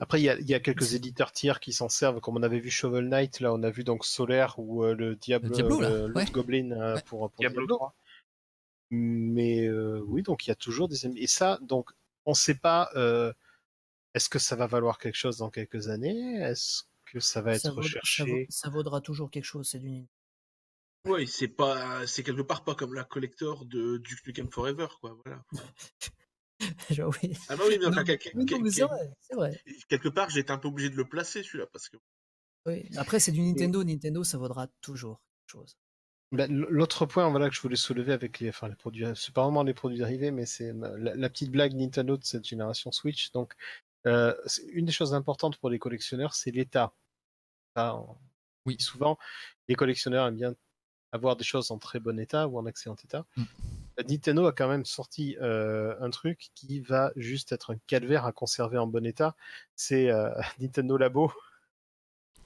[0.00, 2.42] Après, il y a, il y a quelques éditeurs tiers qui s'en servent, comme on
[2.42, 5.54] avait vu Shovel Knight, là on a vu donc Solaire ou euh, le Diablo, Le
[5.54, 5.78] Diablo,
[6.14, 6.24] ouais.
[6.30, 7.02] Goblin euh, Ouais.
[7.06, 7.76] pour, pour Diablo Diablo.
[7.76, 7.94] 3.
[8.90, 11.90] Mais euh, oui, donc il y a toujours des et ça, donc
[12.26, 12.90] on ne sait pas.
[12.96, 13.32] euh,
[14.14, 16.34] Est-ce que ça va valoir quelque chose dans quelques années?
[16.36, 16.82] Est-ce
[17.12, 19.78] que ça va être ça, vaut- ça, vaut- recherché ça vaudra toujours quelque chose, c'est
[19.78, 20.08] du Nintendo.
[21.08, 25.18] Ouais, c'est pas, c'est quelque part pas comme la collector de Duke Nukem Forever, quoi.
[25.24, 25.44] Voilà.
[26.90, 27.34] Genre, oui.
[27.48, 29.60] Ah bah oui, mais enfin, Non, quel- quel- non, mais c'est quel- vrai, c'est vrai.
[29.88, 31.96] quelque part, j'ai été un peu obligé de le placer celui-là parce que
[32.66, 32.88] Oui.
[32.96, 33.82] Après, c'est du Nintendo.
[33.82, 35.76] Nintendo, ça vaudra toujours quelque chose.
[36.30, 39.34] Ben, l- L'autre point voilà, que je voulais soulever avec les, enfin, les produits, c'est
[39.34, 42.92] pas vraiment les produits dérivés, mais c'est la, la petite blague Nintendo de cette génération
[42.92, 43.32] Switch.
[43.32, 43.54] Donc,
[44.06, 46.94] euh, c'est- une des choses importantes pour les collectionneurs, c'est l'état.
[47.76, 47.98] Ça,
[48.66, 48.76] Oui.
[48.80, 49.18] Souvent,
[49.68, 50.54] les collectionneurs aiment bien
[51.12, 53.26] avoir des choses en très bon état ou en excellent état.
[53.36, 53.42] Mm.
[53.98, 58.24] Euh, Nintendo a quand même sorti euh, un truc qui va juste être un calvaire
[58.24, 59.36] à conserver en bon état.
[59.76, 61.30] C'est euh, Nintendo Labo.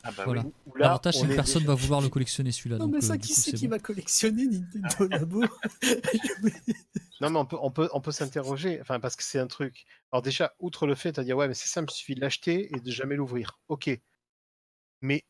[0.02, 0.42] Ah bah Voilà.
[0.44, 0.52] oui.
[0.76, 2.78] L'avantage, c'est on que personne déjà- va vouloir le collectionner celui-là.
[2.78, 3.76] Non, donc, mais ça, qui c'est c'est qui bon.
[3.76, 5.44] va collectionner Nintendo Labo?
[7.20, 9.86] Non, mais on peut, on peut, on peut s'interroger, enfin, parce que c'est un truc.
[10.12, 12.68] Alors, déjà, outre le fait de dire, ouais, mais c'est simple, il suffit de l'acheter
[12.74, 13.58] et de jamais l'ouvrir.
[13.68, 13.88] Ok.
[15.06, 15.24] Mais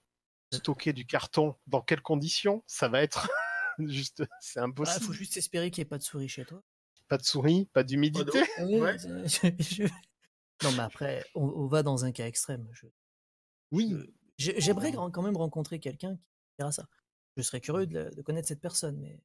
[0.52, 2.64] stocker du carton, dans quelles conditions?
[2.66, 3.28] Ça va être
[3.78, 4.24] juste.
[4.40, 5.04] C'est Il impossible.
[5.04, 6.62] faut juste espérer qu'il n'y ait pas de souris chez toi.
[7.08, 8.40] Pas de souris, pas d'humidité?
[8.60, 8.96] Ouais.
[8.98, 9.82] je- je-
[10.64, 12.66] Non, mais après, on, on va dans un cas extrême.
[12.72, 12.86] Je-
[13.70, 13.94] Oui.
[14.38, 16.22] je- J'aimerais grand- quand même rencontrer quelqu'un qui
[16.58, 16.88] dira ça.
[17.36, 19.20] Je serais curieux de, la- de connaître cette personne, mais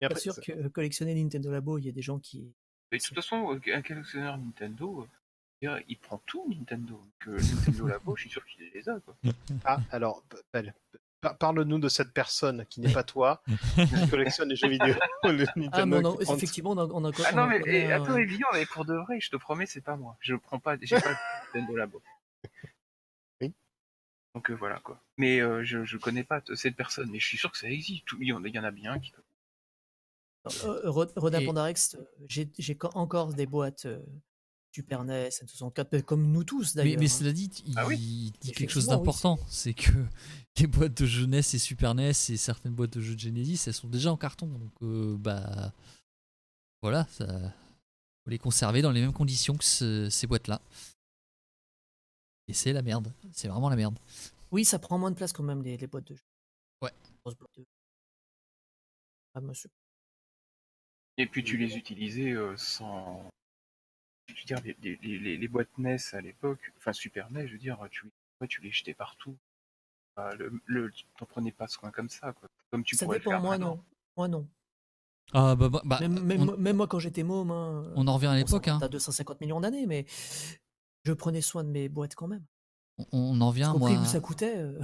[0.00, 2.54] pas après, sûr que collectionner Nintendo Labo, il y a des gens qui.
[2.92, 5.08] Mais de toute façon, euh, un collectionneur Nintendo,
[5.64, 6.94] euh, il prend tout Nintendo.
[6.94, 9.00] Donc, euh, Nintendo Labo, je suis sûr qu'il les a.
[9.00, 9.16] Quoi.
[9.64, 10.74] Ah, alors, Belle,
[11.20, 13.42] par- parle-nous de cette personne qui n'est pas toi,
[13.76, 14.94] qui collectionne les jeux vidéo.
[15.24, 18.02] Le Ah, mais on effectivement, on en, on en- Ah on non, mais eh, un-
[18.02, 20.16] attends, Evian, mais pour de vrai, je te promets, c'est pas moi.
[20.20, 21.10] Je prends pas, j'ai pas
[21.54, 22.02] de Nintendo Labo.
[23.40, 23.54] Oui.
[24.34, 25.02] Donc euh, voilà quoi.
[25.16, 28.04] Mais euh, je, je connais pas cette personne, mais je suis sûr que ça existe.
[28.04, 29.12] Tout- Il y en, il y en a bien qui.
[30.64, 33.86] Euh, Rod- Rodin Et- Pandarex, euh, j'ai j'ai co- encore des boîtes
[34.78, 37.00] euh, Super NES, N64, mais comme nous tous Mais, d'ailleurs.
[37.00, 37.08] mais hein.
[37.08, 37.96] cela dit, il, Ah oui.
[37.98, 39.38] il dit quelque chose oui, d'important.
[39.48, 39.90] c'est que
[40.58, 43.74] les boîtes de jeunesse et Super NES et certaines boîtes de jeux de Genesis, elles
[43.74, 44.46] sont déjà en carton.
[44.46, 45.72] Donc, euh, bah.
[46.82, 47.26] Voilà, ça.
[48.24, 50.60] Faut les conserver dans les mêmes conditions que ce- ces boîtes-là.
[52.48, 53.12] Et c'est la merde.
[53.32, 53.98] C'est vraiment la merde.
[54.52, 56.22] Oui, ça prend moins de place quand même, les, les boîtes de jeux.
[56.82, 56.92] Ouais.
[59.34, 59.68] Ah, monsieur.
[61.18, 63.28] Et puis tu les utilisais euh, sans.
[64.28, 67.52] Je veux dire, les, les, les, les boîtes NES à l'époque, enfin Super NES, je
[67.52, 68.06] veux dire, tu,
[68.40, 69.36] ouais, tu les jetais partout.
[70.16, 72.48] Enfin, le, le, tu t'en prenais pas soin comme ça, quoi.
[72.70, 73.76] Comme tu ça pourrais le dépend, faire moi maintenant.
[73.76, 73.84] non.
[74.16, 74.48] Moi non.
[75.32, 78.14] Ah, bah, bah, bah, même, même, on, même moi quand j'étais môme, hein, on en
[78.14, 78.68] revient à l'époque.
[78.68, 78.78] Hein.
[78.80, 80.06] à 250 millions d'années, mais
[81.04, 82.44] je prenais soin de mes boîtes quand même.
[83.12, 83.90] On, en revient, Au moi.
[83.90, 84.56] où ça coûtait.
[84.56, 84.80] euh,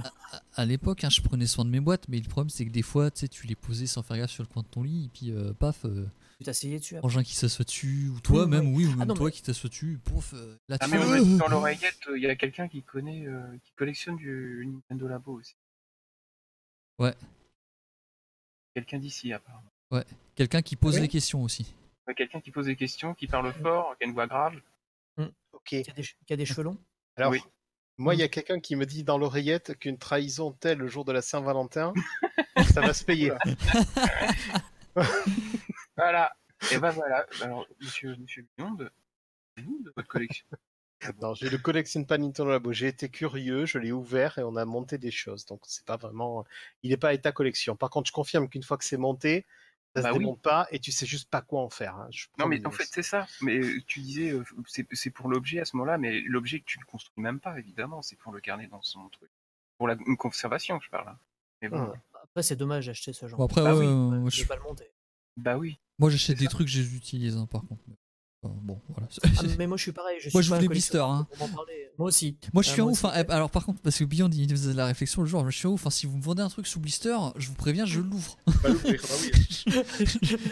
[0.55, 2.83] à l'époque, hein, je prenais soin de mes boîtes, mais le problème c'est que des
[2.83, 5.05] fois, tu sais, tu les posais sans faire gaffe sur le coin de ton lit,
[5.05, 6.05] et puis euh, paf, euh,
[6.43, 6.95] tu t'asseyais dessus.
[6.97, 7.05] après.
[7.07, 8.85] engin qui s'assoit dessus, ou toi Oui, même, oui.
[8.85, 10.91] oui, ou Ah même non, toi mais- qui t'assoit dessus, pouf, euh, là Ah tu
[10.91, 13.71] mais fais, on m'a euh, dans l'oreillette, il y a quelqu'un qui connaît, euh, qui
[13.73, 15.55] collectionne du Nintendo Labo aussi.
[16.99, 17.13] Ouais.
[18.75, 19.69] Quelqu'un d'ici apparemment.
[20.35, 21.01] quelqu'un qui pose Oui.
[21.01, 21.73] les questions aussi.
[22.07, 24.55] Ouais, Quelqu'un qui pose des questions, qui parle fort, qui a une voix grave.
[25.17, 25.63] Ok.
[25.65, 26.77] Qui a des, qui a des cheveux longs.
[27.15, 27.41] Alors, Oui.
[27.97, 31.05] moi, il y a quelqu'un qui me dit dans l'oreillette qu'une trahison telle le jour
[31.05, 31.93] de la Saint-Valentin,
[32.75, 33.31] ça va se payer.
[35.97, 36.35] Voilà.
[36.71, 37.25] Et ben voilà.
[37.41, 38.91] Alors, monsieur, monsieur Bionde,
[39.57, 40.45] de votre collection.
[41.21, 42.71] Non, je ne collectionne pas Nintendo Labo.
[42.71, 45.45] J'ai été curieux, je l'ai ouvert et on a monté des choses.
[45.45, 46.45] Donc, c'est pas vraiment.
[46.81, 47.75] Il n'est pas à état collection.
[47.75, 49.45] Par contre, je confirme qu'une fois que c'est monté,
[49.93, 50.19] ça Bah se oui.
[50.19, 51.95] démonte pas et tu sais juste pas quoi en faire.
[51.97, 52.07] hein.
[52.09, 53.27] Je Non mais en fait c'est ça.
[53.41, 56.65] Mais euh, tu disais euh, c'est c'est pour l'objet à ce moment-là, mais l'objet que
[56.65, 59.29] tu ne construis même pas évidemment, c'est pour le garder dans son truc.
[59.77, 61.09] Pour la une conservation, je parle.
[61.09, 61.19] hein.
[61.61, 61.93] Mais bon, Hum.
[62.23, 63.37] Après, c'est dommage d'acheter ce genre.
[63.39, 64.89] Bon, après, Ah ouais, oui, euh, je- pas le monter.
[65.37, 65.79] Bah oui.
[65.99, 66.51] moi, j'achète des ça.
[66.51, 67.83] trucs, je les utilise hein, par contre.
[68.43, 69.07] Bon, voilà.
[69.23, 70.17] Ah, mais moi, je suis pareil.
[70.19, 71.27] Je Moi, suis je pas voulais un blister, hein.
[71.97, 72.37] Moi aussi.
[72.53, 73.05] Moi, je Ah, suis un moi ouf.
[73.05, 73.09] hein.
[73.29, 75.71] Alors, par contre, parce que Beyond, il faisait la réflexion le jour, je suis un
[75.71, 75.85] ouf.
[75.87, 75.89] hein.
[75.89, 78.37] Si vous me vendez un truc sous blister, je vous préviens, je l'ouvre.
[78.61, 79.31] Pas l'ouvrir, bah oui.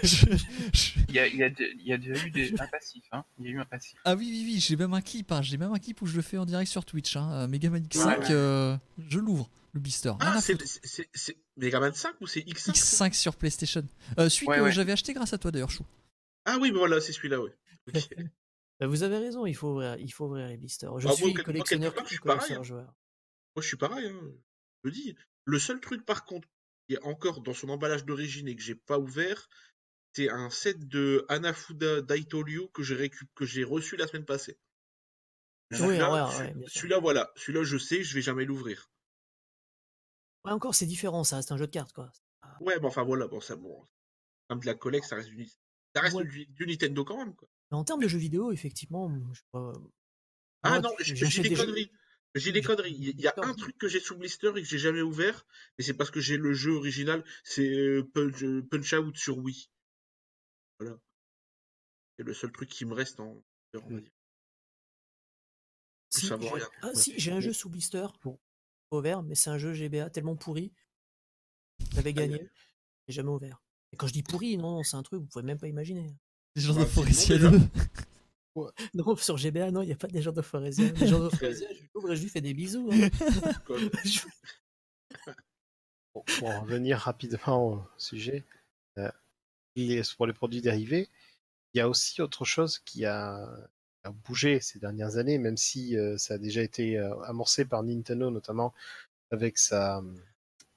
[0.04, 0.26] Je-
[0.74, 2.68] je- Il y a, il y a, de- il y a déjà eu des, un
[2.68, 3.04] passif.
[3.12, 3.24] Hein.
[3.40, 3.98] Il y a eu un passif.
[4.06, 5.32] Ah oui, oui, oui, j'ai même un clip.
[5.32, 5.42] hein.
[5.42, 7.16] J'ai même un clip où je le fais en direct sur Twitch.
[7.18, 7.30] Hein.
[7.34, 8.26] Euh, Megaman X5, Ouais, ouais.
[8.32, 8.78] euh,
[9.10, 10.14] je l'ouvre, le blister.
[10.20, 10.58] Ah, c'est
[11.58, 13.84] Megaman 5 ou c'est X5 X5 sur PlayStation.
[14.20, 14.72] Euh, celui Ouais, que ouais.
[14.72, 15.84] j'avais acheté grâce à toi d'ailleurs, Chou.
[16.46, 17.54] Ah oui, voilà, c'est celui-là, ouais.
[18.80, 21.00] Bah, vous avez raison, il faut ouvrir, il faut ouvrir les blisters.
[21.00, 22.86] Je Ah, moi, suis moi, collectionneur, part, je suis collectionneur pareil, joueur.
[23.56, 24.20] Moi, je suis pareil, hein.
[24.84, 25.16] je le dis.
[25.46, 26.48] Le seul truc, par contre,
[26.88, 29.50] qui est encore dans son emballage d'origine et que j'ai pas ouvert,
[30.14, 34.58] c'est un set de Anafuda Daitolio que j'ai récup- que j'ai reçu la semaine passée.
[35.74, 37.32] Oui, Celui-là, ouais, ouais, celui- voilà.
[37.36, 38.90] Celui-là, je sais, je vais jamais l'ouvrir.
[40.44, 42.12] Ouais, encore, c'est différent, ça reste un jeu de cartes, quoi.
[42.62, 43.88] Ouais, mais enfin voilà, bon, ça, bon,
[44.48, 45.46] comme de la collecte, ça reste du,
[45.96, 46.26] ça reste Ouais.
[46.26, 47.48] du, du Nintendo quand même, quoi.
[47.72, 49.74] Mais en termes de jeux vidéo, effectivement, je sais pas.
[50.64, 51.92] Ah moi, non, j'ai des jeux- conneries.
[52.36, 52.94] J'ai des conneries.
[52.96, 55.46] Il y a un truc que j'ai sous blister et que j'ai jamais ouvert,
[55.78, 59.70] mais c'est parce que j'ai le jeu original, c'est Punch, Punch Out sur Wii.
[60.80, 60.98] Voilà.
[62.18, 63.44] C'est le seul truc qui me reste en.
[63.74, 64.12] on va dire.
[66.10, 66.70] Si, ça vaut j'ai- rien.
[66.82, 66.96] Ah Ouais.
[66.96, 68.40] si, j'ai un jeu sous blister Bon.
[68.92, 70.74] ouvert, mais c'est un jeu GBA tellement pourri.
[71.94, 72.50] J'avais gagné,
[73.08, 73.62] j'ai jamais ouvert.
[73.92, 76.14] Et quand je dis pourri, non, non, c'est un truc, vous pouvez même pas imaginer.
[76.56, 77.50] Les gens Bah, de déjà.
[77.50, 77.60] 2.
[78.94, 80.92] Non, sur GBA, non, il n'y a pas des gens de Forésia.
[80.92, 82.90] Les gens de Forésia, je l'ouvre et je lui fais des bisous.
[82.92, 83.10] hein.
[84.06, 84.20] Je-
[86.14, 88.44] Pour, pour en revenir rapidement au sujet,
[88.98, 89.10] euh,
[90.18, 91.10] pour les produits dérivés,
[91.74, 93.48] il y a aussi autre chose qui a,
[94.04, 97.82] a bougé ces dernières années, même si euh, ça a déjà été euh, amorcé par
[97.84, 98.74] Nintendo, notamment
[99.32, 100.04] avec sa,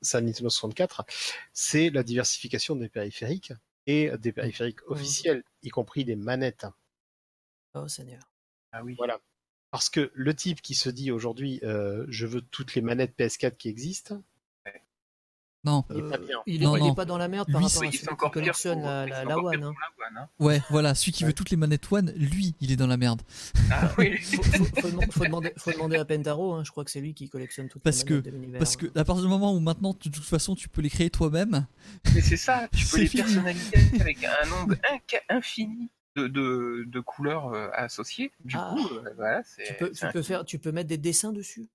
[0.02, 1.04] sa Nintendo 64,
[1.52, 3.52] c'est la diversification des périphériques
[3.86, 6.66] et des périphériques officiels, y compris des manettes.
[7.74, 8.22] Oh Seigneur.
[8.72, 8.94] Ah oui.
[8.96, 9.20] Voilà.
[9.70, 13.56] Parce que le type qui se dit aujourd'hui, euh, je veux toutes les manettes PS4
[13.56, 14.22] qui existent,
[15.64, 16.60] Non, il est pas Euh, il,
[17.06, 19.64] dans la merde par Lui, rapport à celui qui collectionne pour, la, One.
[19.64, 19.72] hein.
[19.72, 20.28] One, hein.
[20.38, 21.28] ouais, voilà, celui qui Ouais.
[21.28, 23.22] veut toutes les manettes One, lui, il est dans la merde.
[23.70, 24.18] Ah oui.
[24.18, 27.00] Faut, faut- faut deman- faut demander, faut demander à Pentaro, hein, je crois que c'est
[27.00, 28.58] lui qui collectionne toutes Parce les que- manettes de l'univers.
[28.58, 31.08] Parce que à partir du moment où maintenant, de toute façon, tu peux les créer
[31.10, 31.66] toi-même,
[32.14, 33.22] Mais c'est ça, tu peux les fini.
[33.22, 34.74] personnaliser avec un nombre
[35.30, 38.30] infini de, de, de couleurs euh, associées.
[38.44, 38.74] Du Ah.
[38.76, 39.64] coup, euh, voilà, c'est.
[39.64, 41.66] tu peux, tu faire, tu peux mettre des dessins dessus.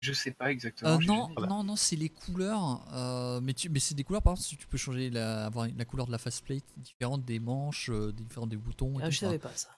[0.00, 0.92] Je sais pas exactement.
[0.92, 2.86] Euh, non, jamais- non, non, c'est les couleurs.
[2.94, 5.68] euh, mais tu, mais c'est des couleurs, par exemple, si tu peux changer la, avoir
[5.76, 8.98] la couleur de la faceplate différente des manches, euh, différente des boutons.
[8.98, 9.26] Et Ah, tout je ça.
[9.26, 9.68] savais pas ça.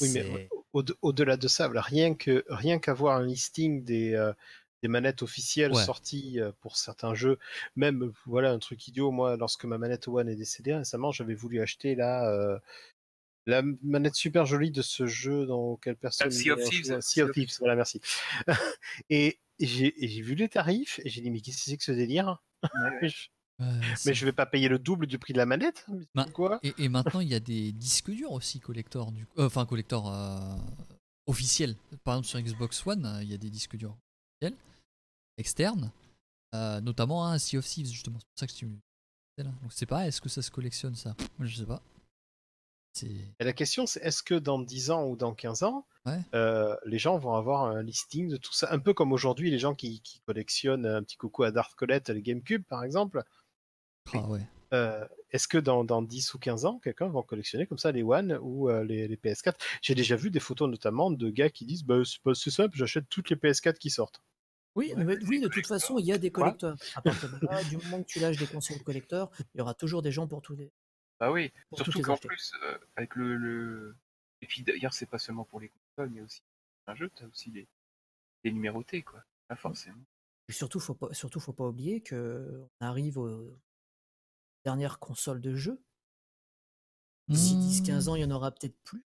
[0.00, 4.14] Oui, mais C'est- au- au-delà de ça, voilà, rien que rien qu'avoir un listing des,
[4.14, 4.32] euh,
[4.82, 5.84] des manettes officielles Ouais.
[5.84, 7.38] sorties euh, pour certains jeux,
[7.76, 9.10] même voilà un truc idiot.
[9.10, 12.58] Moi, lorsque ma manette One est décédée récemment, j'avais voulu acheter la euh,
[13.48, 16.30] la manette super jolie de ce jeu dans lequel personne.
[16.30, 17.00] Sea of Thieves.
[17.00, 18.00] Sea of Thieves, voilà, merci.
[19.10, 22.42] et j'ai vu les tarifs et j'ai dit mais qu'est-ce que c'est que ce délire?
[22.62, 22.70] Ouais,
[23.02, 23.10] ouais.
[24.06, 25.84] mais, je, vais pas payer le double du prix de la manette
[26.14, 26.60] Bah, quoi?
[26.62, 29.26] Et, et maintenant, il y a des disques durs aussi collector, du.
[29.38, 30.56] Euh, enfin, collector euh,
[31.26, 31.74] officiels.
[32.04, 33.96] Par exemple, sur Xbox One, euh, il y a des disques durs
[34.40, 34.58] officiels,
[35.38, 35.90] externes,
[36.54, 38.18] euh, notamment un Sea of Thieves, justement.
[38.20, 38.68] C'est pour ça que tu
[39.36, 39.50] c'est là.
[39.62, 41.16] Donc, c'est pas, est-ce que ça se collectionne ça?
[41.38, 41.82] Moi, Je sais pas.
[43.06, 46.18] Et la question, c'est est-ce que dans 10 ans ou dans 15 ans, Ouais.
[46.34, 48.68] euh, les gens vont avoir un listing de tout ça?
[48.72, 52.08] Un peu comme aujourd'hui, les gens qui, qui collectionnent un petit coucou à Darth Colette,
[52.08, 53.22] les GameCube par exemple.
[54.14, 54.40] Ah ouais.
[54.74, 58.02] Euh, est-ce que dans, dans 10 ou 15 ans, quelqu'un va collectionner comme ça les
[58.02, 61.64] One ou euh, les, les PS4 J'ai déjà vu des photos notamment de gars qui
[61.66, 64.20] disent bah, c'est pas- c'est simple, j'achète toutes les PS4 qui sortent.
[64.74, 66.76] Oui, mais oui, de toute façon, il y a des collecteurs.
[66.94, 69.74] À partir de là, du moment que tu lâches des consoles collecteurs, il y aura
[69.74, 70.70] toujours des gens pour tous les.
[71.20, 73.96] Bah oui, Pour surtout qu'en plus, euh, avec le, le.
[74.40, 76.42] Et puis d'ailleurs, c'est pas seulement pour les consoles, mais aussi
[76.86, 77.68] un jeu, t'as aussi les,
[78.44, 79.22] les numérotés, quoi.
[79.48, 80.04] Pas forcément.
[80.48, 83.58] Et surtout, faut pas, surtout, faut pas oublier que on arrive aux
[84.64, 85.82] dernières consoles de jeu.
[87.28, 87.60] D'ici Mmh.
[87.60, 89.04] 10-15 ans, il y en aura peut-être plus.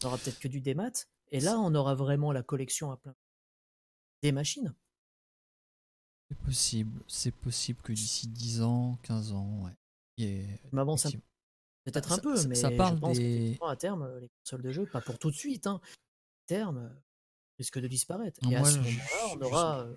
[0.00, 0.92] Il y aura peut-être que du démat.
[1.30, 3.14] Et là, on aura vraiment la collection à plein.
[4.22, 4.74] Des machines.
[6.30, 7.02] C'est possible.
[7.06, 9.76] C'est possible que d'ici 10 ans, 15 ans, ouais.
[10.18, 11.06] Ait- Je m'avance
[11.84, 14.62] peut-être Ça- un peu, ça- mais ça parle je pense des- à terme, les consoles
[14.62, 16.88] de jeu, pas pour tout de suite, hein, à terme, euh,
[17.58, 18.38] risquent de disparaître.
[18.48, 19.94] Et à Moi, ce je- moment-là, on aura euh,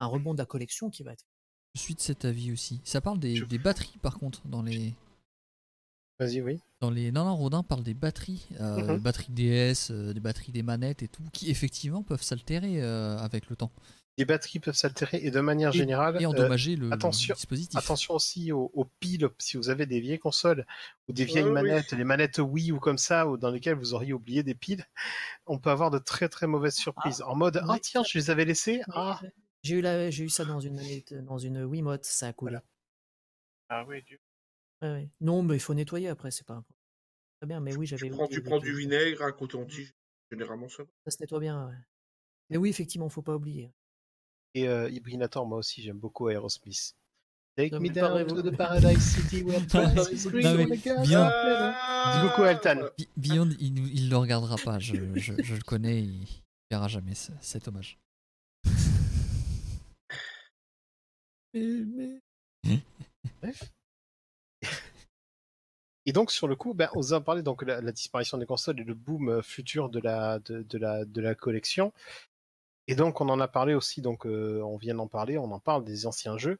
[0.00, 1.24] un rebond de la collection qui va être.
[1.74, 2.80] Je suis de cet avis aussi.
[2.84, 4.94] Ça parle des, Je- des batteries, par contre, dans les.
[6.20, 6.60] Vas-y, oui.
[6.80, 7.12] Dans les...
[7.12, 8.96] Non, non, Rodin parle des batteries, euh, Mhm.
[8.96, 13.16] des batteries DS, euh, des batteries des manettes et tout, qui effectivement peuvent s'altérer euh,
[13.18, 13.70] avec le temps
[14.18, 17.34] Les batteries peuvent s'altérer et de manière Et- générale, et euh, endommager le, le attention-
[17.34, 17.76] dispositif.
[17.78, 20.66] Attention aussi aux, aux piles, si vous avez des vieilles consoles
[21.08, 21.52] ou des vieilles oui.
[21.52, 24.84] manettes, les manettes Wii ou comme ça, ou dans lesquelles vous auriez oublié des piles,
[25.46, 27.22] on peut avoir de très très mauvaises surprises.
[27.22, 27.80] en mode, ah oui.
[27.80, 29.20] tiens, je les avais laissées, ah,
[29.62, 32.50] J'ai eu, la- j'ai eu ça dans une, manette- dans une Wiimote, ça a coulé.
[32.52, 32.64] Voilà.
[33.68, 34.18] Ah oui, Dieu.
[34.82, 35.08] Ouais, ouais.
[35.20, 36.78] Non, mais il faut nettoyer après, c'est pas un problème.
[37.40, 39.94] Très bien, mais oui, j'avais Tu prends, tu prends du vinaigre, un coton-tige,
[40.30, 40.82] généralement ça.
[40.82, 40.88] va.
[41.04, 41.74] Ça se nettoie bien, ouais.
[42.50, 43.70] Mais oui, effectivement, faut pas oublier.
[44.54, 46.94] Et euh, Ibrinator, moi aussi, j'aime beaucoup Aerosmith.
[47.56, 49.60] Take Non, me down to the paradise city where
[51.02, 51.26] bien.
[52.12, 52.88] Dis coucou à Altan.
[53.16, 56.26] Beyond, il, il le regardera pas, je, je- je le connais, il
[56.70, 57.98] verra jamais ce- cet hommage.
[63.42, 63.72] Bref.
[66.06, 68.80] Et donc sur le coup, ben, on a parlé donc la, la disparition des consoles
[68.80, 71.92] et le boom euh, futur de la de, de la de la collection.
[72.88, 75.60] Et donc on en a parlé aussi, donc euh, on vient d'en parler, on en
[75.60, 76.58] parle des anciens jeux.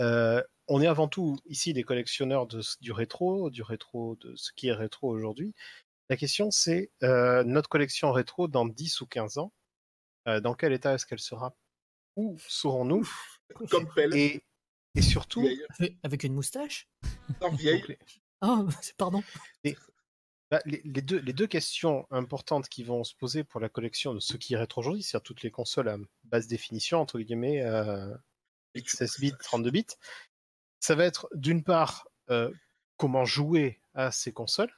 [0.00, 4.50] Euh, on est avant tout ici des collectionneurs de, du rétro, du rétro, de ce
[4.54, 5.54] qui est rétro aujourd'hui.
[6.10, 9.52] La question c'est euh, notre collection rétro dans 10 ou 15 ans,
[10.26, 11.54] euh, dans quel état est-ce qu'elle sera?
[12.16, 13.08] Où serons-nous?
[13.70, 14.14] Comme Pelle.
[14.14, 14.44] et,
[14.96, 15.46] et surtout.
[16.02, 16.88] Avec- une moustache?
[17.40, 17.96] Non, vieille.
[18.40, 18.64] Ah,
[18.98, 19.22] pardon.
[20.52, 24.12] Bah, les, les deux, les deux questions importantes qui vont se poser pour la collection
[24.12, 27.62] de ce qui est rétro aujourd'hui, c'est-à-dire toutes les consoles à basse définition, entre guillemets,
[27.62, 28.14] euh,
[28.76, 29.86] 16 bits, 32 bits,
[30.78, 32.52] ça va être d'une part euh,
[32.98, 34.70] comment jouer à ces consoles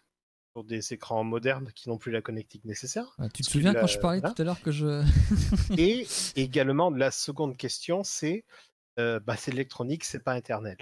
[0.52, 3.88] sur des écrans modernes qui n'ont plus la connectique nécessaire, Ouais, tu te souviens quand
[3.88, 5.04] je parlais tout à l'heure que je.
[5.76, 6.06] et
[6.36, 8.44] également la seconde question, c'est
[9.00, 10.76] euh, bah, c'est l'électronique, c'est pas éternel.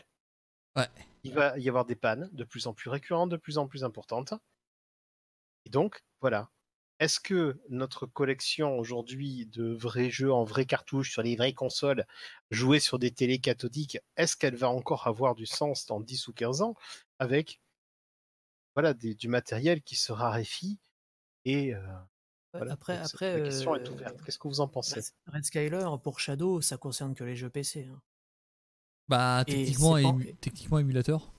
[0.76, 0.88] Ouais.
[1.24, 3.84] Il va y avoir des pannes de plus en plus récurrentes, de plus en plus
[3.84, 4.34] importantes.
[5.66, 6.50] Et donc, voilà.
[6.98, 12.06] Est-ce que notre collection aujourd'hui de vrais jeux en vraies cartouches sur les vraies consoles,
[12.52, 16.32] jouées sur des télés cathodiques, est-ce qu'elle va encore avoir du sens dans 10 ou
[16.32, 16.74] 15 ans
[17.18, 17.60] avec
[18.76, 20.78] voilà, des- du matériel qui se raréfie
[21.44, 21.80] et euh,
[22.52, 22.72] voilà.
[22.74, 24.22] Après, Donc, après la question est euh, ouverte.
[24.22, 25.00] Qu'est-ce que vous en pensez?
[25.00, 27.86] Red, Red Skyler, pour Shadow, ça concerne que les jeux PC.
[27.86, 28.00] hein.
[29.08, 31.32] Bah, techniquement, pas- techniquement émulateur.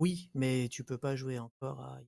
[0.00, 2.00] Oui, mais tu peux pas jouer encore à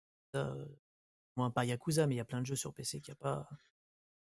[1.46, 3.48] Euh, pas Yakuza, mais il y a plein de jeux sur PC qui a pas.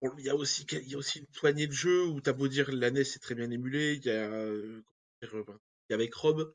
[0.01, 2.33] Bon, Il y a aussi, il y a aussi une poignée de jeux où t'as
[2.33, 3.95] beau dire la NES est très bien émulée.
[3.95, 4.81] Il y a, euh,
[5.23, 6.53] euh, il y a avec Rob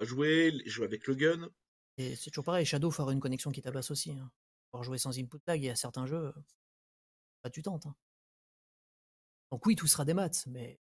[0.00, 1.48] à jouer, jouer avec le gun.
[1.96, 4.12] Et c'est toujours pareil, Shadow, faut avoir une connexion qui tabasse aussi.
[4.12, 4.30] Hein.
[4.70, 6.32] Pour jouer sans input lag, il y a certains jeux, euh,
[7.44, 7.86] bah, tu tentes.
[7.86, 7.94] hein.
[9.50, 10.81] Donc oui, tout sera des maths, mais c'est-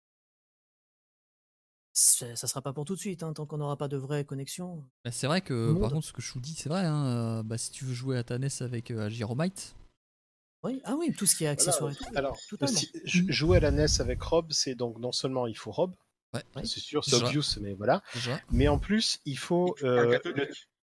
[1.95, 4.85] ça sera pas pour tout de suite, hein, tant qu'on n'aura pas de vraie connexion.
[5.05, 5.81] Bah, c'est vrai que, Monde.
[5.81, 6.85] par contre, ce que je vous dis, c'est vrai.
[6.85, 9.77] Hein, euh, bah, si tu veux jouer à ta NES avec euh, Gyromite,
[10.65, 12.05] Oui, ah oui, tout ce qui est accessoire et tout.
[12.17, 15.95] Alors, si- jouer à la NES avec Rob, c'est donc non seulement il faut Rob,
[16.35, 18.03] ouais, c'est sûr, c'est obvious, mais voilà,
[18.51, 20.19] mais en plus il faut, euh,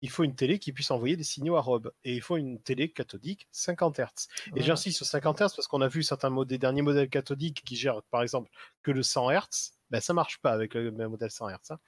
[0.02, 2.62] il faut une télé qui puisse envoyer des signaux à Rob et il faut une
[2.62, 4.28] télé cathodique 50 Hz.
[4.56, 7.64] Et j'insiste sur 50 Hz parce qu'on a vu certains mod- des derniers modèles cathodiques
[7.66, 8.50] qui gèrent par exemple
[8.84, 11.56] que le 100 Hz, ben ça marche pas avec le même modèle 100 Hz.
[11.72, 11.80] hein.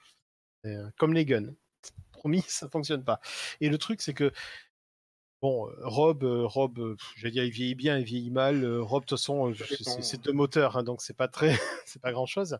[0.66, 1.54] Euh, comme les guns,
[2.12, 3.20] promis, ça fonctionne pas.
[3.60, 4.32] Et le truc c'est que
[5.42, 8.62] Bon, euh, Rob, euh, Rob, euh, je vais dire, il vieillit bien, il vieillit mal.
[8.62, 9.54] Euh, Rob, de toute façon, euh,
[10.02, 11.48] c'est- deux moteurs, hein, donc c'est pas très,
[11.86, 12.58] c'est pas grand chose.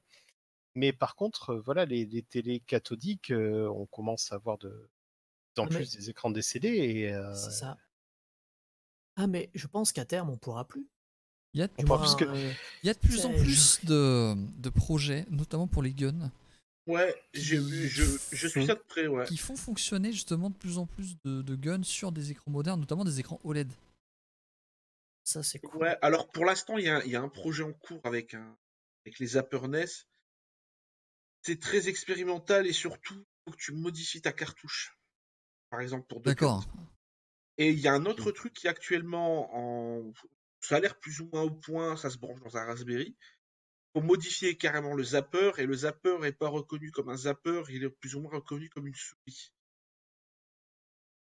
[0.74, 4.89] Mais par contre, euh, voilà, les, les télés cathodiques, euh, on commence à avoir de
[5.59, 7.77] en Mais- plus des écrans décédés euh, C'est ça.
[9.16, 10.86] Ah, mais je pense qu'à terme, on pourra plus.
[11.52, 12.52] Il y a de moins, que- euh,
[12.82, 16.31] Il y a de plus en plus de, de projets, notamment pour les guns,
[16.86, 18.02] Ouais, j'ai vu, je,
[18.32, 19.24] je suis ça de près, ouais.
[19.27, 22.81] qui font fonctionner justement de plus en plus de, de guns sur des écrans modernes,
[22.81, 23.70] notamment des écrans OLED.
[25.24, 25.82] ça, c'est cool.
[25.82, 28.35] Ouais, alors pour l'instant, il y, a- il y a un projet en cours avec,
[28.35, 28.56] un,
[29.05, 29.85] avec les Zapper NES.
[31.43, 34.97] C'est très expérimental et surtout, il faut que tu modifies ta cartouche.
[35.71, 36.65] Par exemple, pour deux D'accord.
[36.65, 36.77] cartes.
[37.59, 40.13] Et il y a un autre truc qui est actuellement en.
[40.61, 43.17] Ça a l'air plus ou moins au point, ça se branche dans un Raspberry.
[43.95, 47.63] Il faut modifier carrément le zapper et le zapper n'est pas reconnu comme un zapper,
[47.71, 49.53] il est plus ou moins reconnu comme une souris.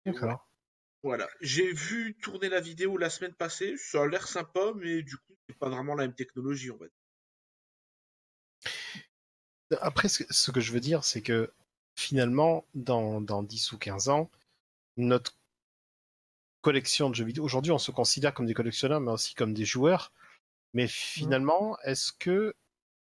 [0.06, 0.50] D'accord.
[1.04, 1.30] Voilà.
[1.42, 5.36] J'ai vu tourner la vidéo la semaine passée, ça a l'air sympa, mais du coup,
[5.48, 6.96] c'est pas vraiment la même technologie, on va dire.
[9.82, 11.52] Après, ce que je veux dire, c'est que
[11.96, 14.30] finalement, dans, dans 10 ou 15 ans,
[14.98, 15.38] notre
[16.62, 19.66] collection de jeux vidéo, aujourd'hui, on se considère comme des collectionneurs, mais aussi comme des
[19.66, 20.14] joueurs.
[20.74, 22.56] Mais finalement, est-ce que,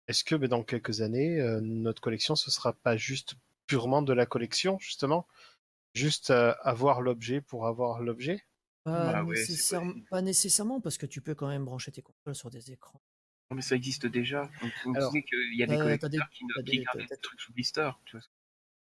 [0.08, 3.36] est-ce que mais dans quelques années, euh, notre collection, ce sera pas juste
[3.68, 5.28] purement de la collection, justement?
[5.94, 8.44] Juste euh, avoir l'objet pour avoir l'objet?
[8.84, 10.04] Pas, Ah ouais, possible.
[10.10, 13.02] pas nécessairement, parce que tu peux quand même brancher tes consoles sur des écrans.
[13.52, 14.50] Non, mais ça existe déjà.
[14.62, 16.20] Donc, vous qu'il y a des euh, collecteurs des-
[16.66, 17.92] qui, gardent des trucs sous blister.
[18.06, 18.26] Tu vois.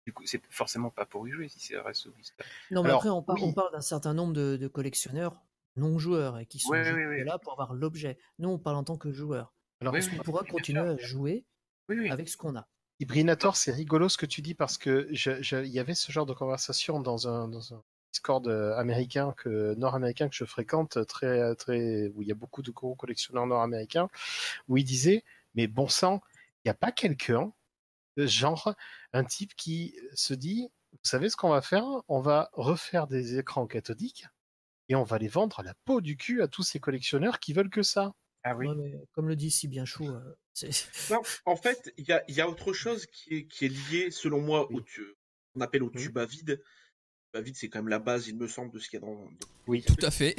[0.08, 2.42] Du coup, c'est forcément pas pour y jouer si ça reste blister.
[2.70, 3.42] Non, mais Alors, après, on, par- oui.
[3.44, 5.36] on parle d'un certain nombre de, de collectionneurs
[5.76, 7.24] non joueurs et qui sont Ouais, ouais.
[7.24, 8.16] là pour avoir l'objet.
[8.38, 9.52] Nous, on parle en tant que joueur.
[9.82, 11.44] Alors, oui, qu'on pourra continuer à jouer
[11.90, 12.08] Oui, oui.
[12.08, 12.66] avec ce qu'on a?
[13.00, 16.32] Ibrinator, c'est rigolo ce que tu dis parce que il y avait ce genre de
[16.32, 17.82] conversation dans un, dans un
[18.14, 22.62] Discord euh, américain que nord-américain que je fréquente très très où il y a beaucoup
[22.62, 24.08] de gros collectionneurs nord-américains
[24.68, 25.22] où il disait
[25.54, 26.22] mais bon sang,
[26.64, 27.52] il n'y a pas quelqu'un
[28.26, 28.74] genre
[29.12, 31.84] un type qui se dit vous savez ce qu'on va faire?
[32.08, 34.24] On va refaire des écrans cathodiques
[34.88, 37.52] et on va les vendre à la peau du cul à tous ces collectionneurs qui
[37.52, 38.12] veulent que ça.
[38.42, 38.68] Ah oui.
[38.68, 40.34] Ouais, mais comme le dit si bien Chou, euh,
[41.10, 43.68] Non, en fait, il y a, il y a autre chose qui est, qui est
[43.68, 44.80] lié, selon moi, Oui.
[44.80, 44.82] au
[45.54, 46.02] qu'on appelle au Oui.
[46.02, 46.62] tube à vide.
[47.34, 49.06] Bah, vite, c'est quand même la base, il me semble, de ce qu'il y a
[49.06, 49.14] dans.
[49.14, 49.30] dans-
[49.66, 49.82] Oui.
[49.86, 50.34] Tout à fait.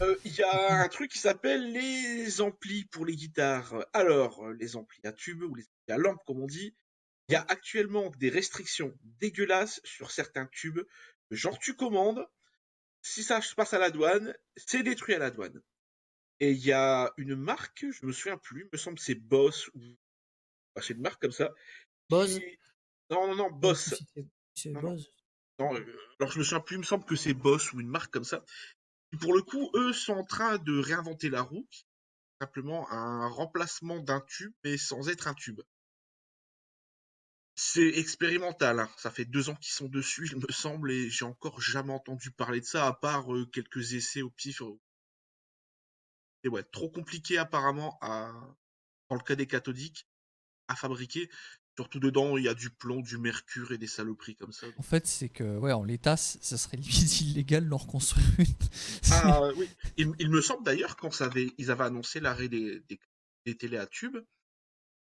[0.00, 3.74] Euh, Il y a un truc qui s'appelle les amplis pour les guitares.
[3.92, 6.74] Alors, les amplis à tube ou les amplis à lampe, comme on dit,
[7.30, 10.80] il y a actuellement des restrictions dégueulasses sur certains tubes.
[11.30, 12.26] Genre, tu commandes,
[13.02, 15.62] si ça se passe à la douane, c'est détruit à la douane.
[16.40, 19.14] Et il y a une marque, je me souviens plus, il me semble que c'est
[19.14, 19.80] Boss ou.
[20.74, 21.54] Enfin, c'est une marque comme ça.
[22.08, 22.58] Boss qui-
[23.10, 23.94] Non, non, non, Boss.
[24.54, 24.94] C'est- Non, non.
[24.96, 25.08] Boss.
[25.60, 28.12] Euh, alors je me souviens plus, il me semble que c'est Boss ou une marque
[28.12, 28.44] comme ça.
[29.12, 31.68] Et pour le coup, eux sont en train de réinventer la roue,
[32.40, 35.60] simplement un remplacement d'un tube, mais sans être un tube.
[37.54, 38.90] C'est expérimental, hein.
[38.96, 42.30] ça fait deux ans qu'ils sont dessus, il me semble, et j'ai encore jamais entendu
[42.30, 44.62] parler de ça, à part euh, quelques essais au pif.
[46.42, 48.32] Et ouais, trop compliqué apparemment à,
[49.10, 50.06] dans le cas des cathodiques,
[50.68, 51.28] à fabriquer.
[51.76, 54.66] Surtout dedans, il y a du plomb, du mercure et des saloperies comme ça.
[54.78, 58.46] En fait, c'est que, ouais, en l'état, c- ça serait limite illégal d'en reconstruire une.
[59.12, 59.66] Ah oui,
[59.96, 63.00] il, il me semble d'ailleurs quand ça avait, ils avaient annoncé l'arrêt des, des,
[63.46, 64.18] des télés à tubes,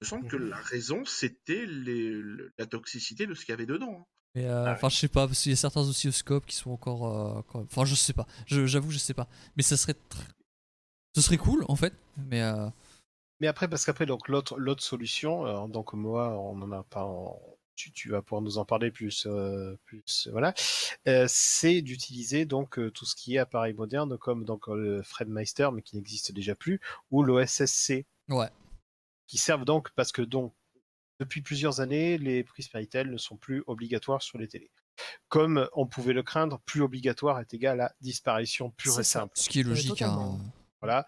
[0.02, 2.22] me semble que la raison c'était les-
[2.58, 4.08] la toxicité de ce qu'il y avait dedans.
[4.36, 6.72] Mais euh, Ah enfin, je sais pas, parce qu'il y a certains oscilloscopes qui sont
[6.72, 7.08] encore.
[7.08, 8.28] euh, Enfin, je sais pas.
[8.46, 9.28] Je- J'avoue, je sais pas.
[9.58, 9.94] Mais ça serait.
[9.94, 10.22] tr-
[11.16, 11.94] Ce serait cool, en fait.
[12.18, 12.42] Mais.
[12.44, 12.70] euh,
[13.42, 17.04] Mais après, parce qu'après, donc l'autre l'autre solution, euh, donc moi, on en a pas,
[17.06, 17.42] en-
[17.76, 20.54] tu, tu vas pouvoir nous en parler plus, euh, plus, voilà,
[21.08, 25.02] euh, c'est d'utiliser donc euh, tout ce qui est appareil moderne comme donc euh, le
[25.04, 26.82] Fredmeister, mais qui n'existe déjà plus,
[27.12, 28.50] ou l'OSSC, Ouais.
[29.30, 30.54] Qui servent donc parce que donc
[31.20, 34.72] depuis plusieurs années, les prises Péritel ne sont plus obligatoires sur les télés.
[35.28, 39.22] Comme on pouvait le craindre, plus obligatoire est égal à disparition pure et ça.
[39.22, 39.34] simple.
[39.36, 40.02] Ce qui est Ouais, logique.
[40.02, 40.40] hein.
[40.82, 41.06] Voilà.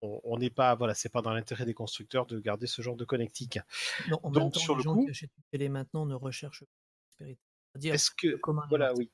[0.00, 3.04] On n'est pas, voilà, c'est pas dans l'intérêt des constructeurs de garder ce genre de
[3.04, 3.60] connectique.
[4.08, 6.06] Non, en Donc, même temps, sur les le gens coup- qui achètent une télé maintenant
[6.06, 6.64] ne recherchent
[7.20, 7.26] pas
[7.80, 9.10] Est-ce que, voilà, oui.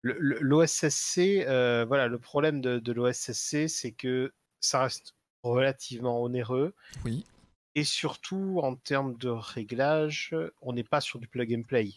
[0.00, 5.14] Le- le- L'OSSC, euh, voilà, le problème de, de l'OSSC, c'est que ça reste
[5.44, 6.74] relativement onéreux
[7.04, 7.24] Oui.
[7.74, 11.92] Et surtout en termes de réglage, on n'est pas sur du plug and play.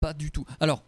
[0.00, 0.44] Pas du tout.
[0.60, 0.82] Alors,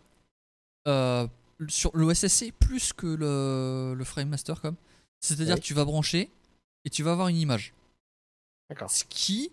[0.88, 1.26] euh,
[1.68, 4.76] sur l'OSSC, plus que le, le Frame Master, comme.
[5.20, 5.60] C'est-à-dire Oui.
[5.60, 6.30] que tu vas brancher
[6.84, 7.72] et tu vas avoir une image.
[8.68, 8.90] D'accord.
[8.90, 9.50] Ce qui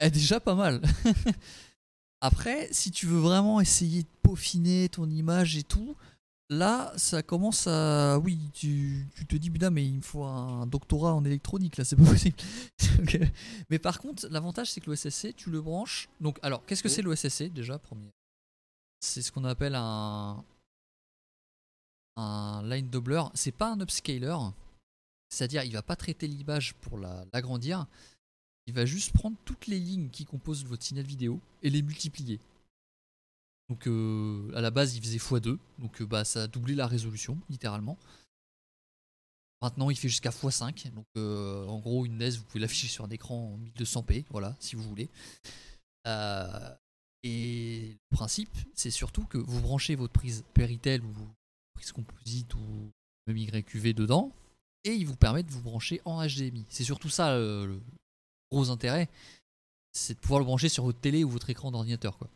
[0.00, 0.82] est déjà pas mal.
[2.20, 5.96] Après, si tu veux vraiment essayer de peaufiner ton image et tout,
[6.50, 8.18] là, ça commence à.
[8.18, 11.84] Oui, tu, tu te dis, putain, mais il me faut un doctorat en électronique, là,
[11.84, 12.36] c'est pas possible.
[13.14, 13.26] Euh,
[13.70, 16.08] mais par contre, l'avantage, c'est que l'OSSC, tu le branches.
[16.20, 18.10] Donc, alors, qu'est-ce que c'est l'OSSC déjà, premier?
[19.00, 20.42] C'est ce qu'on appelle un.
[22.16, 23.22] Un line doubler.
[23.34, 24.36] C'est pas un upscaler.
[25.28, 27.86] C'est-à-dire, il va pas traiter l'image pour la- l'agrandir.
[28.66, 32.40] Il va juste prendre toutes les lignes qui composent votre signal vidéo et les multiplier.
[33.68, 36.86] Donc euh, à la base il faisait x2, donc euh, bah, ça a doublé la
[36.86, 37.98] résolution littéralement.
[39.60, 43.04] Maintenant il fait jusqu'à x5, donc euh, en gros une NES vous pouvez l'afficher sur
[43.04, 45.10] un écran en 1200p, voilà si vous voulez.
[47.24, 51.12] Et le principe c'est surtout que vous branchez votre prise Péritel ou
[51.74, 52.90] prise composite ou
[53.26, 54.32] même YQV dedans
[54.84, 56.64] et il vous permet de vous brancher en HDMI.
[56.70, 57.82] C'est surtout ça le
[58.50, 59.10] gros intérêt,
[59.92, 62.16] c'est de pouvoir le brancher sur votre télé ou votre écran d'ordinateur.
[62.16, 62.30] quoi.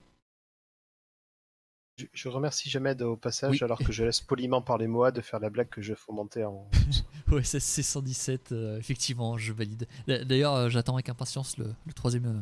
[2.15, 3.59] Je, remercie Jamed au passage, Oui.
[3.63, 6.69] alors que je laisse poliment parler Moa de faire la blague que je fomentais en.
[7.45, 9.87] C'est 117, euh, effectivement, je valide.
[10.07, 12.41] D'a- D'ailleurs, euh, j'attends avec impatience le, le troisième, euh,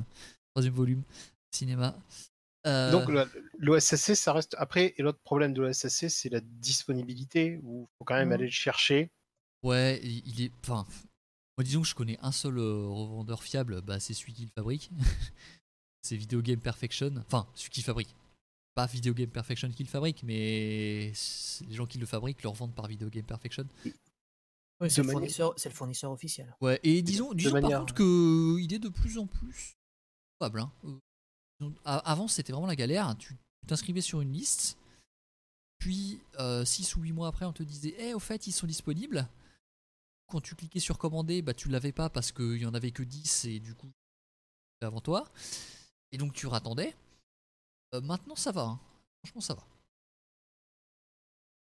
[0.54, 1.02] troisième volume
[1.52, 1.96] cinéma.
[2.64, 3.08] Donc
[3.58, 4.54] l'OSSC, ça reste.
[4.58, 8.34] Après, et l'autre problème de l'OSSC, c'est la disponibilité, où il faut quand même Mhm.
[8.34, 9.10] aller le chercher.
[9.62, 10.52] Ouais, il est.
[10.62, 10.86] Enfin,
[11.58, 14.90] moi disons que je connais un seul revendeur fiable, bah, c'est celui qui le fabrique.
[16.02, 17.12] c'est Video Game Perfection.
[17.26, 18.14] Enfin, celui qui le fabrique.
[18.74, 21.12] Pas Video Game Perfection qui le fabrique, mais
[21.66, 23.66] les gens qui le fabriquent le revendent par Video Game Perfection.
[24.82, 26.54] Oui, c'est le, fournisseur- c'est le fournisseur officiel.
[26.60, 29.76] Ouais, et disons, disons par manière- contre que il est de plus en plus
[30.38, 30.60] probable.
[30.60, 30.72] hein.
[31.62, 33.14] Euh, Avant, c'était vraiment la galère.
[33.18, 34.78] Tu tu t'inscrivais sur une liste,
[35.78, 36.18] puis
[36.64, 39.28] 6 ou 8 mois après, on te disait Eh, au fait, ils sont disponibles.
[40.28, 43.02] Quand tu cliquais sur commander, bah, tu l'avais pas parce qu'il y en avait que
[43.02, 43.90] 10 et du coup,
[44.72, 45.28] c'était avant toi.
[46.12, 46.94] Et donc, tu rattendais.
[47.94, 48.62] Euh, maintenant, ça va.
[48.62, 48.80] hein.
[49.24, 49.62] Franchement, ça va.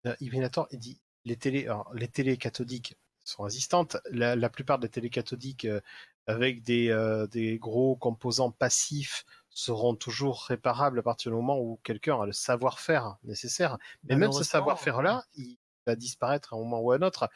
[0.07, 3.97] Euh, Ibrinator, il dit les alors, les télés cathodiques sont résistantes.
[4.11, 5.81] La, la plupart des télés cathodiques euh,
[6.27, 11.81] avec des, euh, des gros composants passifs seront toujours réparables à partir du moment où
[11.83, 13.77] quelqu'un a le savoir-faire nécessaire.
[14.05, 17.29] Mais même ce savoir-faire-là, il va disparaître à un moment ou à un autre.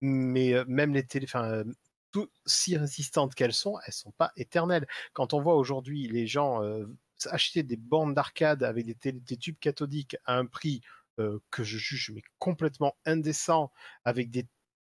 [0.00, 1.64] Mais euh, même les télés, enfin, euh,
[2.12, 4.86] tout- si résistantes qu'elles sont, elles sont pas éternelles.
[5.12, 6.86] Quand on voit aujourd'hui les gens euh,
[7.28, 10.80] acheter des bornes d'arcade avec des, télé- des tubes cathodiques à un prix
[11.18, 13.72] euh, que je juge mais complètement indécent,
[14.04, 14.46] avec des,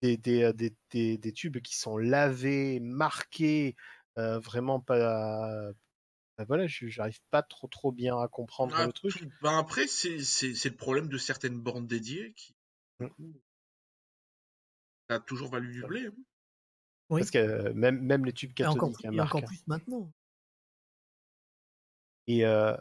[0.01, 3.75] des, des, euh, des, des- des tubes qui sont lavés, marqués,
[4.17, 5.71] euh, vraiment pas.
[6.37, 9.27] bah voilà, je j'arrive pas trop trop bien à comprendre Ah, le truc.
[9.41, 12.55] ben après, c'est c'est- c'est le problème de certaines bornes dédiées qui,
[12.99, 13.07] Mm.
[15.09, 16.07] ça a toujours valu du blé.
[16.07, 16.13] hein.
[17.09, 17.19] Oui.
[17.21, 20.11] Parce que même, même les tubes Et encore, cathodiques hein, et encore plus maintenant.
[22.27, 22.75] Et, euh,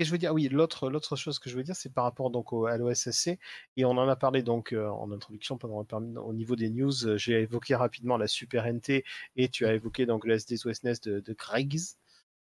[0.00, 2.30] et je veux dire, oui, l'autre l'autre chose que je veux dire, c'est par rapport
[2.30, 3.38] donc au, à l'OSSC,
[3.76, 5.84] et on en a parlé donc euh, en introduction pendant
[6.22, 7.06] au niveau des news.
[7.06, 9.04] euh, J'ai évoqué rapidement la Super NT
[9.36, 11.34] et tu as évoqué donc le SD sous SNES de, de.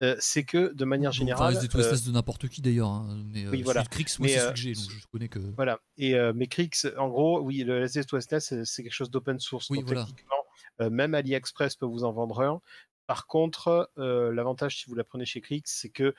[0.02, 2.90] Euh, c'est que de manière générale, Enfin, euh, de n'importe qui d'ailleurs.
[2.90, 3.84] hein, Mais euh, oui, voilà.
[3.84, 5.40] Crix, moi, Mais, c'est celui que j'ai, donc je connais que.
[5.56, 5.80] Voilà.
[5.98, 9.70] Et mais Crix, en gros, oui, le SD sous SNES, c'est- quelque chose d'open source.
[9.70, 10.06] Oui, donc voilà.
[10.06, 12.62] techniquement, même AliExpress peut vous en vendre un.
[13.08, 16.16] Par contre, euh, l'avantage si vous la prenez chez Crix, c'est que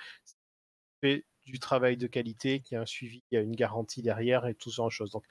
[1.01, 4.03] fait du travail de qualité, qu'il y a un suivi, il y a une garantie
[4.03, 5.11] derrière et tout ce genre de choses.
[5.11, 5.25] Donc,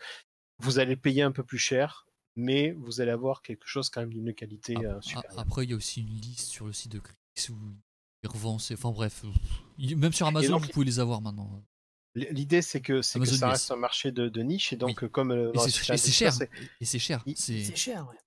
[0.60, 2.06] vous allez payer un peu plus cher,
[2.36, 5.40] mais vous allez avoir quelque chose quand même d'une qualité Ap- euh, a- supérieure.
[5.40, 7.58] Après, il y a aussi une liste sur le site de Crix où
[8.24, 8.62] ils revendent.
[8.62, 9.24] c'est- Enfin bref,
[9.80, 11.64] même sur Amazon, donc- vous pouvez les avoir maintenant.
[12.16, 13.52] L'idée, c'est que, c'est ça US.
[13.54, 15.10] reste un marché de, de niche, et donc Oui.
[15.10, 16.32] comme Et c'est c'est cher.
[16.32, 16.50] c'est-
[16.80, 17.24] Et c'est cher.
[17.36, 18.18] C'est C'est cher, ouais.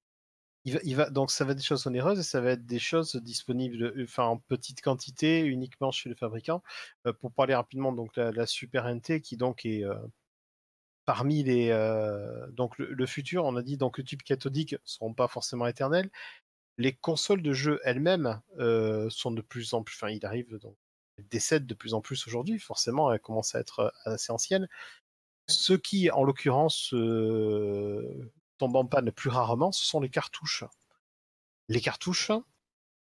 [0.66, 2.66] Il va, il va- donc ça va être des choses onéreuses et ça va être
[2.66, 6.62] des choses disponibles enfin, en petite quantité uniquement chez le fabricant.
[7.06, 9.96] Euh, pour parler rapidement, donc la, la Super NT qui donc est euh,
[11.04, 15.14] parmi les euh, donc le, le futur, on a dit donc le tube cathodique seront
[15.14, 16.10] pas forcément éternels.
[16.78, 18.40] Les consoles de jeux elles-mêmes
[19.10, 20.76] sont de plus en plus, enfin il arrive donc
[21.18, 22.58] elles décèdent de plus en plus aujourd'hui.
[22.58, 24.68] Forcément, elles commencent à être assez anciennes.
[25.48, 30.64] Ce qui, en l'occurrence, euh, tombe en panne plus rarement, ce sont les cartouches.
[31.68, 32.30] Les cartouches,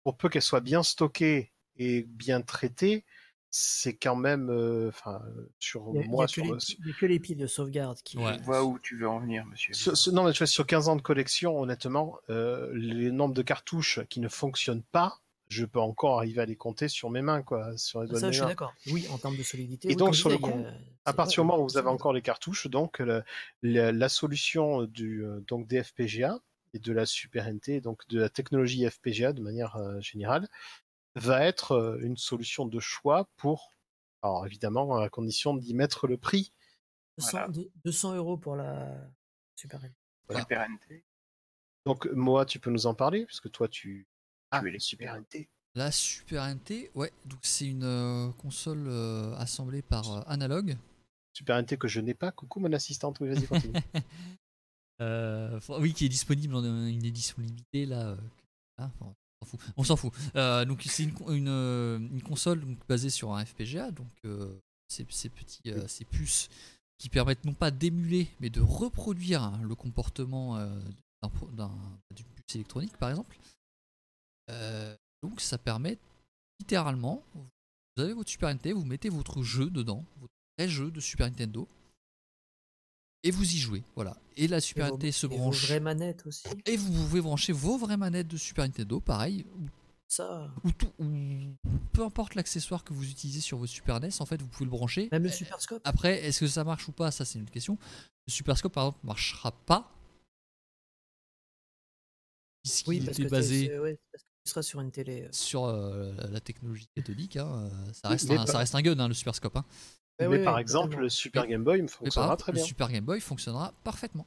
[0.04, 3.04] pour peu qu'elles soient bien stockées et bien traitées,
[3.50, 5.22] c'est quand même, euh, enfin,
[5.58, 6.94] sur Il y a, il y a moi, que sur, les, le- il y a
[6.94, 8.18] que les piles de sauvegarde qui.
[8.18, 8.36] Ouais.
[8.38, 9.72] Je vois où tu veux en venir, monsieur.
[9.72, 13.34] sur- sur- non, mais tu vois, sur 15 ans de collection, honnêtement, euh, les nombres
[13.34, 17.22] de cartouches qui ne fonctionnent pas, je peux encore arriver à les compter sur mes
[17.22, 18.48] mains, quoi, sur les doigts Ça, de je mes suis mains.
[18.48, 18.74] d'accord.
[18.90, 19.88] Oui, en termes de solidité.
[19.88, 22.12] Et oui, donc, sur le coup, a- À partir du moment où vous avez encore
[22.12, 23.22] les cartouches, donc le-
[23.62, 26.38] la, la solution du euh, donc des FPGA
[26.74, 30.48] et de la Super NT, donc de la technologie FPGA de manière euh, générale,
[31.14, 33.72] va être euh, une solution de choix pour,
[34.22, 36.52] alors évidemment à condition d'y mettre le prix.
[37.16, 37.48] 200, Voilà.
[37.48, 39.00] deux- 200 euros pour la
[39.56, 39.94] Super NT.
[40.40, 41.04] Super NT.
[41.86, 44.06] Donc Moa, tu peux nous en parler puisque toi tu
[44.50, 44.80] ah l'expert.
[44.80, 45.48] Super NT.
[45.74, 50.76] La Super NT, ouais, donc c'est une euh, console euh, assemblée par euh, Analog.
[51.34, 52.32] Super NT que je n'ai pas.
[52.32, 53.72] Coucou mon assistante, oui vas-y continue.
[55.00, 58.08] Euh, oui, qui est disponible en une édition limitée là.
[58.08, 58.16] euh,
[58.78, 59.60] ah, enfin, on s'en fout.
[59.76, 60.12] On s'en fout.
[60.34, 64.52] Euh, donc c'est une, une, une console donc, basée sur un FPGA, donc euh,
[64.88, 66.48] ces, ces petits euh, ces puces
[66.98, 70.68] qui permettent non pas d'émuler, mais de reproduire hein, le comportement euh,
[71.22, 71.78] d'un pro- d'un-
[72.12, 73.38] d'une puce électronique, par exemple.
[74.50, 75.98] Euh, donc ça permet
[76.60, 81.00] littéralement, vous avez votre Super Nintendo, vous mettez votre jeu dedans, votre vrai jeu de
[81.00, 81.68] Super Nintendo,
[83.24, 83.82] et vous y jouez.
[83.94, 84.16] Voilà.
[84.36, 85.66] Et la Et Super vos- Nintendo se et vos branche.
[85.66, 86.46] vraies manettes aussi.
[86.66, 89.44] Et vous pouvez brancher vos vraies manettes de Super Nintendo, pareil,
[90.10, 91.06] Ça, ou, tout, ou
[91.92, 94.70] peu importe l'accessoire que vous utilisez sur votre Super NES, en fait, vous pouvez le
[94.70, 95.08] brancher.
[95.12, 95.82] même le Euh, Super Scope.
[95.84, 97.10] Après, est-ce que ça marche ou pas?
[97.10, 97.76] Ça, c'est une autre question.
[98.26, 99.92] Le Super Scope, par exemple, marchera pas.
[102.86, 105.22] Oui, parce était que, basé c'est- ouais, parce seras sur une télé.
[105.22, 105.28] euh.
[105.32, 107.36] sur euh, la- technologie cathodique.
[107.36, 109.56] hein, euh, ça, reste un, pas- ça reste un gun, hein, le Super Scope.
[109.56, 109.64] hein.
[110.20, 112.64] Mais par exemple, le Super Game Boy fonctionnera très le bien.
[112.64, 114.26] Super Game Boy fonctionnera parfaitement.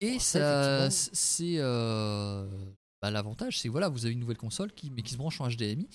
[0.00, 2.46] Et ça, c'est euh,
[3.00, 5.48] bah, l'avantage, c'est voilà, vous avez une nouvelle console qui, mais qui se branche en
[5.48, 5.88] HDMI.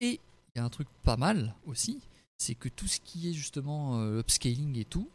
[0.00, 0.20] Et
[0.54, 2.00] il y a un truc pas mal aussi,
[2.38, 5.08] c'est que tout ce qui est justement euh, upscaling et tout,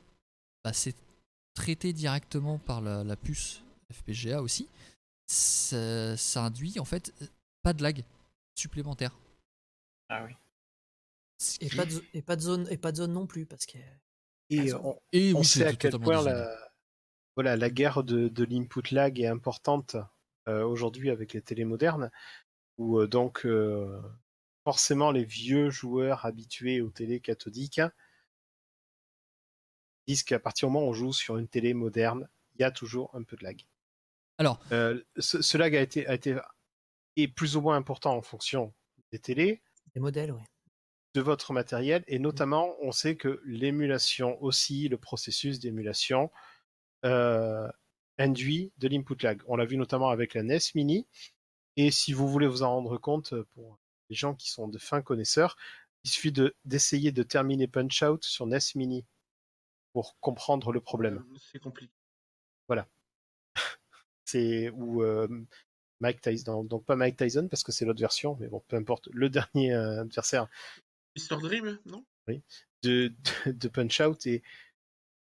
[0.64, 0.96] bah, c'est
[1.54, 3.62] traité directement par la, la puce
[3.94, 4.68] FPGA aussi.
[5.30, 7.14] Ça, ça induit en fait
[7.64, 8.04] pas de lag
[8.56, 9.18] supplémentaire.
[10.10, 10.36] Ah oui.
[11.62, 13.66] Et pas, de, zo- et pas de zone et pas de zone non plus parce
[13.66, 13.78] que
[14.52, 16.56] Et on, et on oui, sait à quel point la,
[17.36, 19.98] voilà, la guerre de, de l'input lag est importante
[20.48, 22.12] euh, aujourd'hui avec les télés modernes,
[22.78, 24.02] où euh, donc euh,
[24.66, 27.82] forcément les vieux joueurs habitués aux télés cathodiques
[30.08, 32.72] disent qu'à partir du moment où on joue sur une télé moderne, il y a
[32.72, 33.66] toujours un peu de lag.
[34.40, 36.36] Alors, Euh, ce, ce lag a été, a été
[37.18, 38.74] est plus ou moins important en fonction
[39.12, 39.62] des télés,
[39.94, 40.42] des modèles, oui.
[41.14, 46.32] de votre matériel et notamment on sait que l'émulation aussi, le processus d'émulation
[47.06, 47.70] euh,
[48.18, 49.42] induit de l'input lag.
[49.48, 51.06] On l'a vu notamment avec la NES Mini
[51.76, 53.78] et si vous voulez vous en rendre compte pour
[54.10, 55.56] les gens qui sont de fins connaisseurs,
[56.06, 59.06] il suffit de- d'essayer de terminer Punch Out sur NES Mini
[59.92, 61.18] pour comprendre le problème.
[61.30, 61.92] Euh, C'est compliqué.
[64.32, 65.28] C'est ou euh,
[66.00, 69.08] Mike Tyson, donc pas Mike Tyson parce que c'est l'autre version, mais bon, peu importe.
[69.12, 70.48] Le dernier euh, adversaire
[71.18, 71.42] Mr.
[71.42, 72.06] Dream, non?
[72.28, 72.42] De,
[72.84, 74.44] de, de Punch Out et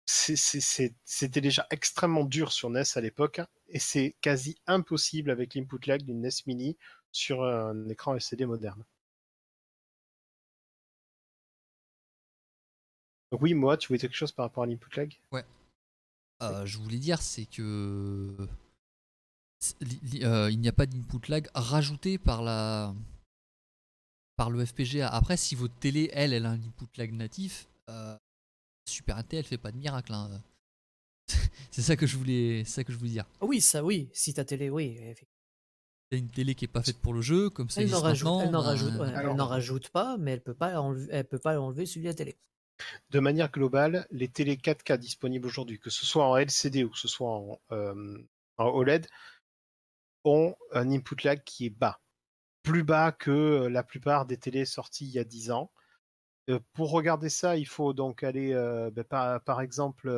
[0.06, 6.02] c'était déjà extrêmement dur sur NES à l'époque et c'est quasi impossible avec l'input lag
[6.02, 6.76] d'une NES Mini
[7.12, 8.84] sur un écran LCD moderne.
[13.30, 15.14] Donc oui, moi, tu voulais quelque chose par rapport à l'input lag?
[16.40, 18.34] Euh, je voulais dire, c'est que
[19.80, 22.94] il n'y a pas d'input lag rajouté par la
[24.36, 25.09] par le FPGA.
[25.09, 28.16] Après, si votre télé, elle, elle a un input lag natif, euh,
[28.89, 30.12] Super NT, elle fait pas de miracle.
[30.14, 30.30] hein.
[31.72, 33.24] c'est ça que je voulais, c'est ça que je voulais dire.
[33.40, 34.97] Ah Oui, ça oui, si ta télé, oui.
[35.01, 35.35] effectivement.
[36.10, 38.28] T'as une télé qui est pas faite pour le jeu, comme ça Elle n'en rajoute,
[38.28, 38.43] maintenant.
[38.44, 41.26] elle n'en rajoute, ouais, elle alors- n'en rajoute pas, mais elle peut pas enlever, elle
[41.26, 42.36] peut pas enlever celui de la télé.
[43.10, 46.98] De manière globale, les télés 4K disponibles aujourd'hui, que ce soit en LCD ou que
[46.98, 48.18] ce soit en, euh,
[48.56, 49.06] en OLED,
[50.28, 52.00] ont un input lag qui est bas.
[52.62, 55.70] Plus bas que euh, la plupart des télés sorties il y a 10 ans.
[56.50, 60.10] Euh, pour regarder ça, il faut donc aller, euh, ben, par, exemple,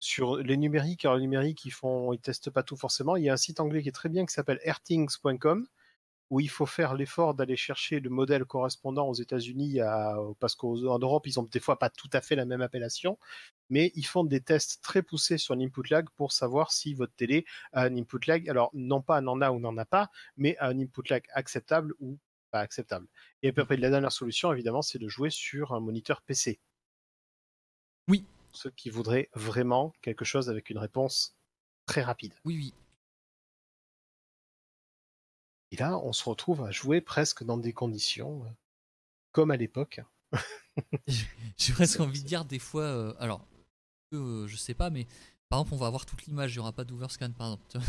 [0.00, 1.04] sur les numériques.
[1.04, 3.16] Alors, les numériques, ils font, ils testent pas tout forcément.
[3.16, 5.66] Il y a un site anglais qui est très bien qui s'appelle airthings.com
[6.30, 9.78] où il faut faire l'effort d'aller chercher le modèle correspondant aux États-Unis,
[10.40, 13.16] parce qu'en Europe, ils ont des fois pas tout à fait la même appellation,
[13.70, 17.44] mais ils font des tests très poussés sur l'input lag pour savoir si votre télé
[17.72, 18.48] a un input lag.
[18.48, 21.94] Alors, non pas n'en a ou n'en a pas, mais a un input lag acceptable
[22.00, 22.18] ou
[22.50, 23.06] pas acceptable.
[23.42, 26.60] Et puis après, la dernière solution, évidemment, c'est de jouer sur un moniteur PC.
[28.08, 28.24] Oui.
[28.52, 31.36] Ceux qui voudraient vraiment quelque chose avec une réponse
[31.86, 32.32] très rapide.
[32.44, 32.74] Oui, oui.
[35.72, 38.48] Et là, on se retrouve à jouer presque dans des conditions euh,
[39.32, 40.00] comme à l'époque.
[41.58, 42.84] J'ai presque envie de dire des fois.
[42.84, 43.46] euh, alors,
[44.12, 45.06] euh, je sais pas, mais
[45.48, 47.86] par exemple, on va avoir toute l'image, il n'y aura pas d'overscan par exemple.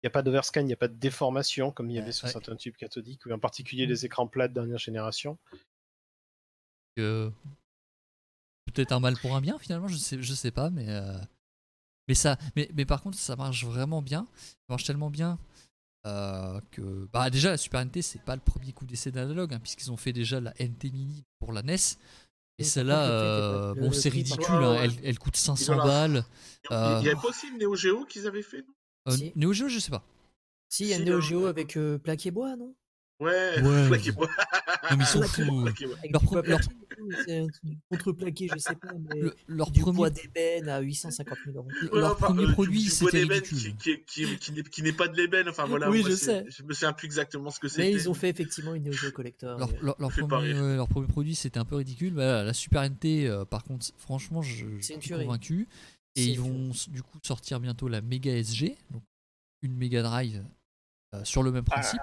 [0.00, 2.06] Il n'y a pas d'overscan, il n'y a pas de déformation comme il y avait
[2.08, 2.32] Ouais, sur ouais.
[2.32, 5.38] certains tubes cathodiques, ou en particulier les écrans plats de dernière génération.
[6.96, 11.16] peut-être un mal pour un bien finalement je sais je sais pas mais euh,
[12.06, 15.38] mais ça mais, mais par contre ça marche vraiment bien ça marche tellement bien
[16.06, 19.60] euh, que bah déjà la Super NT c'est pas le premier coup d'essai d'analogue hein,
[19.60, 21.76] puisqu'ils ont fait déjà la NT Mini pour la NES
[22.58, 24.84] et celle-là euh, bon c'est ridicule hein, Ouais, ouais.
[24.84, 25.84] elle, elle coûte 500 voilà.
[25.84, 26.24] balles
[26.70, 28.74] Il Euh, n'y avait pas aussi une Neo Geo qu'ils avaient fait, non?
[29.08, 29.32] Euh, Si.
[29.36, 30.04] Neo Geo je sais pas.
[30.68, 32.74] Si, il y a Si, Neo euh, Geo avec euh, plaqué bois, non?
[33.20, 33.88] Ouais, Ouais.
[33.88, 34.28] plaqué bois.
[34.90, 35.66] non mais ils sont fous.
[35.66, 36.60] Avec Leur pro- leur-
[37.90, 41.68] contreplaqué, je sais pas, mais Le- leur du premier bois d'ébène à 850 000 euros.
[41.92, 44.92] Ouais, leur enfin, premier euh, du- produit c'était d'ébène ridicule qui, qui, qui, qui n'est-
[44.92, 45.48] pas de l'ébène.
[45.48, 46.44] Enfin voilà, Oui, moi, je sais.
[46.48, 47.82] Je me souviens plus exactement ce que c'était.
[47.82, 49.58] Mais ils ont fait effectivement une Neo Geo Collector.
[49.58, 52.14] leur, leur- premier, leur premier produit c'était un peu ridicule.
[52.14, 55.24] Bah, la Super NT, euh, par contre, franchement, je, suis tuerie.
[55.24, 55.68] convaincu.
[56.16, 59.02] Et ils vont du coup sortir bientôt la Mega SG, donc
[59.62, 60.44] une Mega Drive
[61.14, 62.00] euh, sur le même principe.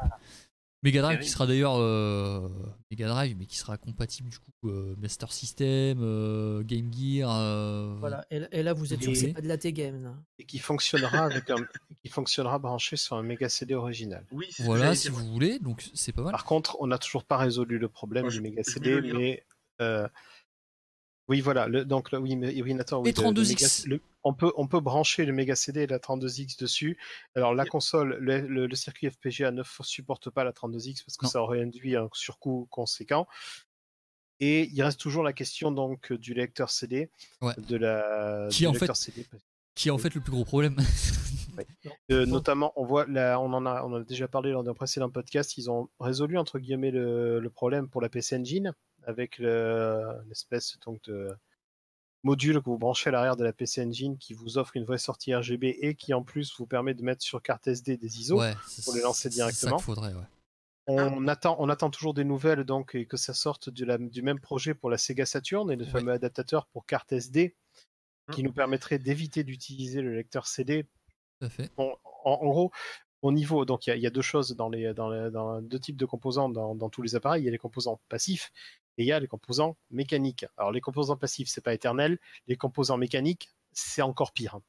[0.85, 2.47] Mega Drive qui sera d'ailleurs euh,
[2.91, 7.29] Mega Drive, mais qui sera compatible du coup euh, Master System, euh, Game Gear.
[7.29, 9.57] euh, Voilà, et, là- et là vous êtes sûr que Et- c'est pas de la
[9.57, 10.03] T-Game.
[10.03, 10.13] là.
[10.39, 11.55] Et qui fonctionnera avec un,
[12.03, 14.23] qui fonctionnera branché sur un méga CD original.
[14.31, 16.31] Oui, Voilà, si vous voulez, donc c'est pas mal.
[16.31, 19.43] Par contre, on n'a toujours pas résolu le problème Moi, du je CD, mais
[19.81, 20.07] euh,
[21.27, 21.67] oui, voilà.
[21.67, 23.85] Le, donc le- oui, mais, oui, Nathan, oui, Et le- le 32X.
[23.85, 26.97] méga- le- on peut on peut brancher le méga CD et la 32X dessus.
[27.35, 31.29] Alors la console, le, circuit FPGA ne supporte pas la 32X parce que Non.
[31.31, 33.27] ça aurait induit un surcoût conséquent.
[34.41, 37.09] Et il reste toujours la question donc du lecteur CD,
[37.41, 37.53] Ouais.
[37.57, 39.27] de la Qui, du en lecteur fait, CD.
[39.75, 40.75] Qui est en fait le plus gros problème.
[42.11, 44.73] Euh, notamment, on voit, là, on en a, on en a déjà parlé lors d'un
[44.73, 45.57] précédent podcast.
[45.57, 48.73] Ils ont résolu entre guillemets le, le problème pour la PC Engine
[49.05, 51.29] avec le- l'espèce donc de
[52.23, 54.97] module que vous branchez à l'arrière de la PC Engine qui vous offre une vraie
[54.97, 58.39] sortie RGB et qui en plus vous permet de mettre sur carte SD des ISO.
[58.39, 58.53] ouais,
[58.83, 59.77] pour les lancer ça directement.
[59.79, 60.23] faudrait, ouais.
[60.87, 64.21] On attend, on attend toujours des nouvelles donc et que ça sorte de la- du
[64.21, 65.89] même projet pour la Sega Saturn et le Ouais.
[65.91, 67.55] fameux adaptateur pour carte SD
[68.31, 68.47] qui Hum.
[68.47, 70.83] nous permettrait d'éviter d'utiliser le lecteur CD
[71.39, 71.71] Tout à fait.
[71.75, 72.71] Bon, en, en gros,
[73.23, 75.31] au niveau, donc il y a- il y, a deux choses dans les, dans les-
[75.31, 77.41] dans deux types de composants dans, dans tous les appareils.
[77.41, 78.51] Il y a les composants passifs
[78.97, 80.45] et il y a les composants mécaniques.
[80.57, 82.19] Alors les composants passifs, c'est pas éternel.
[82.47, 84.59] Les composants mécaniques, c'est encore pire.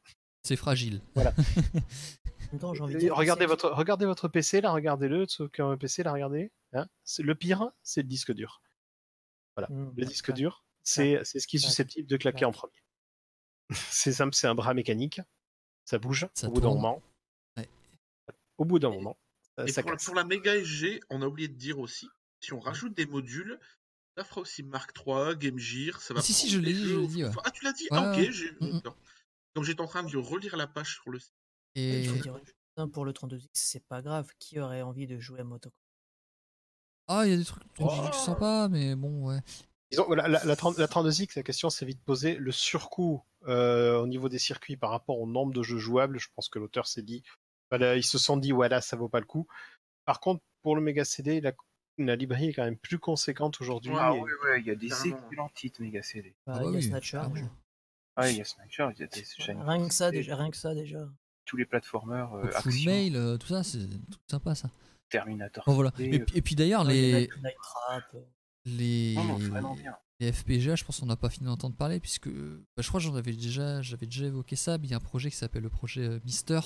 [0.43, 1.01] C'est fragile.
[2.63, 5.27] Envie de dire, regardez votre, regardez votre PC là, regardez-le.
[5.27, 6.53] Ceux qui ont un PC là, regardez.
[6.73, 6.87] Hein.
[7.05, 8.63] C'est- le pire, c'est le disque dur.
[9.59, 12.83] Mmh, Le disque dur, c'est c'est ce qui est susceptible de claquer en premier.
[13.91, 15.21] c'est simple, c'est un bras mécanique.
[15.87, 17.03] Ça bouge Ça au bout d'un moment.
[17.57, 17.69] Ouais.
[18.59, 19.17] Au bout d'un moment,
[19.59, 20.05] euh, Et ça pour, casse.
[20.05, 22.09] pour la Mega SG, on a oublié de dire aussi,
[22.41, 23.59] si on rajoute des modules,
[24.17, 26.21] Ça fera aussi Mark III, Game Gear, ça va.
[26.21, 27.31] Ah, si, si, je l'ai dit, je l'ai dit, ouais.
[27.45, 28.17] Ah, tu l'as dit Ouais, Ah, ok.
[28.17, 28.33] ouais.
[28.33, 28.83] j'ai- Mm, mm.
[29.55, 31.33] Donc j'étais en train de relire la page sur le site.
[31.75, 34.31] Et Il faut dire une chose, pour le 32X, c'est pas grave.
[34.39, 35.73] Qui aurait envie de jouer à Motocross
[37.09, 38.13] ah, il y a des trucs Oh.
[38.13, 39.39] sympas, mais bon, ouais.
[39.93, 42.35] Disons, la, la, la 30 la 32X, la question s'est vite posée.
[42.35, 46.29] Le surcoût euh, au niveau des circuits par rapport au nombre de jeux jouables, je
[46.35, 47.23] pense que l'auteur s'est dit,
[47.71, 49.47] voilà, ils se sont dit, voilà, ça vaut pas le coup.
[50.05, 51.53] Par contre, pour le Mega CD, la,
[51.99, 53.93] la librairie est quand même plus conséquente aujourd'hui.
[53.97, 55.17] Ah et- ouais, ouais, il y a des Carrément.
[55.19, 56.35] excellents titres Mega CD.
[56.47, 57.23] Bah, Ah Il y a oui, Snatcher.
[58.17, 60.37] Ah, il y a Snatcher, il y a des Shining Rien que ça, déjà.
[60.37, 61.07] Rien que ça, déjà.
[61.45, 63.79] tous les platformers, euh, Full action, mail, euh, tout ça, c'est
[64.29, 64.69] sympas, ça.
[65.11, 65.63] Terminator.
[65.67, 65.93] Bon, voilà.
[65.99, 68.05] Et, Et, puis- et puis d'ailleurs, les, Night- Night Trap.
[68.15, 68.19] euh,
[68.65, 69.97] les, Non, non, vraiment bien.
[70.19, 73.07] les FPGA, je pense qu'on n'a pas fini d'entendre parler, puisque bah, je crois que
[73.07, 75.63] j'en avais déjà, j'avais déjà évoqué ça, mais il y a un projet qui s'appelle
[75.63, 76.59] le projet euh, Mister,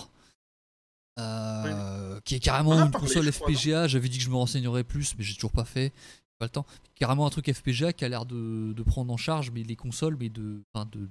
[1.26, 3.88] euh, qui est carrément une parlé, console je FPGA.
[3.88, 5.92] J'avais dit que je me renseignerais plus, mais j'ai toujours pas fait.
[6.38, 6.66] Pas le temps.
[6.94, 10.16] Carrément un truc FPGA qui a l'air de, de prendre en charge mais les consoles,
[10.18, 11.09] mais de, enfin de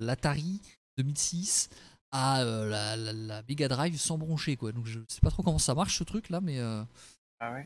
[0.00, 0.60] l'Atari
[0.98, 1.68] 2006
[2.12, 4.72] à euh, la, la, la Mega Drive sans broncher quoi.
[4.72, 6.82] Donc je sais pas trop comment ça marche ce truc là, mais euh,
[7.40, 7.64] Ah ouais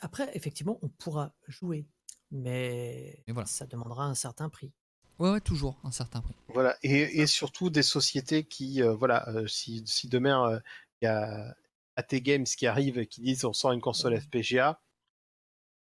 [0.00, 1.86] Après, effectivement, on pourra jouer.
[2.32, 3.46] Mais Et voilà.
[3.46, 4.72] ça demandera un certain prix.
[5.20, 6.34] Ouais ouais toujours un certain prix.
[6.48, 10.60] Voilà, et, et surtout des sociétés qui, euh, voilà, euh, si, si demain euh,
[11.00, 11.54] il y a
[11.96, 14.80] AT Games qui arrive et qui disent on sort une console FPGA,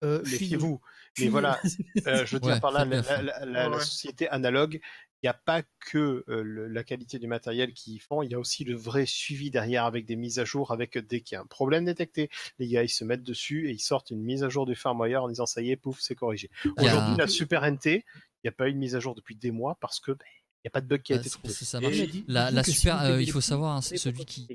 [0.03, 0.81] Euh, méfiez-vous.
[1.19, 1.59] Mais voilà,
[2.07, 3.21] euh, je veux dire Ouais, par là, la, hein.
[3.45, 4.79] la- la société analogue,
[5.21, 8.33] il n'y a pas que euh, le- la qualité du matériel qu'ils font, il y
[8.33, 11.37] a aussi le vrai suivi derrière avec des mises à jour, avec dès qu'il y
[11.37, 14.43] a un problème détecté, les gars ils se mettent dessus et ils sortent une mise
[14.43, 16.49] à jour du firmware en disant ça y est, pouf, c'est corrigé.
[16.77, 18.03] Aujourd'hui, la Super NT,
[18.45, 20.67] n'y a pas eu de mise à jour depuis des mois parce que ben, il
[20.67, 21.53] n'y a pas de bug qui a Ah, été trouvé.
[21.53, 21.95] ça marche.
[21.95, 24.47] dit- La, si super, euh, il faut savoir, hein, c'est celui qui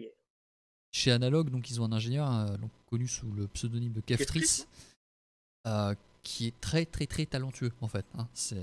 [0.93, 4.65] chez Analog, donc ils ont un ingénieur euh, donc, connu sous le pseudonyme de Keftris,
[5.67, 8.07] euh, qui est très très très talentueux en fait.
[8.15, 8.29] hein.
[8.33, 8.57] C'est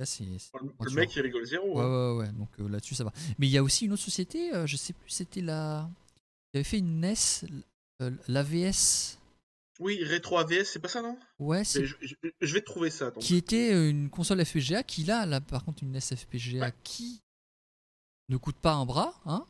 [0.00, 1.78] Le, Ouais, mec, il rigole zéro.
[1.78, 2.12] Ouais, hein.
[2.12, 2.32] ouais, ouais.
[2.32, 3.12] Donc euh, là-dessus, ça va.
[3.38, 5.88] Mais il y a aussi une autre société, euh, je sais plus, c'était la.
[6.52, 7.14] Il avait fait une NES,
[8.02, 9.18] euh, l'AVS.
[9.80, 11.18] Oui, rétro AVS, c'est pas ça, non?
[11.38, 13.10] Ouais, c'est- Mais je, je- je vais te trouver ça.
[13.10, 13.22] donc.
[13.22, 16.74] qui était euh, une console FPGA qui, là, là par contre, une NES FPGA Ouais.
[16.84, 17.22] qui
[18.28, 19.46] ne coûte pas un bras, hein.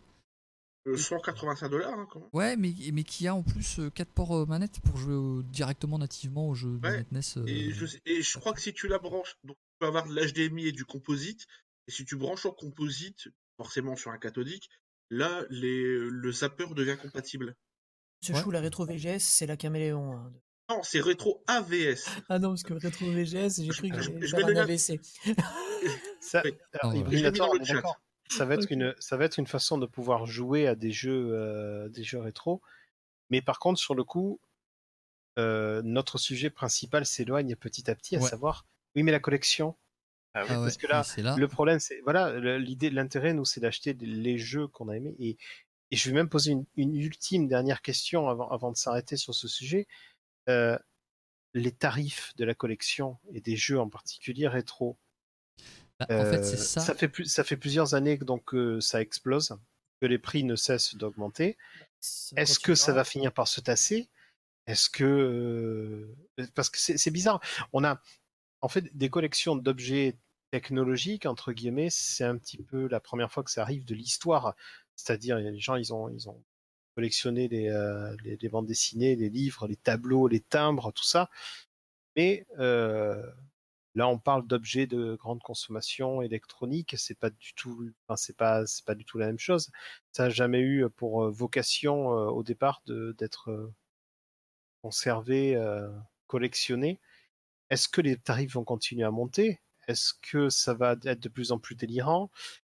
[0.88, 2.28] Euh, 185 dollars, hein, quand même.
[2.32, 5.96] Ouais, mais, mais qui a en plus 4 ports euh, manettes pour jouer euh, directement
[5.98, 7.20] nativement au jeu Ouais, manette NES.
[7.38, 9.86] euh, Et je, sais- et je crois que si tu la branches, donc tu peux
[9.86, 11.46] avoir de l'HDMI et du composite.
[11.86, 14.70] Et si tu branches en composite, forcément sur un cathodique,
[15.10, 17.54] là, les, le zapper devient compatible.
[18.22, 18.40] Ce Ouais.
[18.40, 20.12] chou, la rétro VGS, c'est la caméléon.
[20.16, 20.32] hein.
[20.70, 22.08] Non, c'est rétro AVS.
[22.28, 24.62] Ah non, parce que rétro VGS, j'ai cru que je- j'allais je faire vais un
[24.62, 25.00] AVC.
[26.20, 26.42] Ça,
[26.80, 26.94] alors.
[27.10, 27.26] Je
[27.76, 27.96] attends.
[28.30, 31.30] Ça va être une, ça va être une façon de pouvoir jouer à des jeux,
[31.32, 32.62] euh, des jeux rétro.
[33.28, 34.40] Mais par contre, sur le coup,
[35.38, 38.28] euh, notre sujet principal s'éloigne petit à petit, à Ouais.
[38.30, 39.76] savoir, oui, mais la collection.
[40.34, 40.46] Ah oui.
[40.50, 41.36] ah ouais, parce que là, là.
[41.36, 45.14] Le problème, c'est, voilà, l'idée, l'intérêt, nous, c'est d'acheter les jeux qu'on a aimés.
[45.18, 45.36] Et,
[45.92, 49.34] et je vais même poser une, une ultime dernière question avant, avant de s'arrêter sur
[49.34, 49.86] ce sujet.
[50.48, 50.76] Euh,
[51.54, 54.96] les tarifs de la collection et des jeux en particulier rétro.
[56.00, 56.94] Bah, en fait, c'est Euh, ça.
[56.94, 59.56] fait, plus, ça fait plusieurs années que donc euh, ça explose,
[60.00, 61.58] que les prix ne cessent d'augmenter.
[62.36, 64.08] Est-ce que ça va finir par se tasser?
[64.66, 66.08] Est-ce que
[66.54, 67.40] parce que c'est c'est bizarre,
[67.72, 68.00] on a
[68.62, 70.16] en fait des collections d'objets
[70.52, 74.54] technologiques entre guillemets, c'est un petit peu la première fois que ça arrive de l'histoire.
[74.96, 76.42] C'est-à-dire, les gens, ils ont ils ont
[76.94, 81.30] collectionné les, euh, les, bandes dessinées, les livres, les tableaux, les timbres, tout ça.
[82.16, 83.22] Mais euh,
[83.94, 86.94] là, on parle d'objets de grande consommation électronique.
[86.98, 89.70] C'est pas du tout, c'est pas, c'est pas du tout la même chose.
[90.12, 93.72] Ça n'a jamais eu pour euh, vocation au départ d'être
[94.82, 95.56] conservé,
[96.26, 97.00] collectionné.
[97.70, 99.60] Est-ce que les tarifs vont continuer à monter?
[99.88, 102.30] Est-ce que ça va être de plus en plus délirant?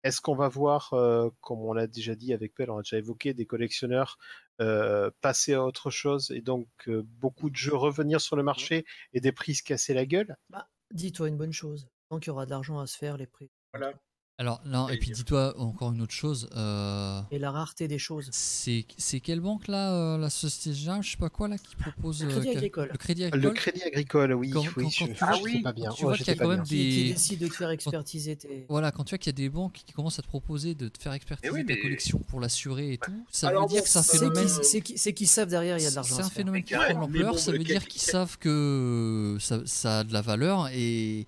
[0.09, 2.97] Est-ce qu'on va voir, euh, comme on l'a déjà dit avec Pell, on a déjà
[2.97, 4.17] évoqué, des collectionneurs
[4.59, 8.87] euh, passer à autre chose et donc euh, beaucoup de jeux revenir sur le marché
[9.13, 10.39] et des prix se casser la gueule?
[10.49, 11.91] Bah, dis-toi une bonne chose.
[12.09, 13.51] Tant qu'il y aura de l'argent à se faire, les prix.
[13.75, 13.93] Voilà.
[14.41, 16.49] Alors, non, et puis dis-toi encore une autre chose.
[16.57, 18.29] euh, Et la rareté des choses.
[18.31, 21.75] c'est c'est quelle banque là euh, La Société Générale, je sais pas quoi là, qui
[21.75, 22.23] propose.
[22.23, 22.89] Le Crédit euh, Agricole.
[22.93, 23.55] Le Crédit Le Agricole.
[23.55, 25.91] crédit agricole, oui, Quand- oui, quand- je, quand tu je vois- j'étais pas bien.
[25.91, 26.65] tu vois qu'il y a quand même bien.
[26.67, 28.65] Qui, qui des- décide de te faire expertiser tes.
[28.69, 30.87] Voilà, quand tu vois qu'il y a des banques qui commencent à te proposer de
[30.89, 33.79] te faire expertiser oui, ta mais- collection pour l'assurer et tout, ça Alors veut dire
[33.79, 34.47] bon, que c'est un phénomène.
[34.47, 36.15] qu'ils c'est qu'ils- savent derrière, il y a de l'argent.
[36.15, 40.13] C'est un phénomène qui prend l'ampleur, ça veut dire qu'ils savent que ça, a de
[40.13, 41.27] la valeur et,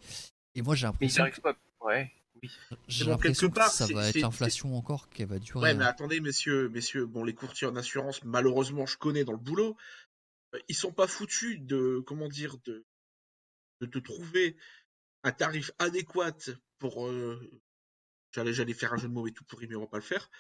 [0.55, 1.57] et moi j'ai Mais ils l'impression n'arrivent pas.
[1.85, 2.09] Ouais,
[2.43, 2.51] oui.
[2.89, 5.61] j'ai bon, l'impression part, ça va être l'inflation encore qui va durer.
[5.61, 5.89] Ouais, mais hein.
[5.89, 9.77] attendez, messieurs, messieurs, bon, les courtiers en assurance, malheureusement, je connais dans le boulot,
[10.55, 12.85] euh, ils sont pas foutus de, comment dire, de,
[13.81, 14.57] de te trouver
[15.23, 16.37] un tarif adéquat
[16.79, 17.07] pour.
[17.07, 17.51] euh,
[18.33, 20.05] J'allais, j'allais faire un jeu de mots et tout pourri, mais on va pas le
[20.05, 20.31] faire.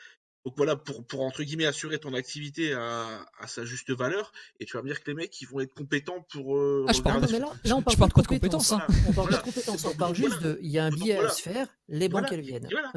[0.47, 4.65] Donc voilà, pour, pour entre guillemets assurer ton activité à, à sa juste valeur, et
[4.65, 6.57] tu vas me dire que les mecs ils vont être compétents pour.
[6.57, 8.87] euh, Ah, je parle regarder mais sur- là, là, on parle pas de compétences, hein.
[8.89, 9.37] On parle Voilà.
[9.37, 10.55] pas de compétences, on Donc, parle juste voilà.
[10.55, 10.59] de.
[10.63, 11.29] Il y a un billet voilà.
[11.31, 12.37] à se faire, les banques Voilà.
[12.39, 12.69] elles viennent.
[12.71, 12.93] Voilà,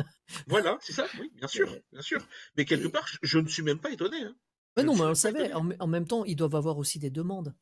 [0.48, 2.26] voilà, c'est ça, oui, bien sûr, Et- bien sûr.
[2.56, 4.22] Mais quelque et- part, je, je ne suis même pas étonné.
[4.24, 4.36] Hein.
[4.78, 5.52] Mais Je non, mais on le savait.
[5.54, 7.54] En, en même temps, ils doivent avoir aussi des demandes.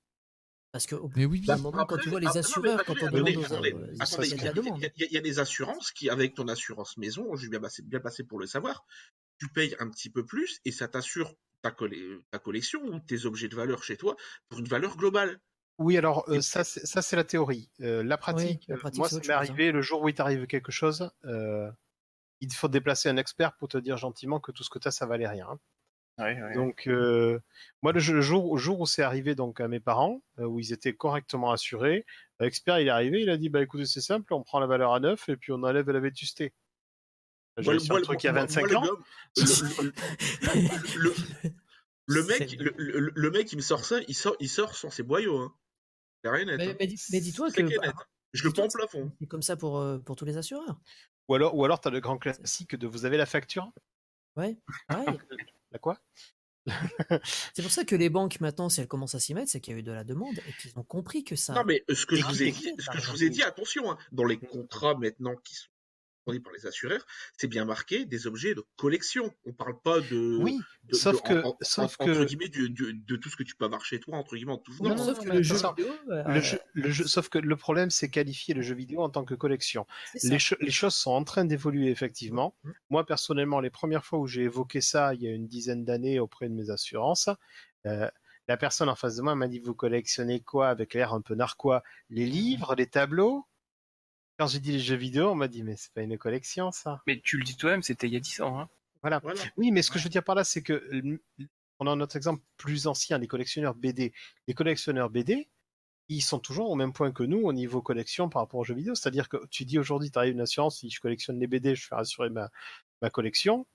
[0.72, 2.40] Parce que au bout Mais oui, d'un moment, quand tu vois ah, les non, mais
[2.40, 5.40] assureurs, quand on attendez, demande aux attendez, euh, attendez, il y a il y des
[5.40, 8.86] assurances qui, avec ton assurance maison, je suis bien passé, bien passé pour le savoir,
[9.42, 13.26] tu payes un petit peu plus et ça t'assure ta, colle- ta collection ou tes
[13.26, 14.16] objets de valeur chez toi
[14.50, 15.40] pour une valeur globale.
[15.80, 17.72] Oui, alors euh, ça, c'est- ça c'est la théorie.
[17.82, 19.38] Euh, la pratique, la euh, pratique, moi, c'est ça m'est hein.
[19.38, 21.10] arrivé le jour où il t'arrive quelque chose.
[21.26, 21.72] euh,
[22.40, 24.92] il faut déplacer un expert pour te dire gentiment que tout ce que tu as,
[24.92, 25.60] ça valait rien.
[26.20, 26.54] Ouais, ouais.
[26.54, 27.40] Donc, euh,
[27.82, 31.52] moi, le, jour, où c'est arrivé donc à mes parents, euh, où ils étaient correctement
[31.52, 32.06] assurés,
[32.40, 34.94] l'expert il est arrivé, il a dit bah écoutez, c'est simple, on prend la valeur
[34.94, 36.54] à neuf et puis on enlève la vétusté.
[37.58, 38.98] J'ai moi, un truc il y a moi, 25 moi, ans.
[42.06, 44.90] le mec, le, le- le mec, il me sort ça, il sort, il sort sans
[44.90, 45.38] ses boyaux.
[45.38, 45.54] Hein.
[46.24, 46.58] C'est rien net.
[46.58, 46.76] Mais, hein.
[46.80, 47.96] mais dis- mais dis-toi C'est que bah, net.
[48.34, 49.12] Je le prends plafond.
[49.20, 50.80] c'est comme ça pour, euh, pour tous les assureurs.
[51.28, 53.70] Ou alors, ou alors tu as le grand classique de vous avez la facture
[54.38, 54.58] Ouais,
[54.88, 55.20] pareil.
[55.72, 55.98] La quoi?
[57.54, 59.74] C'est pour ça que les banques maintenant, si elles commencent à s'y mettre, c'est qu'il
[59.74, 61.54] y a eu de la demande et qu'ils ont compris que ça.
[61.54, 63.42] Non, mais euh, ce que je vous ai dit, ce que je vous ai dit,
[63.44, 65.68] attention, hein, dans les contrats maintenant qui sont
[66.24, 67.06] fournis par les assureurs,
[67.38, 69.34] c'est bien marqué des objets de collection.
[69.46, 70.38] On parle pas de.
[70.42, 73.16] Oui, de- sauf de- que- en- en- sauf en- que- entre guillemets, du- du- de
[73.16, 75.30] tout ce que tu peux avoir chez toi, entre guillemets, en tout Non, sauf que
[75.30, 78.62] le jeu vidéo, euh, le jeu, le jeu, sauf que le problème, c'est qualifier le
[78.62, 79.86] jeu vidéo en tant que collection.
[80.24, 82.56] Les, cho- les choses sont en train d'évoluer effectivement.
[82.64, 82.74] Mhm.
[82.90, 86.20] Moi personnellement, les premières fois où j'ai évoqué ça, il y a une dizaine d'années
[86.20, 87.30] auprès de mes assurances,
[87.86, 88.10] euh,
[88.48, 91.36] la personne en face de moi m'a dit vous collectionnez quoi avec l'air un peu
[91.36, 91.84] narquois?
[92.10, 93.46] Les livres, les tableaux?
[94.42, 97.04] Quand j'ai dit les jeux vidéo, on m'a dit mais c'est pas une collection ça.
[97.06, 98.60] Mais tu le dis toi-même, c'était il y a 10 ans.
[98.60, 98.70] Hein.
[99.04, 99.22] Voilà.
[99.56, 101.22] Oui, mais ce que je veux dire par là, c'est que euh,
[101.78, 104.14] on a notre exemple plus ancien, les collectionneurs BD.
[104.48, 105.48] Les collectionneurs BD,
[106.10, 108.74] ils sont toujours au même point que nous au niveau collection par rapport aux jeux
[108.74, 108.96] vidéo.
[108.96, 111.86] C'est-à-dire que tu dis aujourd'hui, tu arrives une assurance, si je collectionne les BD, je
[111.86, 112.50] fais assurer ma,
[113.04, 113.68] ma collection.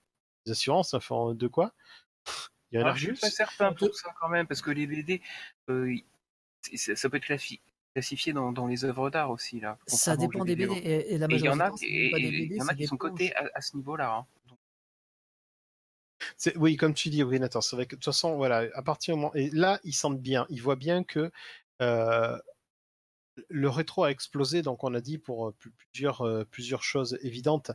[0.47, 1.74] Les assurances, ça fait en- de quoi?
[2.72, 3.20] Il y en a Ah, je suis juste.
[3.22, 5.22] pas certain pour ça quand même, parce que les BD,
[5.68, 5.94] euh,
[6.74, 7.60] ça peut être classi-
[7.97, 9.78] classifié dans, dans les œuvres d'art aussi là.
[9.86, 10.55] Ça dépend des.
[10.55, 12.18] BD et, et la Et il y en majorité a, du temps, c'est et- pas
[12.18, 14.16] des et BD, il y en a c'est qui sont cotés à, à ce niveau-là.
[14.18, 14.27] hein.
[16.56, 19.20] Oui, comme tu dis, Brinator, c'est vrai que de toute façon, voilà, à partir du
[19.20, 19.35] moment.
[19.35, 21.31] Et là, ils sentent bien, ils voient bien que
[21.81, 22.39] euh,
[23.48, 25.55] le rétro a explosé, donc on a dit pour euh,
[25.93, 27.70] plusieurs, euh, plusieurs choses évidentes.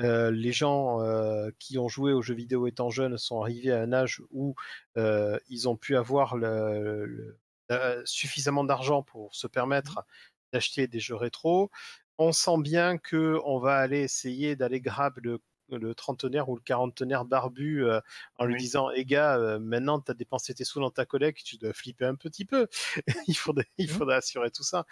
[0.00, 3.80] Euh, les gens euh, qui ont joué aux jeux vidéo étant jeunes sont arrivés à
[3.82, 4.54] un âge où
[4.96, 7.38] euh, ils ont pu avoir le, le-
[7.70, 10.04] euh, suffisamment d'argent pour se permettre
[10.52, 11.70] d'acheter des jeux rétro.
[12.18, 15.40] On sent bien que on va aller essayer d'aller grab le,
[15.70, 18.00] le trentenaire ou le quarantenaire barbu euh,
[18.36, 18.60] en lui Oui.
[18.60, 21.72] disant "Eh gars, euh, maintenant tu as dépensé tes sous dans ta collecte, tu dois
[21.72, 22.66] flipper un petit peu.
[23.28, 23.96] il faudrait, il Mhm.
[23.98, 24.86] faudrait assurer tout ça."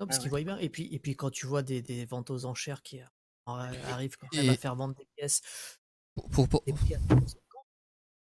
[0.00, 0.44] Non, parce Ah qu'ils ouais.
[0.44, 0.58] voient bien.
[0.58, 3.00] Et puis, et puis quand tu vois des, des ventes aux enchères qui
[3.46, 5.78] arrivent quand Et- même à faire vendre des pièces,
[6.14, 7.38] Pour, pour- pour- des prix à 50, ils sont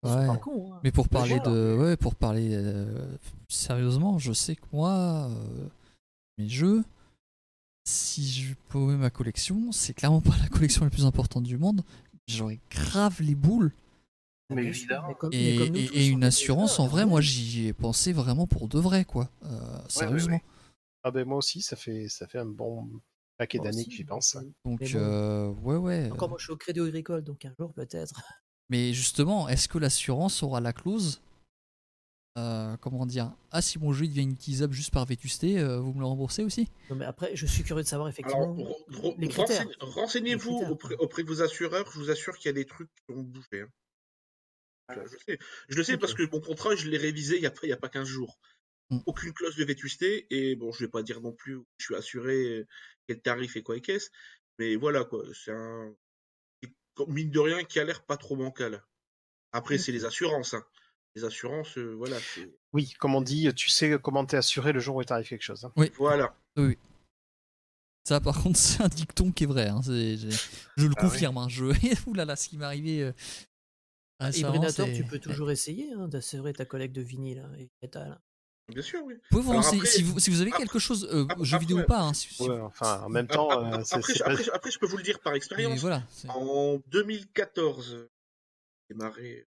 [0.03, 0.27] Ouais.
[0.27, 0.81] pas cons, hein.
[0.83, 1.51] Mais pour parler voilà.
[1.51, 3.07] de, ouais, pour parler euh,
[3.49, 5.69] sérieusement, je sais que moi, euh,
[6.39, 6.83] mes jeux,
[7.85, 11.83] si je pouvais ma collection, c'est clairement pas la collection la plus importante du monde.
[12.29, 13.73] J'aurais grave les boules.
[14.51, 15.17] Mais évidemment.
[15.33, 19.31] Et, et- une assurance, en vrai, moi, j'y ai pensé vraiment pour de vrai, quoi.
[19.45, 20.41] Euh, sérieusement.
[21.05, 22.89] Ah ben moi aussi, ça fait, ça fait un bon
[23.39, 24.37] paquet d'années que j'y pense.
[24.37, 24.99] mais- Donc, bon.
[24.99, 26.11] euh, ouais, ouais.
[26.13, 28.21] Encore moi, je suis au Crédit Agricole, donc un jour peut-être.
[28.73, 31.21] Mais justement, est-ce que l'assurance aura la clause
[32.39, 36.01] euh, Comment dire Ah, si mon jeu devient inutilisable juste par vétusté, euh, vous me
[36.01, 36.69] le remboursez aussi?
[36.89, 39.67] Non, mais après, je suis curieux de savoir effectivement Alors, les critères.
[39.81, 41.85] renseignez-vous auprès, de vos assureurs.
[41.93, 43.61] Je vous assure qu'il y a des trucs qui ont bougé.
[43.61, 43.69] hein.
[44.89, 45.39] Je, sais,
[45.69, 47.69] je le sais parce que mon contrat, je l'ai révisé il n'y a, pas- il
[47.69, 48.39] y a pas 15 jours.
[48.89, 49.01] Mm.
[49.05, 50.27] Aucune clause de vétusté.
[50.31, 52.67] Et bon, je vais pas dire non plus où je suis assuré, euh,
[53.07, 54.09] quel tarif et quoi et qu'est-ce.
[54.59, 55.25] Mais voilà, quoi.
[55.35, 55.95] C'est un.
[57.09, 58.83] Mine de rien, qui a l'air pas trop bancal.
[59.53, 60.55] Après, c'est les assurances.
[60.55, 60.65] hein.
[61.15, 62.19] Les assurances, euh, voilà.
[62.21, 65.29] c'est- Oui, comme on dit, tu sais comment t'es assuré le jour où il t'arrive
[65.29, 65.65] quelque chose.
[65.65, 65.73] hein.
[65.99, 66.35] Voilà.
[68.05, 69.69] Ça, par contre, c'est un dicton qui est vrai.
[69.69, 70.31] hein, c'est- j'ai-
[70.77, 71.11] je le Ah oui.
[71.11, 71.39] confirme.
[71.39, 71.65] hein, je...
[72.09, 73.03] Oulala, ce qui m'est arrivé.
[73.03, 73.13] euh,
[74.71, 78.21] c'est- tu peux toujours essayer hein, d'assurer ta collecte de vinyle hein, et métal.
[78.69, 79.15] Bien sûr, oui.
[79.15, 81.27] Vous pouvez vous Alors renseigner, après- si, vous, si vous avez après- quelque chose, euh,
[81.29, 82.01] après- jeu vidéo ou pas.
[82.01, 84.79] hein, si- si- Ouais, enfin, en même temps, euh, après, je- pas- après, après, je
[84.79, 85.81] peux vous le dire par expérience.
[85.81, 86.03] voilà.
[86.29, 88.09] En 2014,
[88.89, 89.47] j'ai démarré.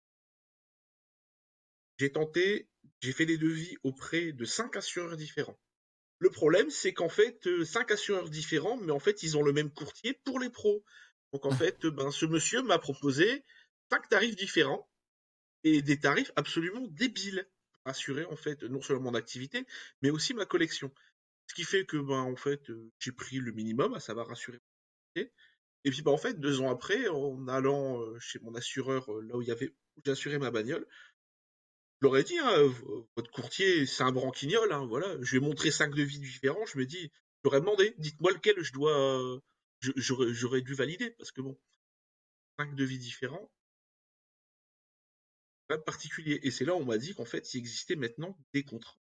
[1.97, 2.67] J'ai tenté,
[3.01, 5.57] j'ai fait des devis auprès de cinq assureurs différents.
[6.19, 9.53] Le problème, c'est qu'en fait, euh, cinq assureurs différents, mais en fait, ils ont le
[9.53, 10.83] même courtier pour les pros.
[11.33, 13.43] Donc en fait, ben, ce monsieur m'a proposé
[13.89, 14.89] cinq tarifs différents
[15.63, 17.47] et des tarifs absolument débiles
[17.85, 19.65] assurer en fait non seulement mon activité,
[20.01, 20.91] mais aussi ma collection.
[21.47, 24.59] Ce qui fait que ben en fait, euh, j'ai pris le minimum, ça va rassurer.
[25.15, 29.21] Et puis ben, en fait, deux ans après, en allant euh, chez mon assureur, euh,
[29.21, 29.73] là où il y avait,
[30.07, 30.85] assuré ma bagnole,
[32.01, 32.51] je leur ai dit, hein,
[33.15, 35.15] votre courtier, c'est un branquignol, hein, voilà.
[35.21, 37.11] Je lui ai montré cinq devis différents, je me dis,
[37.43, 39.41] j'aurais demandé, dites-moi lequel je dois,
[39.79, 41.57] j'aurais dû valider, parce que bon,
[42.59, 43.49] cinq devis différents,
[45.69, 46.39] même particulier.
[46.43, 48.97] Et c'est là où on m'a dit qu'en fait, il existait maintenant des contrats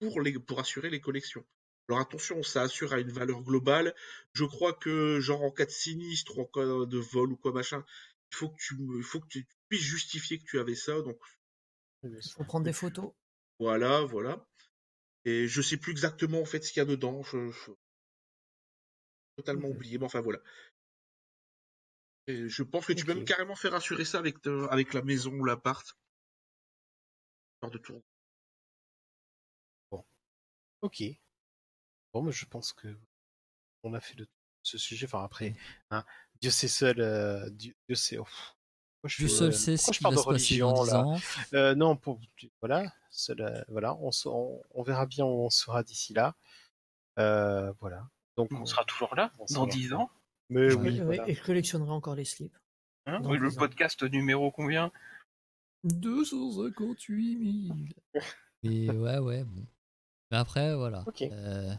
[0.00, 1.44] pour, les, pour assurer les collections.
[1.88, 3.94] Alors attention, ça assure à une valeur globale.
[4.34, 7.52] Je crois que, genre en cas de sinistre ou en cas de vol ou quoi
[7.52, 7.84] machin,
[8.32, 11.00] il faut que tu, faut que tu puisses justifier que tu avais ça.
[11.02, 11.18] Donc
[12.04, 13.12] Il faut prendre des photos.
[13.58, 14.46] voilà, voilà.
[15.24, 17.22] Et je sais plus exactement en fait ce qu'il y a dedans.
[17.22, 17.72] Je, je-
[19.36, 20.40] totalement oublié, mais enfin voilà.
[22.28, 25.02] Et je pense que tu peux même carrément faire assurer ça avec, te- avec la
[25.02, 25.96] maison ou l'appart.
[27.70, 28.02] De tour.
[30.82, 31.02] Ok.
[32.12, 32.88] Bon, mais je pense que
[33.84, 34.26] on a fait le
[34.62, 35.06] ce sujet.
[35.06, 35.54] Enfin après,
[35.90, 36.04] hein,
[36.40, 37.00] Dieu sait seul.
[37.00, 38.18] euh, Dieu, Dieu sait.
[38.18, 38.26] oh,
[39.04, 40.74] je Dieu seul euh, sait ce pourquoi je qui parle va de se passer dans
[40.74, 41.00] religion 10 là?
[41.04, 41.20] ans.
[41.54, 42.20] Euh, Non, pour
[42.60, 46.34] voilà, seul, euh, voilà, on, on, on verra bien où on sera d'ici là.
[47.20, 48.08] Euh, voilà.
[48.36, 50.10] Donc On sera toujours là on dans sera- 10 ans.
[50.52, 51.28] Mais Oui, oui, Oui, voilà.
[51.28, 52.56] Et je collectionnerai encore les slips.
[53.06, 53.60] Hein Oui, le 10 ans.
[53.60, 54.92] podcast numéro combien?
[55.84, 57.78] 258 000.
[58.64, 59.66] Et ouais, ouais, bon.
[60.30, 61.04] Mais après, voilà.
[61.22, 61.74] Euh,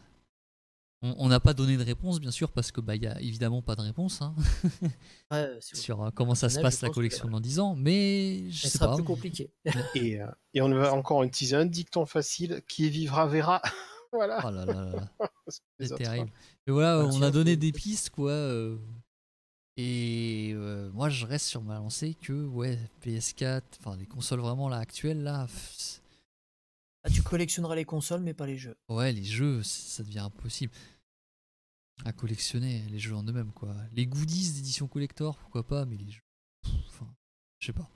[1.02, 3.62] on n'a pas donné de réponse, bien sûr, parce que bah, il y a évidemment
[3.62, 4.36] pas de réponse hein,
[5.32, 7.76] Ouais, sur euh, comment ça se passe la collection que- dans 10 ans.
[7.76, 8.96] Mais je sais sera pas.
[8.96, 9.52] plus compliquée.
[9.96, 13.62] Et, euh, et on va encore utiliser un dicton facile qui vivra verra.
[14.12, 14.42] voilà.
[14.46, 15.30] Oh là là là
[15.70, 16.32] C'est autres, terrible.
[16.68, 18.32] Et voilà, Ah, on a donné des pistes, quoi.
[18.32, 18.78] euh,
[19.76, 24.70] et euh, moi, je reste sur ma lancée que, ouais, PS4, enfin, les consoles vraiment
[24.70, 26.02] là actuelles, là, pff,
[27.04, 28.78] Ah, tu collectionneras les consoles, mais pas les jeux.
[28.90, 30.72] ouais, les jeux, ça devient impossible
[32.06, 33.76] à collectionner, les jeux en eux-mêmes, quoi.
[33.92, 36.24] Les goodies d'édition collector, pourquoi pas, mais les jeux,
[36.64, 37.14] pff, enfin,
[37.60, 37.90] je sais pas.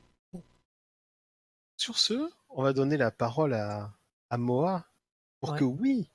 [1.78, 3.94] Sur ce, on va donner la parole à,
[4.30, 4.88] à Moa
[5.40, 5.60] pour Ouais.
[5.60, 6.10] que oui,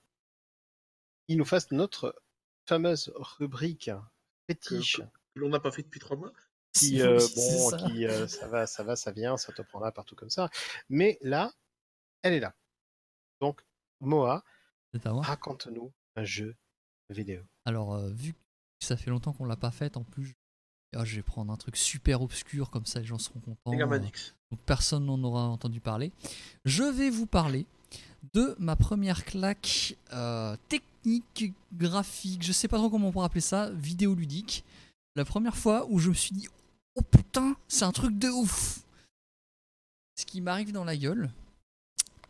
[1.29, 2.21] il nous fasse notre
[2.67, 3.91] fameuse rubrique
[4.49, 5.01] fétiche
[5.35, 6.33] Que l'on n'a pas fait depuis trois mois.
[6.73, 7.77] qui, Si, euh, bon, ça.
[7.77, 10.49] qui euh, ça va, ça va, ça vient, ça te prendra partout comme ça.
[10.89, 11.53] Mais là,
[12.23, 12.55] elle est là.
[13.41, 13.63] Donc,
[14.01, 14.45] Moa,
[15.05, 16.57] raconte-nous un jeu
[17.11, 17.43] vidéo.
[17.65, 18.39] Alors, euh, vu que
[18.81, 20.35] ça fait longtemps qu'on l'a pas fait, en plus,
[20.95, 23.73] ah, je vais prendre un truc super obscur, comme ça les gens seront contents.
[23.73, 23.99] Euh,
[24.51, 26.13] donc personne n'en aura entendu parler.
[26.65, 27.67] Je vais vous parler
[28.35, 33.41] de ma première claque euh, technique, graphique, je sais pas trop comment on pourrait appeler
[33.41, 34.65] ça, vidéoludique.
[35.17, 36.49] La première fois où je me suis dit,
[36.97, 38.81] oh putain, c'est un truc de ouf.
[40.17, 41.31] Ce qui m'arrive dans la gueule,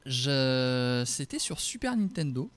[0.06, 1.04] je...
[1.06, 2.50] c'était sur Super Nintendo.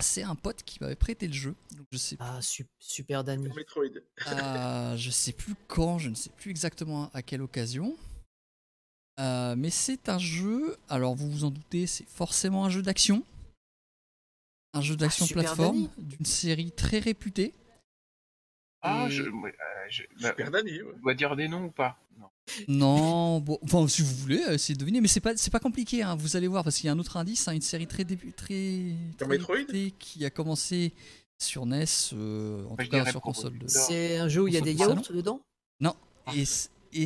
[0.00, 1.54] C'est un pote qui m'avait prêté le jeu.
[1.76, 3.48] Donc je sais Ah, su- super Danny.
[3.54, 3.84] Metroid.
[4.26, 7.96] euh, je sais plus quand, je ne sais plus exactement à quelle occasion.
[9.20, 13.22] Euh, mais c'est un jeu, alors vous vous en doutez, c'est forcément un jeu d'action.
[14.74, 17.52] Un jeu d'action Super plateforme d'une série très réputée.
[18.80, 19.30] Ah, Et- je, euh,
[19.90, 20.92] je- bah, Super Danny, ouais.
[20.96, 21.98] on doit dire des noms ou pas?
[22.18, 22.28] Non.
[22.68, 25.60] Non, bon, enfin si vous voulez, euh, essayez de deviner, mais c'est pas c'est pas
[25.60, 27.86] compliqué, hein, vous allez voir parce qu'il y a un autre indice, hein, une série
[27.86, 29.56] très début, très, très Metroid?
[29.56, 30.92] réputée qui a commencé
[31.38, 31.84] sur NES,
[32.14, 33.68] euh, en Moi, tout cas sur console de.
[33.68, 35.40] C'est un jeu où il y a des yaourts dedans?
[36.30, 36.44] C- et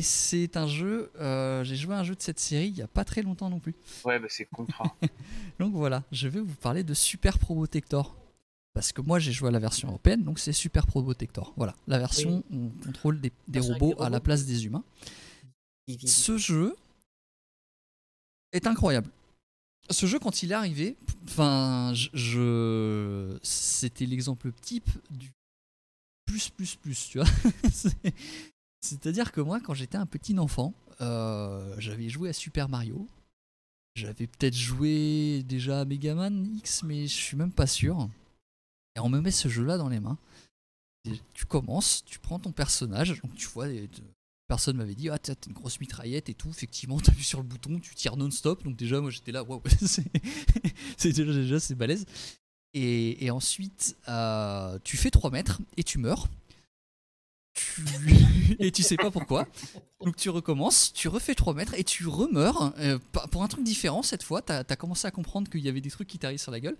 [0.01, 2.87] c'est un jeu, euh, j'ai joué à un jeu de cette série il y a
[2.87, 3.73] pas très longtemps non plus.
[4.05, 4.95] Ouais, bah c'est Contra.
[5.59, 8.15] Donc voilà, je vais vous parler de Super Probotector.
[8.73, 11.51] Parce que moi j'ai joué à la version européenne, donc c'est Super Probotector.
[11.57, 14.83] Voilà, la version où on contrôle des, robots à la place des humains.
[16.05, 16.75] Ce jeu
[18.51, 19.09] est incroyable.
[19.89, 25.31] Ce jeu, quand il est arrivé, enfin, je, je- c'était l'exemple type du
[26.25, 27.27] plus, plus, plus, tu vois.
[28.81, 33.07] C'est- C'est-à-dire que moi, quand j'étais un petit enfant, euh, j'avais joué à Super Mario.
[33.95, 38.09] J'avais peut-être joué déjà à Mega Man X, mais je suis même pas sûr.
[38.95, 40.17] Et on me met ce jeu-là dans les mains.
[41.33, 43.67] Tu commences, tu prends ton personnage, donc tu vois,
[44.47, 47.79] personne m'avait dit, ah t'as une grosse mitraillette et tout, effectivement, t'appuies sur le bouton,
[47.79, 50.03] tu tires non-stop, donc déjà, moi j'étais là, waouh, c'est
[50.97, 52.05] c'est déjà, déjà c'est balèze.
[52.73, 56.27] Et, et ensuite, euh, tu fais 3 mètres et tu meurs.
[58.59, 59.47] Et tu sais pas pourquoi.
[60.03, 62.99] Donc tu recommences, tu refais 3 mètres et tu remeurs euh,
[63.31, 64.41] pour un truc différent cette fois.
[64.41, 66.77] T'as as commencé à comprendre qu'il y avait des trucs qui t'arrivent sur la gueule.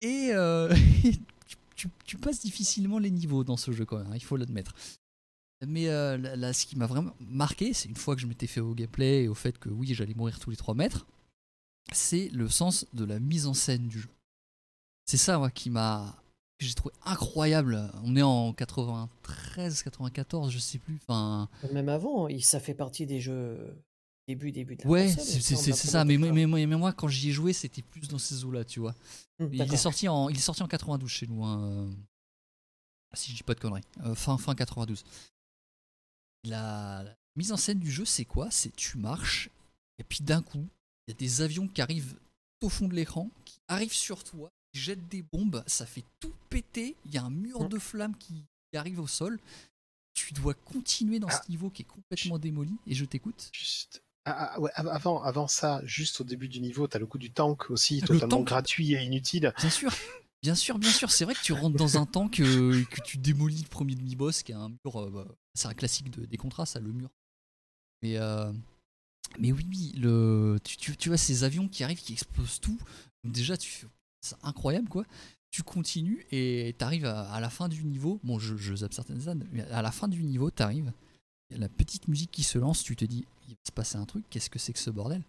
[0.00, 0.74] Et euh,
[1.76, 4.74] tu, passes difficilement les niveaux dans ce jeu quand même, hein, il faut l'admettre.
[5.66, 8.60] Mais euh, là, ce qui m'a vraiment marqué, c'est une fois que je m'étais fait
[8.60, 11.06] au gameplay et au fait que oui, j'allais mourir tous les 3 mètres,
[11.92, 14.08] c'est le sens de la mise en scène du jeu.
[15.06, 16.16] C'est ça, qui m'a.
[16.64, 17.90] Que j'ai trouvé incroyable.
[18.04, 20.98] On est en 93, 94, je sais plus.
[21.02, 21.48] Enfin.
[21.72, 23.76] Même avant, il- ça fait partie des jeux
[24.28, 25.40] début, début de la Ouais, c'est
[25.74, 26.04] ça.
[26.04, 28.80] Mais, mais, mais- mais moi, quand j'y ai joué, c'était plus dans ces eaux-là, tu
[28.80, 28.94] vois.
[29.40, 31.44] Hum, Il est, sorti en, il est sorti en 92 chez nous.
[31.44, 31.90] hein, euh,
[33.14, 33.82] Si je dis pas de conneries.
[34.04, 35.04] Euh, fin, fin 92.
[36.44, 38.50] La, la mise en scène du jeu, c'est quoi?
[38.50, 39.50] C'est tu marches,
[39.98, 40.66] et puis d'un coup,
[41.06, 42.16] il y a des avions qui arrivent
[42.62, 46.32] au fond de l'écran, qui arrivent sur toi, qui jettent des bombes, ça fait tout
[46.50, 46.96] péter.
[47.06, 47.68] Il y a un mur Mm.
[47.68, 48.44] de flammes qui,
[48.76, 49.38] arrive au sol.
[50.14, 51.40] Tu dois continuer dans Ah.
[51.44, 53.50] ce niveau qui est complètement démoli, et je t'écoute.
[53.52, 54.02] Juste.
[54.24, 57.30] Ah, ah, ouais, avant, avant ça, juste au début du niveau, t'as le coup du
[57.30, 58.46] tank aussi, totalement tank.
[58.48, 59.52] gratuit et inutile.
[59.60, 59.92] Bien sûr,
[60.42, 61.12] bien sûr, bien sûr.
[61.12, 63.94] C'est vrai que tu rentres dans un tank euh, et que tu démolis le premier
[63.94, 64.96] demi-boss qui a un mur.
[64.96, 67.10] euh, bah, c'est un classique de, des contrats, ça, le mur.
[68.02, 68.52] Mais, euh,
[69.38, 72.78] mais oui, oui, le, tu, tu, tu vois ces avions qui arrivent, qui explosent tout.
[73.22, 73.86] Donc déjà, tu fais.
[74.24, 75.04] C'est incroyable, quoi.
[75.50, 78.18] Tu continues et t'arrives à, à la fin du niveau.
[78.24, 80.92] Bon, je, je zappe certaines zones, mais à la fin du niveau, t'arrives.
[81.50, 84.06] Il la petite musique qui se lance, tu te dis, il va se passer un
[84.06, 85.22] truc, qu'est-ce que c'est que ce bordel?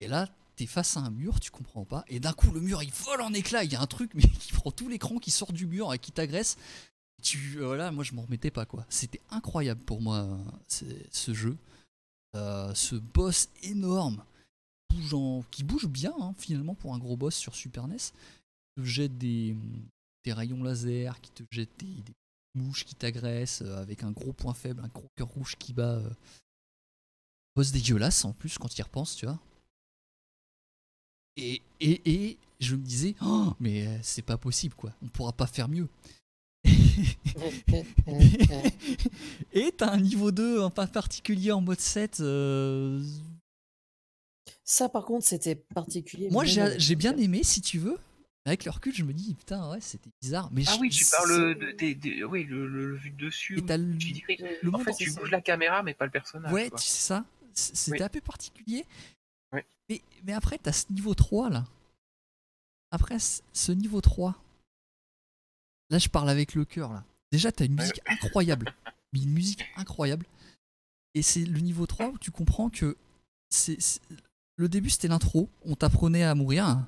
[0.00, 2.82] Et là, t'es face à un mur, tu comprends pas, et d'un coup le mur
[2.82, 5.30] il vole en éclats, il y a un truc mais qui prend tout l'écran, qui
[5.30, 6.56] sort du mur et qui t'agresse.
[7.22, 8.86] Tu, voilà, moi je m'en remettais pas quoi.
[8.88, 11.56] C'était incroyable pour moi euh, ce jeu,
[12.36, 14.22] Euh, ce boss énorme,
[15.50, 19.18] qui bouge bien hein, finalement pour un gros boss sur Super NES, qui te jette
[19.18, 19.56] des,
[20.24, 22.14] des rayons laser, qui te jette des, des
[22.54, 25.96] mouches qui t'agressent euh, avec un gros point faible, un gros cœur rouge qui bat.
[25.96, 26.10] euh,
[27.56, 29.38] boss dégueulasse en plus quand tu y repenses, tu vois.
[31.36, 35.32] Et, et, et je me disais, oh, mais euh, c'est pas possible quoi, on pourra
[35.32, 35.88] pas faire mieux.
[39.52, 42.20] et t'as un niveau 2 un pas particulier en mode 7.
[42.20, 43.02] euh,
[44.70, 46.28] Ça, par contre, c'était particulier.
[46.30, 47.96] Moi même j'ai bien aimé si tu veux.
[48.44, 50.50] Avec le recul, je me dis, putain, ouais, c'était bizarre.
[50.52, 53.16] Mais Ah je- oui, tu parles de, des- des- oui, le, le, le vue de
[53.26, 53.58] dessus.
[53.58, 55.20] Et le, Tu dirais- le En fait, tu ça.
[55.20, 56.52] bouges la caméra, mais pas le personnage.
[56.52, 56.78] Ouais, quoi.
[56.78, 57.24] tu sais ça.
[57.54, 58.02] C'était Oui.
[58.02, 58.84] un peu particulier.
[59.88, 61.64] Mais, mais après, t'as ce niveau 3 là.
[62.90, 64.36] Après ce niveau 3.
[65.90, 67.04] Là, je parle avec le cœur là.
[67.32, 67.80] Déjà, t'as une Ouais.
[67.82, 68.74] musique incroyable.
[69.14, 70.26] Mais une musique incroyable.
[71.14, 72.96] Et c'est le niveau 3 où tu comprends que
[73.48, 73.80] c'est-
[74.58, 75.48] le début c'était l'intro.
[75.64, 76.86] On t'apprenait à mourir.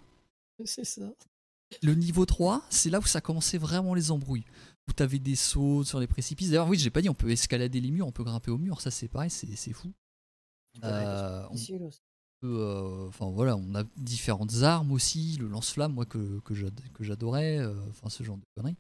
[0.65, 1.11] C'est ça.
[1.83, 4.45] Le niveau 3, c'est là où ça commençait vraiment les embrouilles.
[4.89, 6.49] Où t'avais des sauts sur les précipices.
[6.51, 8.81] D'ailleurs, oui, j'ai pas dit, on peut escalader les murs, on peut grimper aux murs.
[8.81, 9.93] Ça, c'est pareil, c'est c'est fou.
[10.85, 11.57] Euh, on
[12.43, 17.05] euh, enfin voilà, on a différentes armes aussi, le lance-flamme, moi que, que j'ad- que
[17.05, 18.77] j'adorais, euh, enfin ce genre de conneries.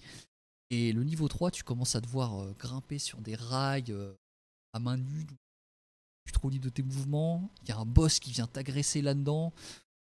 [0.71, 3.95] Et le niveau 3, tu commences à devoir grimper sur des rails
[4.73, 5.27] à main nue,
[6.25, 7.51] tu te trop libre de tes mouvements.
[7.65, 9.53] Il y a un boss qui vient t'agresser là-dedans,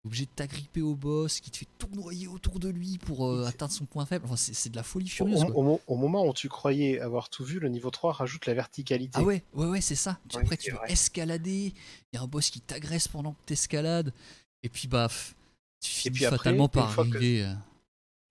[0.05, 3.71] obligé de t'agripper au boss, qui te fait tournoyer autour de lui pour euh, atteindre
[3.71, 4.25] son point faible.
[4.25, 5.43] Enfin, c'est de la folie Au, furieuse.
[5.45, 5.55] quoi.
[5.55, 8.53] au mo- au moment où tu croyais avoir tout vu, le niveau 3 rajoute la
[8.53, 9.11] verticalité.
[9.19, 10.19] Ah ouais, ouais, ouais, c'est ça.
[10.35, 10.91] Après, tu veux vrai.
[10.91, 11.73] escalader,
[12.11, 14.13] il y a un boss qui t'agresse pendant que t'escalades,
[14.61, 15.35] et puis baf,
[15.81, 17.43] tu finis fatalement par que- arriver.
[17.45, 17.53] euh,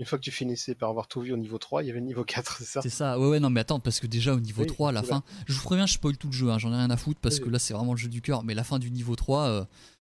[0.02, 2.00] Une fois que tu finissais par avoir tout vu au niveau 3, il y avait
[2.00, 4.34] le niveau 4, c'est ça C'est ça, ouais, ouais, non, mais attends, parce que déjà
[4.34, 6.50] au niveau Oui, 3, à la fin, je vous préviens, je spoil tout le jeu,
[6.50, 8.20] hein, j'en ai rien à foutre parce Oui, que là c'est vraiment le jeu du
[8.20, 9.64] cœur, mais la fin du niveau 3, euh,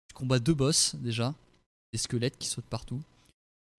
[0.09, 1.33] tu combats deux boss déjà,
[1.93, 3.01] des squelettes qui sautent partout,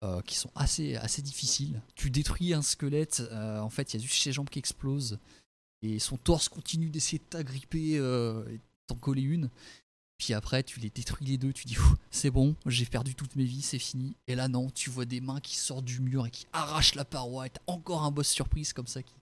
[0.03, 1.79] euh, qui sont assez, assez difficiles.
[1.93, 5.19] Tu détruis un squelette, euh, en fait, il y a juste ses jambes qui explosent
[5.83, 9.51] et son torse continue d'essayer de t'agripper et t'en coller une.
[10.19, 11.77] Puis après, tu les détruis les deux, tu dis
[12.11, 14.15] c'est bon, j'ai perdu toutes mes vies, c'est fini.
[14.27, 17.05] Et là, non, tu vois des mains qui sortent du mur et qui arrachent la
[17.05, 19.13] paroi, et t'as encore un boss surprise comme ça qui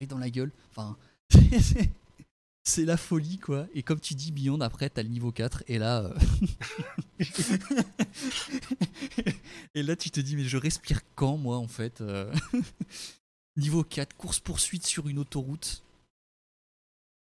[0.00, 0.52] arrive dans la gueule.
[0.70, 0.96] Enfin,
[1.30, 1.90] c'est-
[2.64, 3.66] c'est la folie quoi.
[3.74, 6.02] Et comme tu dis, Beyond, après, t'as le niveau 4, et là.
[6.04, 6.14] euh,
[9.74, 12.32] et là, tu te dis, mais je respire quand, moi, en fait euh,
[13.56, 15.82] Niveau 4, course-poursuite sur une autoroute.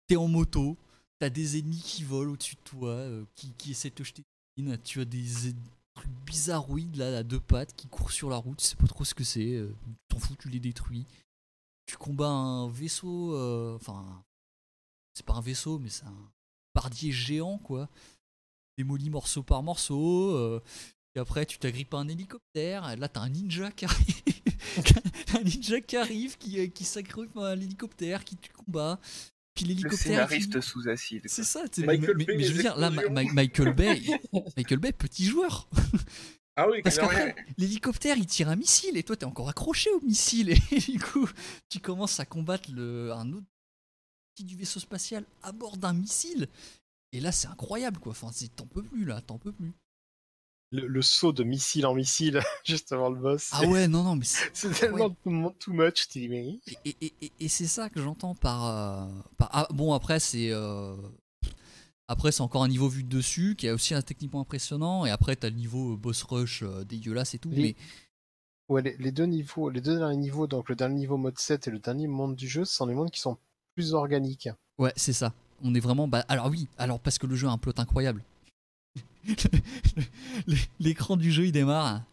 [0.08, 0.78] T'es en moto,
[1.20, 4.24] t'as des ennemis qui volent au-dessus de toi, euh, qui, qui essaient de te jeter
[4.58, 4.78] mines.
[4.84, 5.54] Tu as des
[5.94, 9.04] trucs bizarroïdes là, à deux pattes qui courent sur la route, tu sais pas trop
[9.04, 9.54] ce que c'est.
[9.54, 11.06] euh, tu T'en fous, tu les détruis.
[11.86, 14.24] Tu combats un vaisseau, euh, enfin,
[15.14, 16.32] c'est pas un vaisseau, mais c'est un
[16.74, 17.90] bardier géant quoi.
[18.78, 20.62] Démoli morceau par morceau.
[21.16, 22.96] et après, tu t'agrippes à un hélicoptère.
[22.96, 24.22] Là, t'as un ninja qui arrive.
[25.36, 26.88] un ninja qui arrive, qui, qui
[27.36, 29.00] à l'hélicoptère, qui te combat.
[29.64, 30.00] Puis Le l'hélicoptère.
[30.00, 31.22] scénariste qui- sous acide.
[31.26, 31.64] C'est ça.
[31.78, 33.28] Michael mais, Bay, mais je veux dire, là, Ma- explosions.
[33.28, 34.02] Ma- Michael Bay,
[34.58, 35.68] Michael Bay, petit joueur.
[36.56, 40.02] Ah oui, Parce qu'après, l'hélicoptère, il tire un missile et toi, t'es encore accroché au
[40.02, 40.50] missile.
[40.72, 41.30] Et du coup,
[41.70, 43.46] tu commences à combattre le, un autre
[44.36, 46.48] petit du vaisseau spatial à bord d'un missile.
[47.14, 48.12] Et là, c'est incroyable, quoi.
[48.12, 49.72] Enfin, c'est- t'en peux plus, là, t'en peux plus.
[50.72, 53.50] Le, le saut de missile en missile juste avant le boss.
[53.54, 57.14] Ah ouais, non, non, mais c'est tellement too- too much, tu dis, mais Et, et-
[57.22, 60.96] et- et c'est ça que j'entends par, euh, par- ah, bon après c'est euh,
[62.08, 65.10] après c'est encore un niveau vu de dessus qui est aussi un techniquement impressionnant et
[65.12, 67.76] après t'as le niveau euh, boss rush euh, dégueulasse et tout Les- mais
[68.68, 71.68] Ouais, les, les deux niveaux, les deux derniers niveaux, donc le dernier niveau mode 7
[71.68, 73.40] et le dernier monde du jeu, ce sont des mondes qui sont
[73.74, 74.50] plus organiques.
[74.78, 75.34] ouais c'est ça
[75.64, 78.24] on est vraiment bah alors oui alors parce que le jeu a un plot incroyable
[80.80, 82.04] l'écran du jeu il démarre.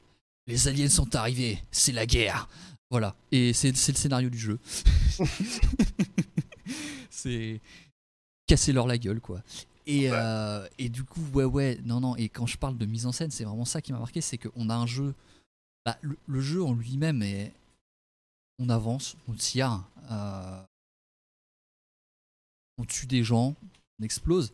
[0.46, 1.62] Les aliens sont arrivés.
[1.70, 2.48] C'est la guerre.
[2.90, 3.16] Voilà.
[3.32, 4.58] Et c'est le scénario du jeu.
[7.10, 7.60] C'est
[8.46, 9.42] casser leur la gueule quoi.
[9.86, 11.80] Et, euh, et du coup ouais ouais.
[11.84, 12.14] Non non.
[12.16, 14.38] Et quand je parle de mise en scène c'est vraiment ça qui m'a marqué c'est
[14.38, 15.14] qu'on a un jeu.
[15.84, 17.52] Bah, le, le jeu en lui-même est
[18.58, 20.62] on avance on tire euh,
[22.78, 23.54] on tue des gens
[23.98, 24.52] on explose.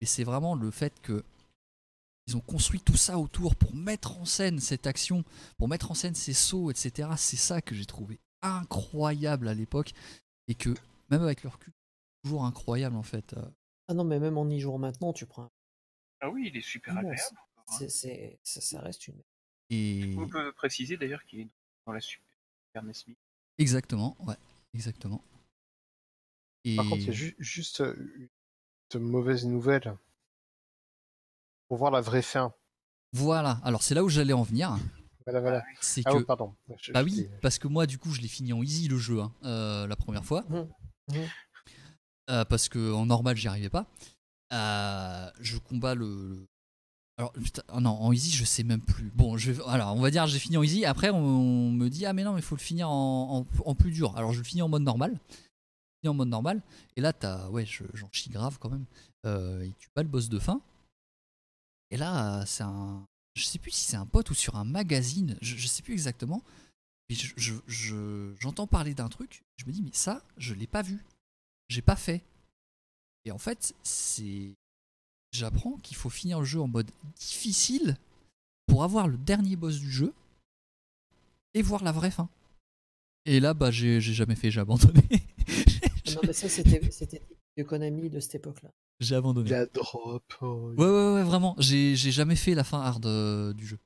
[0.00, 1.24] Et c'est vraiment le fait que
[2.26, 5.24] ils ont construit tout ça autour pour mettre en scène cette action,
[5.58, 7.10] pour mettre en scène ces sauts, etc.
[7.16, 9.92] C'est ça que j'ai trouvé incroyable à l'époque
[10.48, 10.70] et que
[11.10, 11.72] même avec leur cul,
[12.24, 13.32] toujours incroyable en fait.
[13.34, 13.44] Euh,
[13.88, 15.44] Ah non, mais même en y jouant maintenant, tu prends.
[15.44, 15.50] un-
[16.20, 17.20] Ah oui, il est super agréable.
[17.56, 17.62] hein.
[17.78, 19.20] c'est- c'est- ça, ça reste une.
[19.70, 21.48] Et On peut préciser d'ailleurs qu'il est
[21.86, 23.16] dans la Super NES Mini.
[23.58, 24.36] exactement, ouais,
[24.74, 25.24] exactement.
[26.64, 28.28] Et Par contre, il y a ju- juste euh,
[28.94, 29.96] une mauvaise nouvelle.
[31.72, 32.52] Pour voir la vraie fin.
[33.14, 33.58] voilà.
[33.64, 34.76] Alors c'est là où j'allais en venir.
[35.24, 35.62] Voilà, voilà.
[35.80, 36.54] C'est Ah que oh, pardon.
[36.82, 38.98] Je- Bah je oui, parce que moi, du coup, je l'ai fini en easy le
[38.98, 40.44] jeu hein, euh, la première fois.
[40.50, 40.68] Mhm.
[41.12, 41.28] Mhm.
[42.28, 43.86] Euh, parce que en normal, j'y arrivais pas.
[44.52, 46.28] Euh, je combats le.
[46.28, 46.46] le-
[47.16, 49.10] Alors, putain, oh non, en easy, je sais même plus.
[49.14, 49.62] Bon, je vais...
[49.66, 50.84] alors, on va dire, j'ai fini en easy.
[50.84, 53.74] Après, on, me dit, ah, mais non, mais il faut le finir en, en- en
[53.74, 54.14] plus dur.
[54.18, 55.12] Alors, je le finis en mode normal.
[55.30, 56.60] Je le finis en mode normal.
[56.96, 57.48] Et là, t'as.
[57.48, 58.84] Ouais, je- j'en chie grave quand même.
[59.24, 60.60] Et tu bats le boss de fin.
[61.92, 63.06] Et là, c'est un.
[63.34, 65.36] Je sais plus si c'est un pote ou sur un magazine.
[65.40, 66.42] Je, sais plus exactement.
[68.40, 69.42] J'entends parler d'un truc.
[69.58, 71.04] Je me dis, mais ça, je l'ai pas vu.
[71.68, 72.22] J'ai pas fait.
[73.26, 74.54] Et en fait, c'est.
[75.32, 77.96] J'apprends qu'il faut finir le jeu en mode difficile
[78.66, 80.12] pour avoir le dernier boss du jeu
[81.54, 82.28] et voir la vraie fin.
[83.24, 85.02] Et là, bah, j'ai jamais fait, j'ai abandonné.
[86.14, 87.22] Non, mais ça, c'était c'était
[87.56, 88.70] de Konami de cette époque-là.
[89.04, 89.50] J'ai abandonné.
[89.50, 90.22] La drop.
[90.40, 91.54] oh, Ouais, ouais, ouais, vraiment.
[91.58, 93.78] J'ai j'ai jamais fait la fin hard euh, du jeu.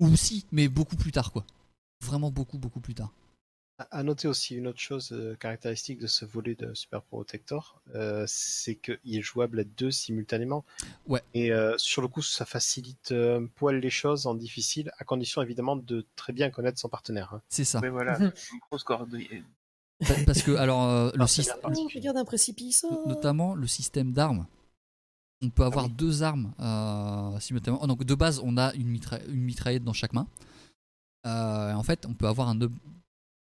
[0.00, 1.44] Ou si, mais beaucoup plus tard, quoi.
[2.02, 3.12] Vraiment beaucoup, beaucoup plus tard.
[3.90, 8.24] À noter aussi une autre chose euh, caractéristique de ce volet de Super Protector, euh,
[8.28, 10.64] c'est qu'il est jouable à deux simultanément.
[11.06, 11.22] Ouais.
[11.34, 15.42] Et euh, sur le coup, ça facilite un poil les choses en difficile, à condition
[15.42, 17.34] évidemment de très bien connaître son partenaire.
[17.34, 17.42] hein.
[17.48, 17.80] C'est ça.
[17.80, 18.32] Mais voilà, une
[18.70, 19.42] grosse coordonnée.
[20.06, 21.56] Pa- Parce que, alors, euh, le système.
[21.64, 22.84] Un précipice.
[22.90, 23.04] oh.
[23.08, 24.46] notamment le système d'armes.
[25.44, 25.92] On peut avoir oui.
[25.92, 27.80] deux armes euh, simultanément.
[27.82, 30.28] Oh, donc de base, on a une, mitra- une mitraillette dans chaque main.
[31.26, 32.58] Euh, en fait, on peut avoir un,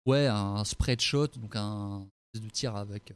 [0.05, 2.05] ouais, un spread shot, donc un
[2.35, 3.13] de tir avec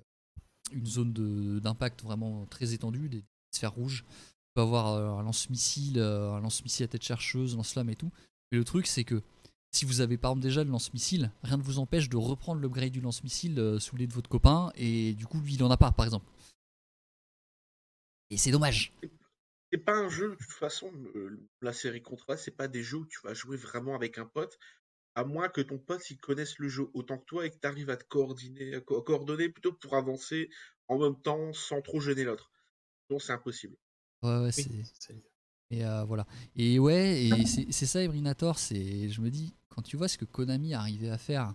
[0.72, 4.04] une zone de- d'impact vraiment très étendue, des sphères rouges.
[4.08, 8.12] On peut avoir euh, un lance-missile, euh, un lance-missile à tête chercheuse, lance-flamme et tout.
[8.52, 9.22] Mais le truc, c'est que
[9.74, 12.92] si vous avez par exemple déjà le lance-missile, rien ne vous empêche de reprendre l'upgrade
[12.92, 15.78] du lance-missile euh, sous les de votre copain, et du coup, lui, il en a
[15.78, 16.26] pas, par exemple.
[18.30, 18.94] Et c'est dommage.
[19.72, 22.98] C'est pas un jeu, de toute façon, le- la série Contra, c'est pas des jeux
[23.00, 24.60] où tu vas jouer vraiment avec un pote,
[25.16, 27.68] à moins que ton pote il connaisse le jeu autant que toi et que tu
[27.68, 30.50] arrives à te coordonner, co- coordonner plutôt pour avancer
[30.88, 32.52] en même temps sans trop gêner l'autre.
[33.08, 33.76] Sinon, c'est impossible.
[34.22, 34.84] Ouais, ouais, Oui, c'est.
[35.00, 35.24] c'est-
[35.72, 36.28] Et euh, voilà.
[36.56, 38.60] Et ouais, et c'est c'est ça, Ebrinator.
[38.60, 41.54] C'est, je me dis, quand tu vois ce que Konami arrivait à faire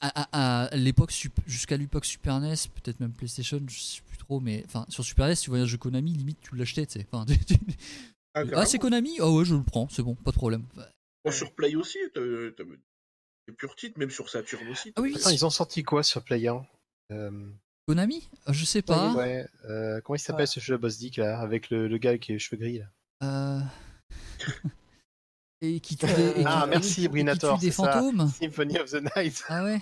[0.00, 1.12] à, à- à l'époque
[1.46, 5.26] jusqu'à l'époque Super NES, peut-être même PlayStation, je sais plus trop, mais enfin sur Super
[5.26, 7.06] NES, tu voyais un jeu Konami, limite tu l'achetais, tu sais.
[7.10, 7.24] Enfin,
[8.34, 9.16] Ah, ah, c'est Konami?
[9.20, 10.64] Ah ouais, je le prends, c'est bon, pas de problème.
[11.24, 14.92] Bon, sur Play aussi, t'as des purs titres, même sur Saturn aussi.
[14.96, 16.66] Ah oui, Attends, ils ont sorti quoi sur Play 1
[17.12, 17.48] euh,
[17.88, 18.28] Konami?
[18.44, 19.14] Ah, Je sais pas.
[19.14, 20.46] ouais, euh, Comment il s'appelle Ah.
[20.46, 22.86] ce jeu Boss Dick là, avec le, le gars avec les cheveux gris là?
[23.22, 23.60] Euh,
[25.74, 27.92] Et qui tue des, et Ah, qui- merci, et qui Ebrinator, tue des c'est ça.
[27.92, 28.30] fantômes.
[28.40, 29.44] Symphony of the Night.
[29.48, 29.80] Ah ouais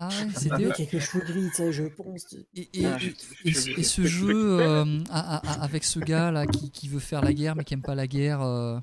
[0.00, 2.32] Ah ouais, Un c'était mec avec les cheveux gris, je pense.
[2.54, 5.98] Et, et- Ah, et- je- je- et ce jeu euh, a- a- a- avec ce
[5.98, 8.78] gars là qui, qui veut faire la guerre mais qui aime pas la guerre, euh,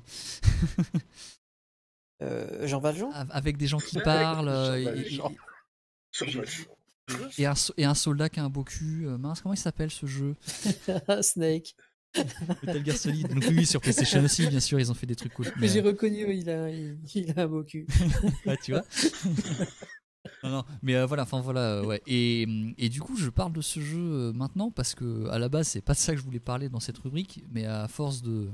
[2.22, 5.32] Euh, Jean Valjean avec des gens qui parlent, euh, Jean et- Valjean.
[7.38, 9.06] et- un, et un soldat qui a un beau cul.
[9.06, 10.34] Euh, mince, comment il s'appelle ce jeu?
[11.22, 11.74] Snake.
[12.62, 13.28] Metal Gear Solid.
[13.28, 15.46] Donc oui, sur PlayStation aussi, bien sûr, ils ont fait des trucs cool.
[15.58, 17.86] Mais, J'ai reconnu, oui, il a, il, il a un beau cul.
[18.46, 18.84] Ah, tu vois
[20.42, 22.02] non, non, mais euh, voilà, enfin voilà, euh, ouais.
[22.06, 25.38] Et, hum, et du coup, je parle de ce jeu euh, maintenant parce que à
[25.38, 27.86] la base, c'est pas de ça que je voulais parler dans cette rubrique, mais à
[27.86, 28.50] force de,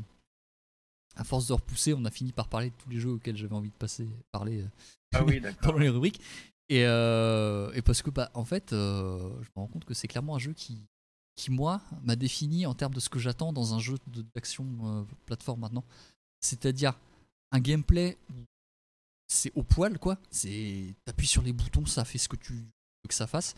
[1.16, 3.55] à force de repousser, on a fini par parler de tous les jeux auxquels j'avais
[3.55, 4.69] envie de passer, parler euh,
[5.15, 6.20] Ah oui, pendant les rubriques.
[6.69, 10.09] Et, euh, et parce que, bah, en fait, euh, je me rends compte que c'est
[10.09, 10.87] clairement un jeu qui,
[11.35, 13.97] qui moi, m'a défini en termes de ce que j'attends dans un jeu
[14.35, 15.85] d'action euh, plateforme maintenant.
[16.41, 16.95] C'est-à-dire
[17.53, 18.45] un gameplay où
[19.29, 20.19] c'est au poil, quoi.
[20.31, 23.55] C'est t'appuies sur les boutons, ça fait ce que tu veux que ça fasse.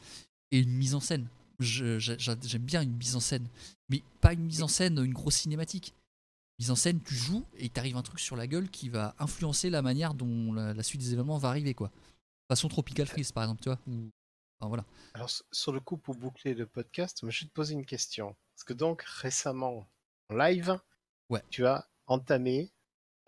[0.51, 1.27] Et une mise en scène.
[1.59, 3.47] J'aime bien une mise en scène,
[3.89, 5.95] mais pas une mise en scène, une grosse cinématique.
[6.59, 9.71] Mise en scène, tu joues et t'arrive un truc sur la gueule qui va influencer
[9.71, 11.91] la manière dont la, suite des événements va arriver, quoi.
[12.49, 13.79] Façon Tropical Freeze, par exemple, tu vois.
[14.61, 14.85] Enfin, voilà.
[15.15, 18.37] Alors, sur le coup, pour boucler le podcast, je vais te poser une question.
[18.55, 19.87] Parce que donc, récemment,
[20.31, 20.79] en live,
[21.31, 21.43] Ouais.
[21.51, 22.73] tu as entamé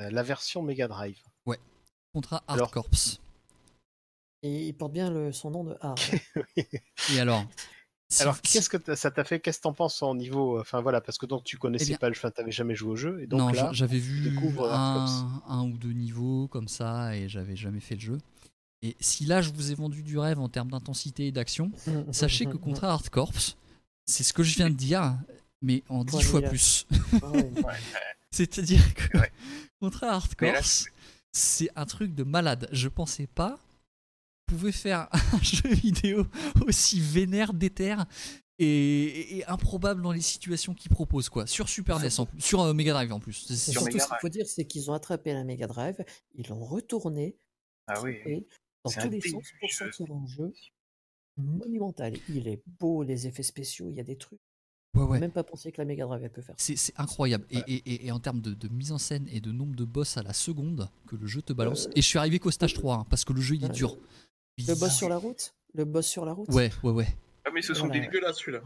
[0.00, 1.20] euh, la version Mega Drive.
[2.12, 2.88] Contrat Hard Alors- Corps.
[4.42, 5.98] Et il porte bien le, son nom de Hard.
[7.12, 7.44] Et alors
[8.20, 10.60] Alors, qu'est-ce que t'as- ça t'a fait Qu'est-ce que t'en penses au niveau.
[10.60, 12.90] Enfin, voilà, parce que donc, tu connaissais Eh bien- pas le jeu, t'avais jamais joué
[12.92, 13.20] au jeu.
[13.20, 17.56] Et donc, non, là, j'avais vu un, un ou deux niveaux comme ça et j'avais
[17.56, 18.18] jamais fait le jeu.
[18.86, 21.72] Et si là je vous ai vendu du rêve en termes d'intensité et d'action,
[22.12, 23.32] sachez que Contrat Hard Corps,
[24.06, 25.18] c'est ce que je viens de dire,
[25.62, 26.86] mais en dix fois plus.
[28.30, 29.32] C'est-à-dire que Ouais.
[30.02, 30.50] Hard Corps,
[31.32, 32.68] c'est un truc de malade.
[32.72, 33.58] Je pensais pas
[34.48, 36.26] qu'on pouvait faire un jeu vidéo
[36.66, 37.96] aussi vénère, déter
[38.58, 41.46] et, et- et improbable dans les situations qu'il propose quoi.
[41.46, 43.34] Sur Super NES, en plus, sur euh, Mega Drive en plus.
[43.54, 45.96] Surtout, ce qu'il faut dire, c'est qu'ils ont attrapé la Mega Drive,
[46.36, 47.36] ils l'ont retourné
[47.86, 48.16] Ah oui.
[48.94, 50.52] Dans tous les sens pour sortir un jeu
[51.36, 52.14] monumental.
[52.28, 54.40] Il est beau, les effets spéciaux, il y a des trucs.
[54.94, 55.20] Ouais, J'ai ouais.
[55.20, 56.54] même pas pensé que la Mega Drive elle peut faire.
[56.58, 56.72] ça.
[56.74, 57.46] C'est incroyable.
[57.50, 59.84] Et, et- et- et en termes de, de mise en scène et de nombre de
[59.84, 61.86] boss à la seconde que le jeu te balance.
[61.88, 63.68] Euh, Et je suis arrivé qu'au stage 3, hein, parce que le jeu il est
[63.68, 63.98] Ouais, dur.
[64.58, 65.54] Le boss sur la route?
[65.74, 66.48] Le boss sur la route?
[66.48, 67.08] Ouais, ouais, ouais.
[67.44, 68.00] Ah, mais ce sont Voilà.
[68.00, 68.06] des.
[68.06, 68.62] Dégueulasse celui-là.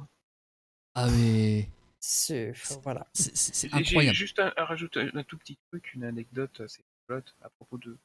[0.95, 1.69] Ah, mais.
[1.99, 2.53] C'est
[2.85, 3.09] voilà.
[3.13, 4.17] c'est J'ai- incroyable.
[4.17, 7.77] juste un, un rajouter un, un tout petit truc, une anecdote assez rigolote à propos
[7.77, 7.99] de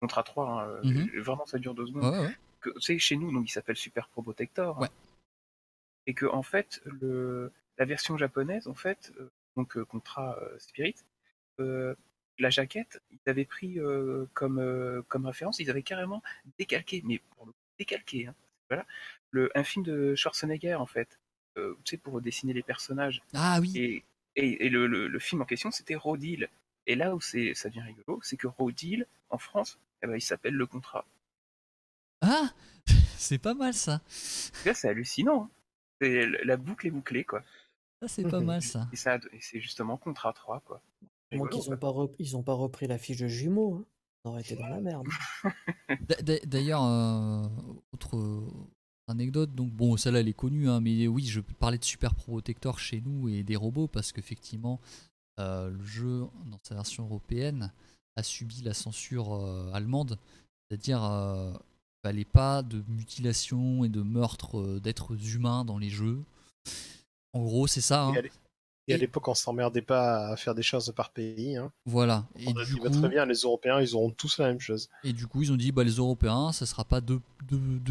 [0.00, 0.46] Contra 3.
[0.62, 1.20] hein, euh, Mhm.
[1.20, 2.12] Vraiment, ça dure deux secondes.
[2.14, 2.34] Ouais,
[2.88, 4.82] ouais, chez nous, donc il s'appelle Super Pro Protector.
[4.82, 4.88] hein.
[6.06, 10.58] Et que en fait, le, la version japonaise, en fait, euh, donc euh, Contra euh,
[10.58, 10.96] Spirit,
[12.38, 13.78] la jaquette, ils avaient pris
[14.32, 16.22] comme, comme référence, ils avaient carrément
[16.58, 18.34] décalqué, mais pour le décalqué, hein,
[18.70, 18.86] voilà,
[19.30, 21.18] le, un film de Schwarzenegger en fait,
[21.56, 23.20] tu sais, pour dessiner les personnages.
[23.34, 23.72] Ah oui.
[23.76, 24.04] Et,
[24.36, 26.48] et, et le, le, le film en question, c'était Rodil.
[26.90, 30.20] Et là où c'est, ça devient rigolo, c'est que Rodil, en France, eh ben, il
[30.20, 31.04] s'appelle le contrat.
[32.20, 32.50] Ah
[33.16, 34.00] C'est pas mal ça.
[34.66, 35.44] Là, c'est hallucinant.
[35.44, 35.50] hein.
[36.00, 37.42] C'est- La boucle est bouclée, quoi.
[38.02, 38.88] Ça, c'est pas mal ça.
[38.92, 40.80] Et, ça, et c'est justement contrat 3, quoi.
[41.32, 41.78] Moi qu'ils ont quoi.
[41.78, 41.90] pas
[42.36, 43.74] ont pas repris la fiche de jumeaux.
[43.74, 43.84] Hein.
[44.24, 45.06] On aurait été dans la merde.
[46.08, 47.44] D'a- d'a- D'ailleurs, euh,
[47.92, 48.40] autre euh,
[49.06, 52.78] anecdote, donc bon, celle-là elle est connue, hein, mais oui, je parlais de Super Protector
[52.78, 54.80] chez nous et des robots parce qu'effectivement,
[55.40, 57.72] euh, le jeu dans sa version européenne
[58.16, 60.18] a subi la censure euh, allemande,
[60.68, 65.90] c'est-à-dire euh, il fallait pas de mutilation et de meurtre euh, d'êtres humains dans les
[65.90, 66.22] jeux.
[67.32, 68.04] En gros, c'est ça.
[68.06, 68.14] hein.
[68.88, 71.56] Et à l'époque, on s'emmerdait pas à faire des choses par pays.
[71.56, 71.70] Hein.
[71.86, 72.26] Voilà.
[72.36, 74.58] Et On a du dit, bah, très bien, les Européens, ils auront tous la même
[74.58, 74.88] chose.
[75.04, 77.20] Et du coup, ils ont dit, bah, les Européens, ça sera pas deux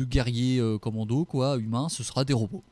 [0.05, 2.63] guerriers euh, commando, quoi, humains, ce sera des robots.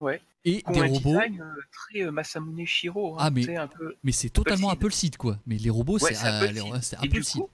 [0.00, 0.20] Ouais.
[0.44, 3.14] Et des un robots, design euh, très euh, Masamune Shiro.
[3.14, 3.94] hein, Ah, mais- un peu...
[4.04, 4.86] mais c'est totalement Appleseed.
[4.86, 5.38] Apple Seed, quoi.
[5.46, 6.54] Mais les robots, Ouais, c'est c'est euh, ouais,
[6.92, 7.50] Et Apple du coup,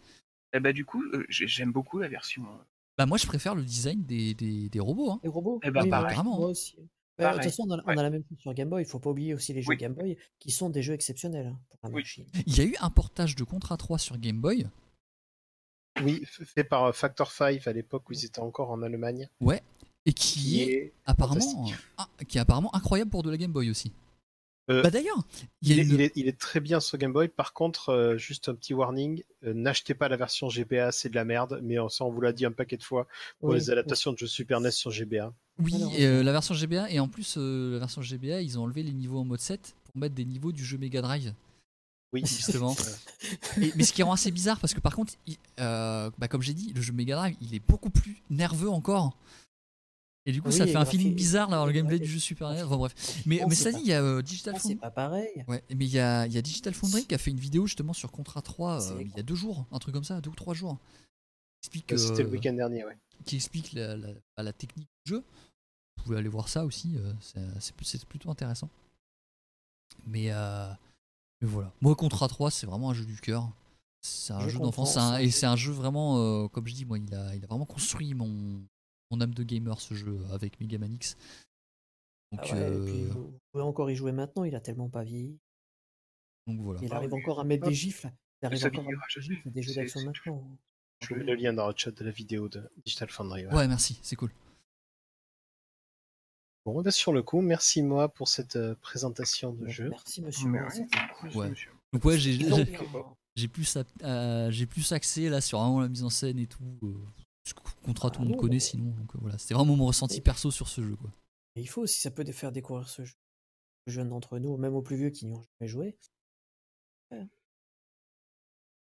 [0.53, 2.45] eh ben, du coup euh, j'ai- j'aime beaucoup la version.
[2.99, 5.11] Bah, moi, je préfère le design des, des, des robots.
[5.13, 5.21] hein.
[5.25, 5.59] Les robots?
[5.65, 6.15] Eh ben, Oui, moi- pareil.
[6.17, 6.51] Carrément, Moi hein.
[6.51, 6.77] aussi.
[7.17, 7.99] Bah, de toute façon, on a, on Ouais.
[7.99, 8.83] a la même chose sur Game Boy.
[8.83, 9.77] Il faut pas oublier aussi les jeux Oui.
[9.77, 12.03] Game Boy qui sont des jeux exceptionnels hein, pour la Oui.
[12.03, 12.27] machine.
[12.47, 14.67] Il y a eu un portage de Contra 3 sur Game Boy.
[16.03, 19.29] Oui, fait par Factor 5 à l'époque où ils étaient encore en Allemagne.
[20.07, 21.67] Et qui est apparemment,
[21.97, 23.93] ah, qui est apparemment incroyable pour de la Game Boy aussi.
[24.71, 25.19] Euh, bah d'ailleurs,
[25.61, 27.29] il Il a est, une- il est- il est très bien sur Game Boy.
[27.29, 31.15] Par contre, euh, juste un petit warning, euh, n'achetez pas la version GBA, c'est de
[31.15, 31.61] la merde.
[31.63, 33.07] Mais ça, on vous l'a dit un paquet de fois
[33.41, 35.35] pour Oui, les adaptations de jeux Super NES sur GBA.
[35.59, 38.83] Oui, euh, la version GBA, et en plus, euh, la version GBA, ils ont enlevé
[38.83, 41.35] les niveaux en mode 7 pour mettre des niveaux du jeu Mega Drive,
[42.15, 42.75] Oui, justement.
[43.61, 46.41] Et- mais ce qui rend assez bizarre, parce que par contre, il- euh, bah, comme
[46.43, 49.15] j'ai dit, le jeu Mega Drive, il est beaucoup plus nerveux encore.
[50.27, 52.19] Et du coup, Oui, ça fait un graphique- feeling bizarre d'avoir le gameplay du jeu
[52.19, 52.63] Super NES.
[52.63, 52.95] Enfin bref.
[53.27, 54.77] Mais, mais ça pas- dit, il y a euh, Digital c'est Foundry.
[54.77, 55.45] pas pareil.
[55.49, 57.67] Ouais, mais il y a, il y a Digital Foundry qui a fait une vidéo
[57.67, 60.31] justement sur Contra 3 euh, il y a deux jours, un truc comme ça, deux
[60.31, 60.79] ou trois jours.
[61.63, 62.97] Explique Euh, C'était le week-end dernier, ouais.
[63.27, 65.25] qui explique la, la- bah, la technique du jeu.
[65.99, 68.71] Vous pouvez aller voir ça aussi, euh, c'est- c'est c'est plutôt intéressant.
[70.07, 70.69] Mais, euh,
[71.43, 71.73] mais voilà.
[71.81, 73.49] Moi, Contra 3, c'est vraiment un jeu du cœur.
[74.03, 76.85] C'est un Je jeu d'enfance et jeu- c'est un jeu vraiment, euh, comme je dis,
[76.85, 78.63] moi, il a, il a vraiment construit mon,
[79.11, 81.17] mon âme de gamer ce jeu avec Megaman X.
[82.33, 84.89] Donc, Ah ouais, et puis euh, vous pouvez encore y jouer maintenant, il a tellement
[84.89, 85.39] pas vieilli.
[86.47, 86.81] donc voilà.
[86.83, 88.11] Il Ah arrive encore à mettre des gifles.
[88.43, 89.37] Il arrive encore à mettre des jamais.
[89.37, 90.57] gifles, des jeux d'action maintenant.
[91.01, 93.47] Je vous mets le lien dans le chat de la vidéo de Digital Foundry.
[93.47, 93.55] ouais.
[93.55, 94.31] Ouais, merci, c'est cool.
[96.65, 99.89] Bon, bah, sur le coup, merci moi pour cette euh, présentation de Bon, jeu.
[99.91, 100.51] Merci monsieur.
[101.21, 101.31] Cool.
[101.37, 101.51] Ouais.
[101.51, 101.71] Monsieur.
[101.93, 102.39] Donc ouais, j'ai
[103.49, 103.77] plus,
[104.51, 106.65] j'ai plus accès là sur vraiment la mise en scène et tout.
[106.83, 106.95] euh,
[107.45, 107.55] ce
[107.85, 108.91] contrat tout le Ah monde non, connaît mais- sinon.
[108.93, 111.11] Donc euh, voilà, c'était vraiment mon ressenti perso sur ce jeu quoi.
[111.57, 113.15] Et il faut si ça peut faire découvrir ce jeu
[113.87, 115.97] aux jeunes d'entre nous, même aux plus vieux qui n'y ont jamais joué.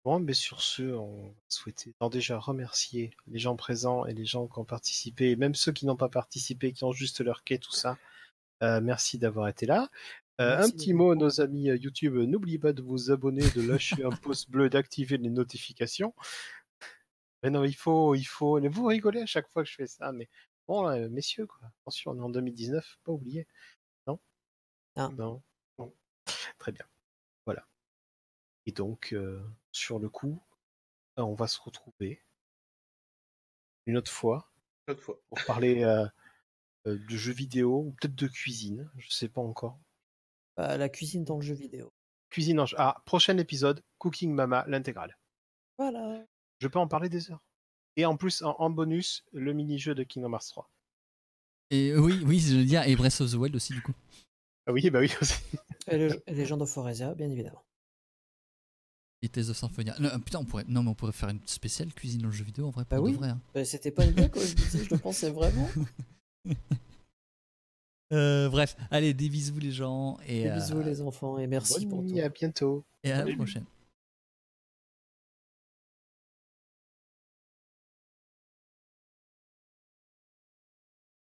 [0.05, 1.35] Bon, mais sur ce, on
[2.01, 5.73] alors déjà remercier les gens présents et les gens qui ont participé, et même ceux
[5.73, 7.99] qui n'ont pas participé, qui ont juste leur quai, tout ça.
[8.63, 9.89] Euh, merci d'avoir été là.
[10.41, 14.11] Euh, un petit mot, nos amis YouTube, n'oubliez pas de vous abonner, de lâcher un
[14.23, 16.15] pouce bleu, d'activer les notifications.
[17.43, 18.61] Mais non, il faut, il faut.
[18.69, 20.29] Vous rigolez à chaque fois que je fais ça, mais
[20.67, 21.61] bon, euh, messieurs, quoi.
[21.83, 23.47] Attention, on est en 2019, faut pas oublier.
[24.07, 24.19] Non?
[24.97, 25.11] Non.
[25.13, 25.43] Non.
[25.79, 25.95] Bon.
[26.59, 26.85] Très bien.
[27.45, 27.67] Voilà.
[28.67, 29.43] Et donc, euh,
[29.73, 30.43] sur le coup,
[31.19, 32.23] euh, on va se retrouver
[33.87, 34.51] une autre fois
[34.89, 35.19] Chaque fois.
[35.29, 36.07] pour parler euh,
[36.85, 39.79] de jeux vidéo ou peut-être de cuisine, je sais pas encore.
[40.57, 41.93] Bah, la cuisine dans le jeu vidéo.
[42.31, 45.17] Cuisine en Ah, prochain épisode, Cooking Mama, l'intégrale.
[45.79, 46.27] Voilà.
[46.59, 47.43] Je peux en parler des heures?
[47.97, 50.71] Et en plus, en, en bonus, le mini-jeu de Kingdom Hearts 3.
[51.71, 53.93] Et euh, oui, oui, je veux dire, et Breath of the Wild aussi du coup.
[54.67, 55.35] Ah oui, bah oui aussi.
[55.89, 57.63] Et le et Legend of Foreza, bien évidemment.
[59.21, 59.97] Et Tales of Symphonia.
[59.99, 62.33] Non, euh, putain, on pourrait, non mais on pourrait faire une spéciale cuisine dans le
[62.33, 63.13] jeu vidéo en vrai pour Bah de oui.
[63.15, 63.31] vrai.
[63.31, 63.41] hein.
[63.53, 65.69] Bah, C'était pas une blague je disais, je le pensais vraiment.
[68.11, 71.81] Euh, bref, allez, des bisous les gens et, Des euh, bisous les enfants et merci
[71.81, 72.21] Bonne pour nuit, tout.
[72.25, 72.85] à bientôt.
[73.05, 73.67] et à la prochaine.